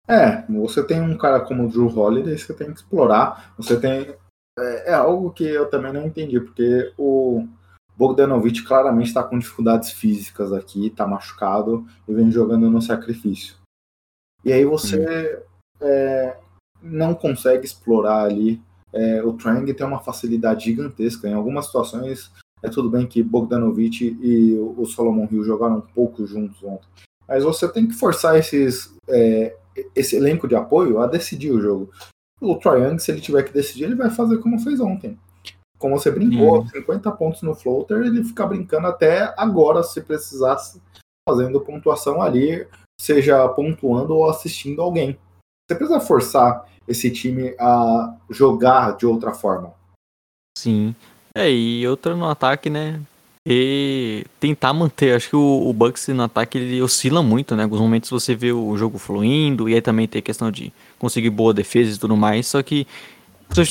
É, 0.08 0.42
você 0.50 0.84
tem 0.84 1.00
um 1.00 1.16
cara 1.16 1.40
como 1.40 1.64
o 1.64 1.68
Drew 1.68 1.86
Holiday, 1.86 2.36
você 2.36 2.52
tem 2.52 2.72
que 2.72 2.80
explorar. 2.80 3.54
Você 3.56 3.78
tem. 3.78 4.14
É, 4.58 4.90
é 4.90 4.94
algo 4.94 5.30
que 5.30 5.44
eu 5.44 5.70
também 5.70 5.92
não 5.92 6.04
entendi, 6.04 6.40
porque 6.40 6.92
o 6.98 7.46
Bogdanovich 7.96 8.64
claramente 8.64 9.06
está 9.06 9.22
com 9.22 9.38
dificuldades 9.38 9.92
físicas 9.92 10.52
aqui, 10.52 10.88
está 10.88 11.06
machucado 11.06 11.86
e 12.08 12.12
vem 12.12 12.30
jogando 12.30 12.68
no 12.68 12.82
sacrifício. 12.82 13.56
E 14.44 14.52
aí 14.52 14.64
você 14.64 15.42
é, 15.80 16.36
não 16.82 17.14
consegue 17.14 17.64
explorar 17.64 18.24
ali. 18.24 18.60
É, 18.92 19.22
o 19.22 19.32
Trang 19.32 19.72
tem 19.72 19.86
uma 19.86 20.00
facilidade 20.00 20.66
gigantesca. 20.66 21.28
Em 21.28 21.34
algumas 21.34 21.66
situações, 21.66 22.30
é 22.64 22.70
tudo 22.70 22.88
bem 22.88 23.06
que 23.06 23.22
Bogdanovich 23.22 24.16
e 24.22 24.54
o 24.58 24.86
Solomon 24.86 25.28
Hill 25.30 25.44
jogaram 25.44 25.76
um 25.76 25.80
pouco 25.82 26.26
juntos 26.26 26.64
ontem. 26.64 26.88
Mas 27.28 27.44
você 27.44 27.68
tem 27.68 27.86
que 27.86 27.92
forçar 27.92 28.38
esses, 28.38 28.96
é, 29.06 29.54
esse 29.94 30.16
elenco 30.16 30.48
de 30.48 30.56
apoio 30.56 30.98
a 30.98 31.06
decidir 31.06 31.52
o 31.52 31.60
jogo. 31.60 31.90
O 32.40 32.58
Young, 32.64 32.98
se 32.98 33.12
ele 33.12 33.20
tiver 33.20 33.42
que 33.42 33.52
decidir, 33.52 33.84
ele 33.84 33.94
vai 33.94 34.08
fazer 34.08 34.38
como 34.38 34.58
fez 34.58 34.80
ontem. 34.80 35.18
Como 35.78 35.98
você 35.98 36.10
brincou, 36.10 36.62
hum. 36.62 36.66
50 36.66 37.12
pontos 37.12 37.42
no 37.42 37.54
floater, 37.54 37.98
ele 37.98 38.24
fica 38.24 38.46
brincando 38.46 38.86
até 38.86 39.34
agora, 39.36 39.82
se 39.82 40.00
precisasse, 40.00 40.80
fazendo 41.28 41.60
pontuação 41.60 42.22
ali, 42.22 42.66
seja 42.98 43.46
pontuando 43.50 44.14
ou 44.14 44.30
assistindo 44.30 44.80
alguém. 44.80 45.18
Você 45.68 45.76
precisa 45.76 46.00
forçar 46.00 46.66
esse 46.88 47.10
time 47.10 47.54
a 47.58 48.16
jogar 48.30 48.96
de 48.96 49.04
outra 49.04 49.34
forma. 49.34 49.74
Sim. 50.56 50.94
É, 51.36 51.50
e 51.50 51.86
outra 51.88 52.14
no 52.14 52.28
ataque, 52.28 52.70
né? 52.70 53.00
E 53.44 54.24
tentar 54.38 54.72
manter, 54.72 55.14
acho 55.14 55.28
que 55.30 55.36
o, 55.36 55.68
o 55.68 55.72
Bucks 55.72 56.08
no 56.08 56.22
ataque 56.22 56.56
ele 56.56 56.80
oscila 56.80 57.22
muito, 57.22 57.56
né? 57.56 57.64
Alguns 57.64 57.80
momentos 57.80 58.08
você 58.08 58.34
vê 58.34 58.52
o 58.52 58.76
jogo 58.76 58.98
fluindo, 58.98 59.68
e 59.68 59.74
aí 59.74 59.82
também 59.82 60.06
tem 60.06 60.20
a 60.20 60.22
questão 60.22 60.50
de 60.50 60.72
conseguir 60.98 61.30
boa 61.30 61.52
defesa 61.52 61.96
e 61.96 61.98
tudo 61.98 62.16
mais, 62.16 62.46
só 62.46 62.62
que 62.62 62.86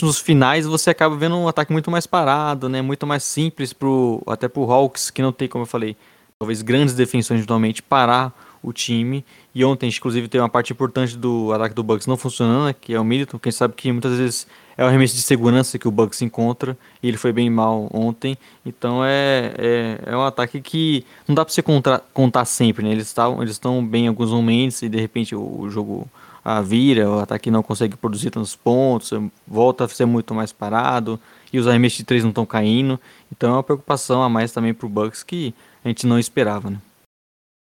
nos 0.01 0.19
finais 0.19 0.65
você 0.65 0.89
acaba 0.89 1.15
vendo 1.15 1.35
um 1.35 1.47
ataque 1.47 1.71
muito 1.71 1.89
mais 1.89 2.05
parado, 2.05 2.67
né? 2.69 2.81
Muito 2.81 3.07
mais 3.07 3.23
simples 3.23 3.73
pro, 3.73 4.21
até 4.27 4.47
pro 4.47 4.69
Hawks, 4.69 5.09
que 5.09 5.21
não 5.21 5.31
tem, 5.31 5.47
como 5.47 5.63
eu 5.63 5.67
falei, 5.67 5.95
talvez 6.37 6.61
grandes 6.61 6.93
defensões 6.93 7.43
atualmente, 7.43 7.81
parar 7.81 8.33
o 8.61 8.71
time. 8.73 9.25
E 9.55 9.63
ontem, 9.63 9.89
inclusive, 9.89 10.27
tem 10.27 10.39
uma 10.39 10.49
parte 10.49 10.73
importante 10.73 11.17
do 11.17 11.51
ataque 11.53 11.73
do 11.73 11.83
Bucks 11.83 12.07
não 12.07 12.17
funcionando, 12.17 12.65
né, 12.65 12.75
que 12.79 12.93
é 12.93 12.99
o 12.99 13.03
Middleton. 13.03 13.39
Quem 13.39 13.51
sabe 13.51 13.73
que 13.73 13.91
muitas 13.91 14.17
vezes 14.17 14.47
é 14.77 14.83
o 14.83 14.87
arremesso 14.87 15.15
de 15.15 15.21
segurança 15.21 15.77
que 15.77 15.87
o 15.87 15.91
Bucks 15.91 16.21
encontra, 16.21 16.77
e 17.01 17.07
ele 17.07 17.17
foi 17.17 17.31
bem 17.31 17.49
mal 17.49 17.89
ontem. 17.93 18.37
Então 18.65 19.03
é, 19.03 19.53
é, 19.57 19.99
é 20.07 20.17
um 20.17 20.23
ataque 20.23 20.61
que 20.61 21.05
não 21.27 21.35
dá 21.35 21.45
para 21.45 21.53
você 21.53 21.61
contar, 21.61 22.01
contar 22.13 22.45
sempre, 22.45 22.83
né? 22.83 22.91
Eles 22.91 23.07
estão 23.07 23.41
eles 23.41 23.59
bem 23.89 24.05
em 24.05 24.07
alguns 24.07 24.31
momentos 24.31 24.81
e 24.81 24.89
de 24.89 24.99
repente 24.99 25.35
o, 25.35 25.61
o 25.61 25.69
jogo 25.69 26.07
a 26.43 26.61
vira, 26.61 27.09
o 27.09 27.19
ataque 27.19 27.49
não 27.49 27.63
consegue 27.63 27.95
produzir 27.95 28.29
tantos 28.29 28.55
pontos, 28.55 29.11
volta 29.47 29.85
a 29.85 29.87
ser 29.87 30.05
muito 30.05 30.33
mais 30.35 30.51
parado, 30.51 31.19
e 31.53 31.59
os 31.59 31.67
arremessos 31.67 31.99
de 31.99 32.03
três 32.03 32.23
não 32.23 32.31
estão 32.31 32.45
caindo. 32.45 32.99
Então 33.31 33.51
é 33.51 33.53
uma 33.53 33.63
preocupação 33.63 34.21
a 34.21 34.27
mais 34.27 34.51
também 34.51 34.73
para 34.73 34.85
o 34.85 34.89
Bucks 34.89 35.23
que 35.23 35.53
a 35.85 35.87
gente 35.87 36.05
não 36.05 36.19
esperava, 36.19 36.69
né? 36.69 36.77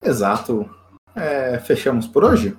Exato. 0.04 0.68
É, 1.16 1.58
fechamos 1.58 2.06
por 2.06 2.24
hoje? 2.24 2.56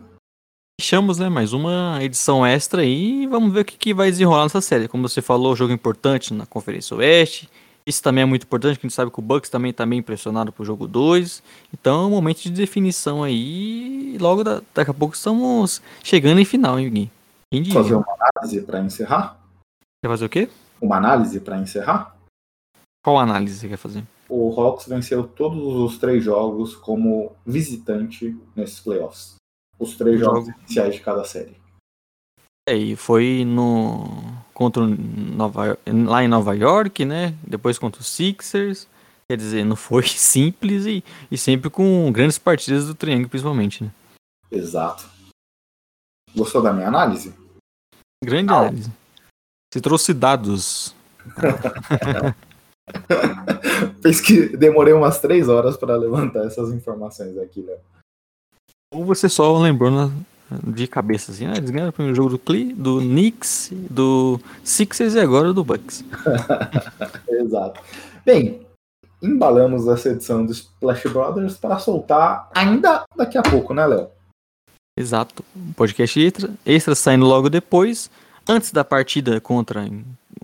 Fechamos, 0.82 1.20
né? 1.20 1.30
Mais 1.30 1.54
uma 1.54 2.00
edição 2.02 2.44
extra 2.44 2.82
aí. 2.82 3.28
Vamos 3.28 3.54
ver 3.54 3.60
o 3.60 3.66
que, 3.66 3.78
que 3.78 3.94
vai 3.94 4.10
desenrolar 4.10 4.42
nessa 4.42 4.62
série. 4.62 4.88
Como 4.88 5.08
você 5.08 5.22
falou, 5.22 5.56
jogo 5.56 5.72
importante 5.72 6.34
na 6.34 6.48
Conferência 6.48 6.98
Oeste. 6.98 7.48
Isso 7.86 8.02
também 8.02 8.24
é 8.24 8.26
muito 8.26 8.48
importante, 8.48 8.80
que 8.80 8.88
a 8.88 8.90
gente 8.90 8.96
sabe 8.96 9.12
que 9.12 9.20
o 9.20 9.22
Bucks 9.22 9.48
também 9.48 9.70
está 9.70 9.86
bem 9.86 10.00
impressionado 10.00 10.52
pro 10.52 10.66
jogo 10.66 10.88
2. 10.88 11.44
Então 11.72 12.02
é 12.02 12.08
um 12.08 12.10
momento 12.10 12.42
de 12.42 12.50
definição 12.50 13.22
aí. 13.22 14.16
E 14.16 14.18
logo 14.18 14.44
da, 14.44 14.60
daqui 14.74 14.90
a 14.90 14.94
pouco 14.94 15.14
estamos 15.14 15.84
chegando 16.04 16.42
em 16.42 16.46
final, 16.46 16.80
hein, 16.80 16.90
Gui? 17.52 17.72
Fazer 17.72 17.94
uma 17.94 18.18
análise 18.34 18.62
para 18.62 18.80
encerrar? 18.80 19.40
Quer 20.04 20.10
fazer 20.10 20.26
o 20.26 20.30
quê? 20.30 20.50
Uma 20.82 20.98
análise 20.98 21.40
para 21.42 21.60
encerrar? 21.60 22.18
Qual 23.04 23.20
análise 23.20 23.60
você 23.60 23.68
quer 23.68 23.78
fazer? 23.78 24.04
o 24.34 24.50
Hawks 24.58 24.88
venceu 24.88 25.28
todos 25.28 25.62
os 25.62 25.98
três 25.98 26.24
jogos 26.24 26.74
como 26.74 27.34
visitante 27.46 28.34
nesses 28.56 28.80
playoffs. 28.80 29.41
Os 29.82 29.98
três 29.98 30.20
jogos 30.20 30.46
Jogo. 30.46 30.60
iniciais 30.60 30.94
de 30.94 31.02
cada 31.02 31.24
série. 31.24 31.60
É, 32.70 32.76
e 32.76 32.96
foi 32.96 33.44
no 33.44 34.06
contra 34.54 34.86
Nova, 34.86 35.76
lá 35.88 36.24
em 36.24 36.28
Nova 36.28 36.56
York, 36.56 37.04
né? 37.04 37.36
Depois 37.42 37.80
contra 37.80 38.00
os 38.00 38.08
Sixers. 38.08 38.88
Quer 39.28 39.38
dizer, 39.38 39.66
não 39.66 39.76
foi 39.76 40.04
simples 40.08 40.86
e, 40.86 41.04
e 41.32 41.38
sempre 41.38 41.72
com 41.72 42.12
grandes 42.12 42.38
partidas 42.38 42.86
do 42.86 42.94
Triângulo, 42.94 43.30
principalmente, 43.30 43.84
né? 43.84 43.92
Exato. 44.52 45.10
Gostou 46.36 46.62
da 46.62 46.72
minha 46.72 46.88
análise? 46.88 47.34
Grande 48.24 48.54
ah. 48.54 48.60
análise. 48.60 48.92
Você 49.74 49.82
trouxe 49.82 50.14
dados. 50.14 50.94
Fez 54.04 54.22
que 54.22 54.56
demorei 54.56 54.94
umas 54.94 55.20
três 55.20 55.50
horas 55.50 55.76
para 55.76 55.96
levantar 55.96 56.46
essas 56.46 56.72
informações 56.72 57.36
aqui, 57.40 57.62
né? 57.62 57.78
Ou 58.94 59.06
você 59.06 59.30
só 59.30 59.58
lembrou 59.58 59.90
na, 59.90 60.12
de 60.68 60.86
cabeça 60.86 61.32
assim, 61.32 61.46
ah, 61.46 61.54
eles 61.56 61.70
ganharam 61.70 61.92
o 61.92 61.94
primeiro 61.94 62.16
jogo 62.16 62.32
do 62.32 62.38
Cle, 62.38 62.74
do 62.74 63.00
Knicks, 63.00 63.72
do 63.90 64.38
Sixers 64.66 65.16
e 65.16 65.20
agora 65.20 65.54
do 65.54 65.64
Bucks. 65.64 66.04
Exato. 67.30 67.82
Bem, 68.26 68.68
embalamos 69.22 69.88
essa 69.88 70.10
edição 70.10 70.46
do 70.46 70.52
Splash 70.52 71.04
Brothers 71.04 71.56
para 71.56 71.80
soltar 71.80 72.50
ainda 72.54 73.06
daqui 73.16 73.38
a 73.38 73.42
pouco, 73.42 73.74
né, 73.74 73.88
Léo? 73.88 74.10
Exato. 75.00 75.42
Podcast 75.78 76.20
extra, 76.20 76.50
extra 76.66 76.94
saindo 76.94 77.26
logo 77.26 77.50
depois, 77.50 78.12
antes 78.46 78.74
da 78.74 78.84
partida 78.84 79.40
contra 79.40 79.90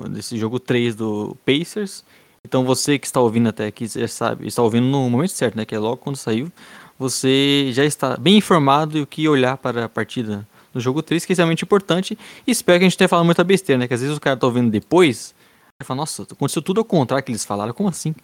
desse 0.10 0.38
jogo 0.38 0.58
3 0.58 0.96
do 0.96 1.36
Pacers 1.46 2.06
então 2.48 2.64
você 2.64 2.98
que 2.98 3.06
está 3.06 3.20
ouvindo 3.20 3.50
até 3.50 3.68
aqui, 3.68 3.86
já 3.88 4.08
sabe, 4.08 4.48
está 4.48 4.62
ouvindo 4.62 4.88
no 4.88 5.10
momento 5.10 5.32
certo, 5.32 5.58
né? 5.58 5.66
Que 5.66 5.76
é 5.76 5.80
logo 5.80 5.98
quando 5.98 6.16
saiu, 6.16 6.50
você 6.98 7.70
já 7.72 7.86
está 7.86 8.18
bem 8.18 8.38
informado 8.38 8.98
e 8.98 9.02
o 9.02 9.08
que 9.08 9.28
olhar 9.28 9.58
para 9.58 9.86
a 9.86 9.90
partida 9.90 10.48
do 10.74 10.80
jogo 10.80 11.02
3, 11.02 11.26
que 11.26 11.32
é 11.32 11.34
extremamente 11.34 11.64
importante. 11.64 12.18
E 12.46 12.52
espero 12.52 12.80
que 12.80 12.86
a 12.86 12.90
gente 12.90 12.98
tenha 12.98 13.08
falado 13.08 13.26
muita 13.26 13.44
besteira, 13.44 13.80
né? 13.80 13.88
Que 13.88 13.94
às 13.94 14.02
vezes 14.02 14.16
o 14.16 14.22
cara 14.22 14.36
está 14.36 14.48
ouvindo 14.48 14.70
depois, 14.70 15.36
e 15.82 15.86
fala, 15.86 16.00
nossa, 16.00 16.24
aconteceu 16.24 16.62
tudo 16.62 16.80
ao 16.80 16.86
contrário 16.86 17.24
que 17.24 17.32
eles 17.32 17.46
falaram, 17.46 17.74
como 17.74 17.90
assim? 17.90 18.16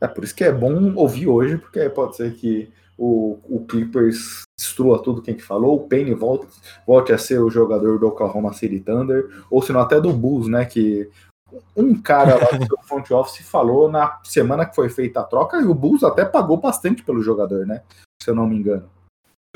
É 0.00 0.08
por 0.08 0.24
isso 0.24 0.34
que 0.34 0.44
é 0.44 0.52
bom 0.52 0.94
ouvir 0.94 1.26
hoje, 1.26 1.58
porque 1.58 1.88
pode 1.90 2.16
ser 2.16 2.34
que 2.34 2.70
o, 2.96 3.38
o 3.44 3.64
Clippers 3.66 4.42
destrua 4.58 5.02
tudo 5.02 5.22
quem 5.22 5.34
que 5.34 5.42
falou, 5.42 5.76
o 5.76 5.88
Payne 5.88 6.14
volte, 6.14 6.46
volte 6.86 7.12
a 7.12 7.18
ser 7.18 7.40
o 7.40 7.50
jogador 7.50 7.98
do 7.98 8.06
Oklahoma 8.06 8.52
City 8.52 8.80
Thunder, 8.80 9.28
ou 9.50 9.60
se 9.60 9.72
não 9.72 9.80
até 9.80 10.00
do 10.00 10.12
Bulls, 10.12 10.48
né? 10.48 10.64
Que 10.64 11.08
um 11.76 12.00
cara 12.00 12.36
lá 12.36 12.58
do 12.58 12.78
front 12.82 13.10
office 13.10 13.46
falou 13.46 13.90
na 13.90 14.18
semana 14.24 14.66
que 14.66 14.74
foi 14.74 14.88
feita 14.88 15.20
a 15.20 15.24
troca 15.24 15.60
e 15.60 15.64
o 15.64 15.74
Bulls 15.74 16.04
até 16.04 16.24
pagou 16.24 16.56
bastante 16.56 17.02
pelo 17.02 17.22
jogador, 17.22 17.66
né? 17.66 17.82
Se 18.22 18.30
eu 18.30 18.34
não 18.34 18.46
me 18.46 18.56
engano. 18.56 18.88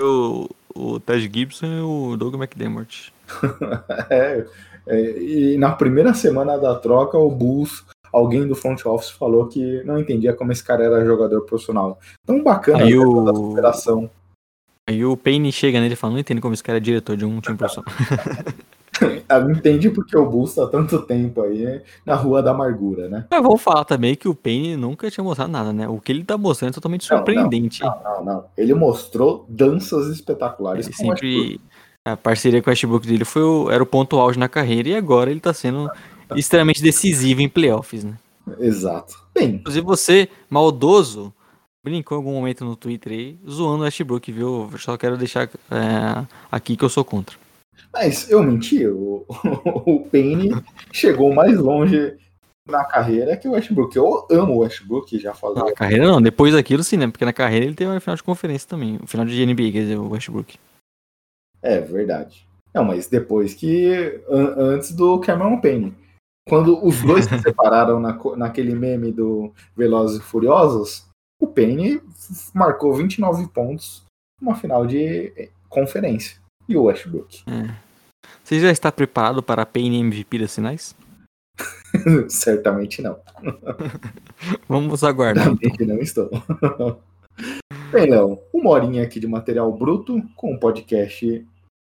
O, 0.01 0.49
o 0.74 0.99
Ted 1.01 1.30
Gibson 1.32 1.66
e 1.66 1.80
o 1.80 2.16
Doug 2.16 2.34
McDermott. 2.34 3.12
é, 4.11 4.47
é, 4.86 5.22
e 5.22 5.57
na 5.59 5.72
primeira 5.72 6.12
semana 6.14 6.59
da 6.59 6.74
troca, 6.74 7.16
o 7.16 7.30
Bulls, 7.30 7.84
alguém 8.12 8.47
do 8.47 8.55
front 8.55 8.84
office 8.86 9.11
falou 9.11 9.47
que 9.47 9.82
não 9.84 9.99
entendia 9.99 10.34
como 10.34 10.53
esse 10.53 10.64
cara 10.64 10.84
era 10.84 11.05
jogador 11.05 11.42
profissional. 11.42 11.99
Tão 12.26 12.42
bacana 12.42 12.84
aí 12.84 12.97
o... 12.97 13.51
operação. 13.53 14.11
Aí 14.88 15.05
o 15.05 15.16
Payne 15.16 15.51
chega 15.51 15.80
nele 15.80 15.95
e 15.95 15.97
fala, 15.97 16.12
não 16.12 16.20
entendo 16.20 16.40
como 16.40 16.53
esse 16.53 16.62
cara 16.62 16.78
é 16.78 16.80
diretor 16.80 17.16
de 17.16 17.24
um 17.24 17.40
time 17.40 17.57
profissional. 17.59 17.90
Ela 19.28 19.51
entende 19.51 19.90
porque 19.90 20.16
o 20.16 20.28
Bulls 20.28 20.55
tá 20.55 20.66
tanto 20.66 21.03
tempo 21.03 21.42
aí 21.42 21.82
na 22.05 22.14
Rua 22.14 22.42
da 22.42 22.53
Amargura, 22.53 23.09
né? 23.09 23.26
Mas 23.30 23.42
vamos 23.42 23.61
falar 23.61 23.84
também 23.84 24.14
que 24.14 24.28
o 24.28 24.34
Payne 24.34 24.76
nunca 24.76 25.11
tinha 25.11 25.24
mostrado 25.24 25.51
nada, 25.51 25.72
né? 25.72 25.88
O 25.88 26.01
que 26.01 26.12
ele 26.12 26.24
tá 26.24 26.38
mostrando 26.38 26.70
é 26.70 26.74
totalmente 26.74 27.11
Não, 27.11 27.16
surpreendente. 27.16 27.82
Não, 27.82 28.03
não, 28.03 28.24
não. 28.24 28.45
Ele 28.57 28.74
mostrou 28.74 29.45
danças 29.49 30.09
espetaculares. 30.09 30.86
Ele 30.86 30.95
sempre. 30.95 31.61
A 32.07 32.16
parceria 32.16 32.61
com 32.61 32.68
o 32.68 32.70
Westbrook 32.70 33.07
dele 33.07 33.24
foi 33.24 33.42
o, 33.42 33.70
era 33.70 33.82
o 33.82 33.86
ponto 33.86 34.18
auge 34.18 34.38
na 34.38 34.49
carreira 34.49 34.90
e 34.90 34.95
agora 34.95 35.30
ele 35.30 35.40
tá 35.40 35.55
sendo 35.55 35.90
extremamente 36.36 36.82
decisivo 36.82 37.40
em 37.40 37.49
playoffs, 37.49 38.05
né? 38.05 38.14
Exato. 38.61 39.14
Bem, 39.34 39.55
Inclusive 39.55 39.86
você, 39.86 40.28
maldoso, 40.51 41.32
brincou 41.82 42.16
em 42.16 42.20
algum 42.20 42.34
momento 42.34 42.62
no 42.62 42.76
Twitter 42.76 43.12
aí, 43.12 43.38
zoando 43.49 43.82
o 43.82 43.84
Westbrook, 43.84 44.30
viu? 44.30 44.68
Eu 44.70 44.78
Só 44.78 44.99
quero 44.99 45.16
deixar 45.16 45.49
é, 45.70 46.26
aqui 46.53 46.76
que 46.76 46.84
eu 46.84 46.90
sou 46.90 47.05
contra. 47.05 47.36
Mas 47.92 48.30
eu 48.30 48.42
menti. 48.42 48.86
O, 48.86 49.24
o 49.86 50.00
Payne 50.10 50.50
chegou 50.92 51.34
mais 51.34 51.58
longe 51.58 52.16
na 52.68 52.84
carreira 52.84 53.36
que 53.36 53.46
o 53.48 53.52
Westbrook. 53.52 53.96
Eu 53.96 54.26
amo 54.30 54.54
o 54.54 54.58
Westbrook, 54.58 55.18
já 55.18 55.34
falei. 55.34 55.62
Na 55.62 55.72
carreira 55.72 56.06
não, 56.06 56.20
depois 56.20 56.54
daquilo 56.54 56.82
sim, 56.82 56.96
né? 56.96 57.06
Porque 57.08 57.24
na 57.24 57.32
carreira 57.32 57.66
ele 57.66 57.74
teve 57.74 57.90
uma 57.90 58.00
final 58.00 58.16
de 58.16 58.22
conferência 58.22 58.68
também, 58.68 58.98
o 59.02 59.06
final 59.06 59.26
de 59.26 59.46
NBA, 59.46 59.72
quer 59.72 59.80
dizer, 59.82 59.96
o 59.96 60.10
Westbrook. 60.10 60.58
É 61.62 61.80
verdade. 61.80 62.46
Não, 62.74 62.84
mas 62.84 63.06
depois 63.06 63.54
que. 63.54 64.20
an- 64.28 64.54
antes 64.56 64.92
do 64.92 65.18
Cameron 65.20 65.60
Payne. 65.60 65.94
Quando 66.46 66.84
os 66.84 67.00
dois 67.00 67.24
se 67.24 67.38
separaram 67.40 67.98
na, 67.98 68.18
naquele 68.36 68.74
meme 68.74 69.10
do 69.10 69.52
Velozes 69.74 70.18
e 70.18 70.22
Furiosos, 70.22 71.06
o 71.40 71.46
Payne 71.46 72.02
marcou 72.52 72.92
29 72.92 73.48
pontos 73.48 74.04
numa 74.40 74.54
final 74.54 74.86
de 74.86 75.32
eh, 75.36 75.48
conferência. 75.68 76.38
E 76.68 76.76
o 76.76 76.84
Westbrook? 76.84 77.44
Você 78.42 78.60
já 78.60 78.70
está 78.70 78.90
preparado 78.90 79.42
para 79.42 79.62
a 79.62 79.66
Payne 79.66 80.00
MVP 80.00 80.38
das 80.38 80.54
finais? 80.54 80.94
Certamente 82.28 83.00
não. 83.02 83.18
Vamos 84.68 85.04
aguardar. 85.04 85.44
Certamente 85.44 85.84
não 85.84 85.98
estou. 85.98 86.30
Bem, 87.90 88.10
Léo, 88.10 88.40
uma 88.52 88.70
horinha 88.70 89.02
aqui 89.02 89.20
de 89.20 89.26
material 89.26 89.72
bruto 89.72 90.22
com 90.36 90.52
um 90.52 90.58
podcast 90.58 91.46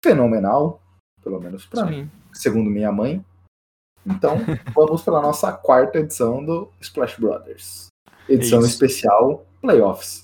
fenomenal, 0.03 0.81
pelo 1.23 1.39
menos 1.39 1.65
para 1.65 1.85
mim. 1.85 2.09
Segundo 2.33 2.69
minha 2.69 2.91
mãe. 2.91 3.23
Então, 4.05 4.37
vamos 4.73 5.03
para 5.03 5.17
a 5.17 5.21
nossa 5.21 5.51
quarta 5.53 5.99
edição 5.99 6.43
do 6.43 6.71
Splash 6.79 7.19
Brothers. 7.19 7.87
Edição 8.27 8.59
isso. 8.59 8.69
especial 8.69 9.45
Playoffs. 9.61 10.21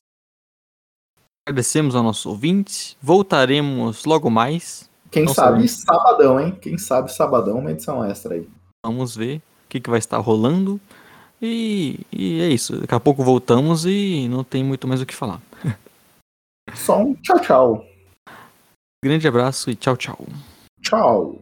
Agradecemos 1.48 1.96
ao 1.96 2.04
nosso 2.04 2.28
ouvinte. 2.28 2.98
Voltaremos 3.02 4.04
logo 4.04 4.30
mais. 4.30 4.90
Quem 5.10 5.24
Não 5.24 5.34
sabe 5.34 5.66
sabemos. 5.70 5.72
sabadão, 5.72 6.38
hein? 6.38 6.52
Quem 6.62 6.78
sabe 6.78 7.10
sabadão, 7.14 7.60
uma 7.60 7.72
edição 7.72 8.04
extra 8.04 8.34
aí. 8.36 8.46
Vamos 8.86 9.16
ver 9.16 9.38
o 9.38 9.42
que, 9.70 9.80
que 9.80 9.90
vai 9.90 9.98
estar 9.98 10.18
rolando. 10.18 10.78
E, 11.42 12.02
e 12.12 12.42
é 12.42 12.50
isso. 12.50 12.78
Daqui 12.82 12.94
a 12.94 13.00
pouco 13.00 13.24
voltamos 13.24 13.86
e 13.86 14.28
não 14.30 14.44
tem 14.44 14.62
muito 14.62 14.90
mais 14.90 15.02
o 15.02 15.06
que 15.06 15.16
falar. 15.16 15.42
Só 16.76 17.00
um 17.00 17.14
tchau, 17.14 17.40
tchau. 17.40 17.86
Grande 19.02 19.26
abraço 19.26 19.72
e 19.72 19.76
tchau, 19.78 19.96
tchau. 19.96 20.20
Tchau. 20.82 21.40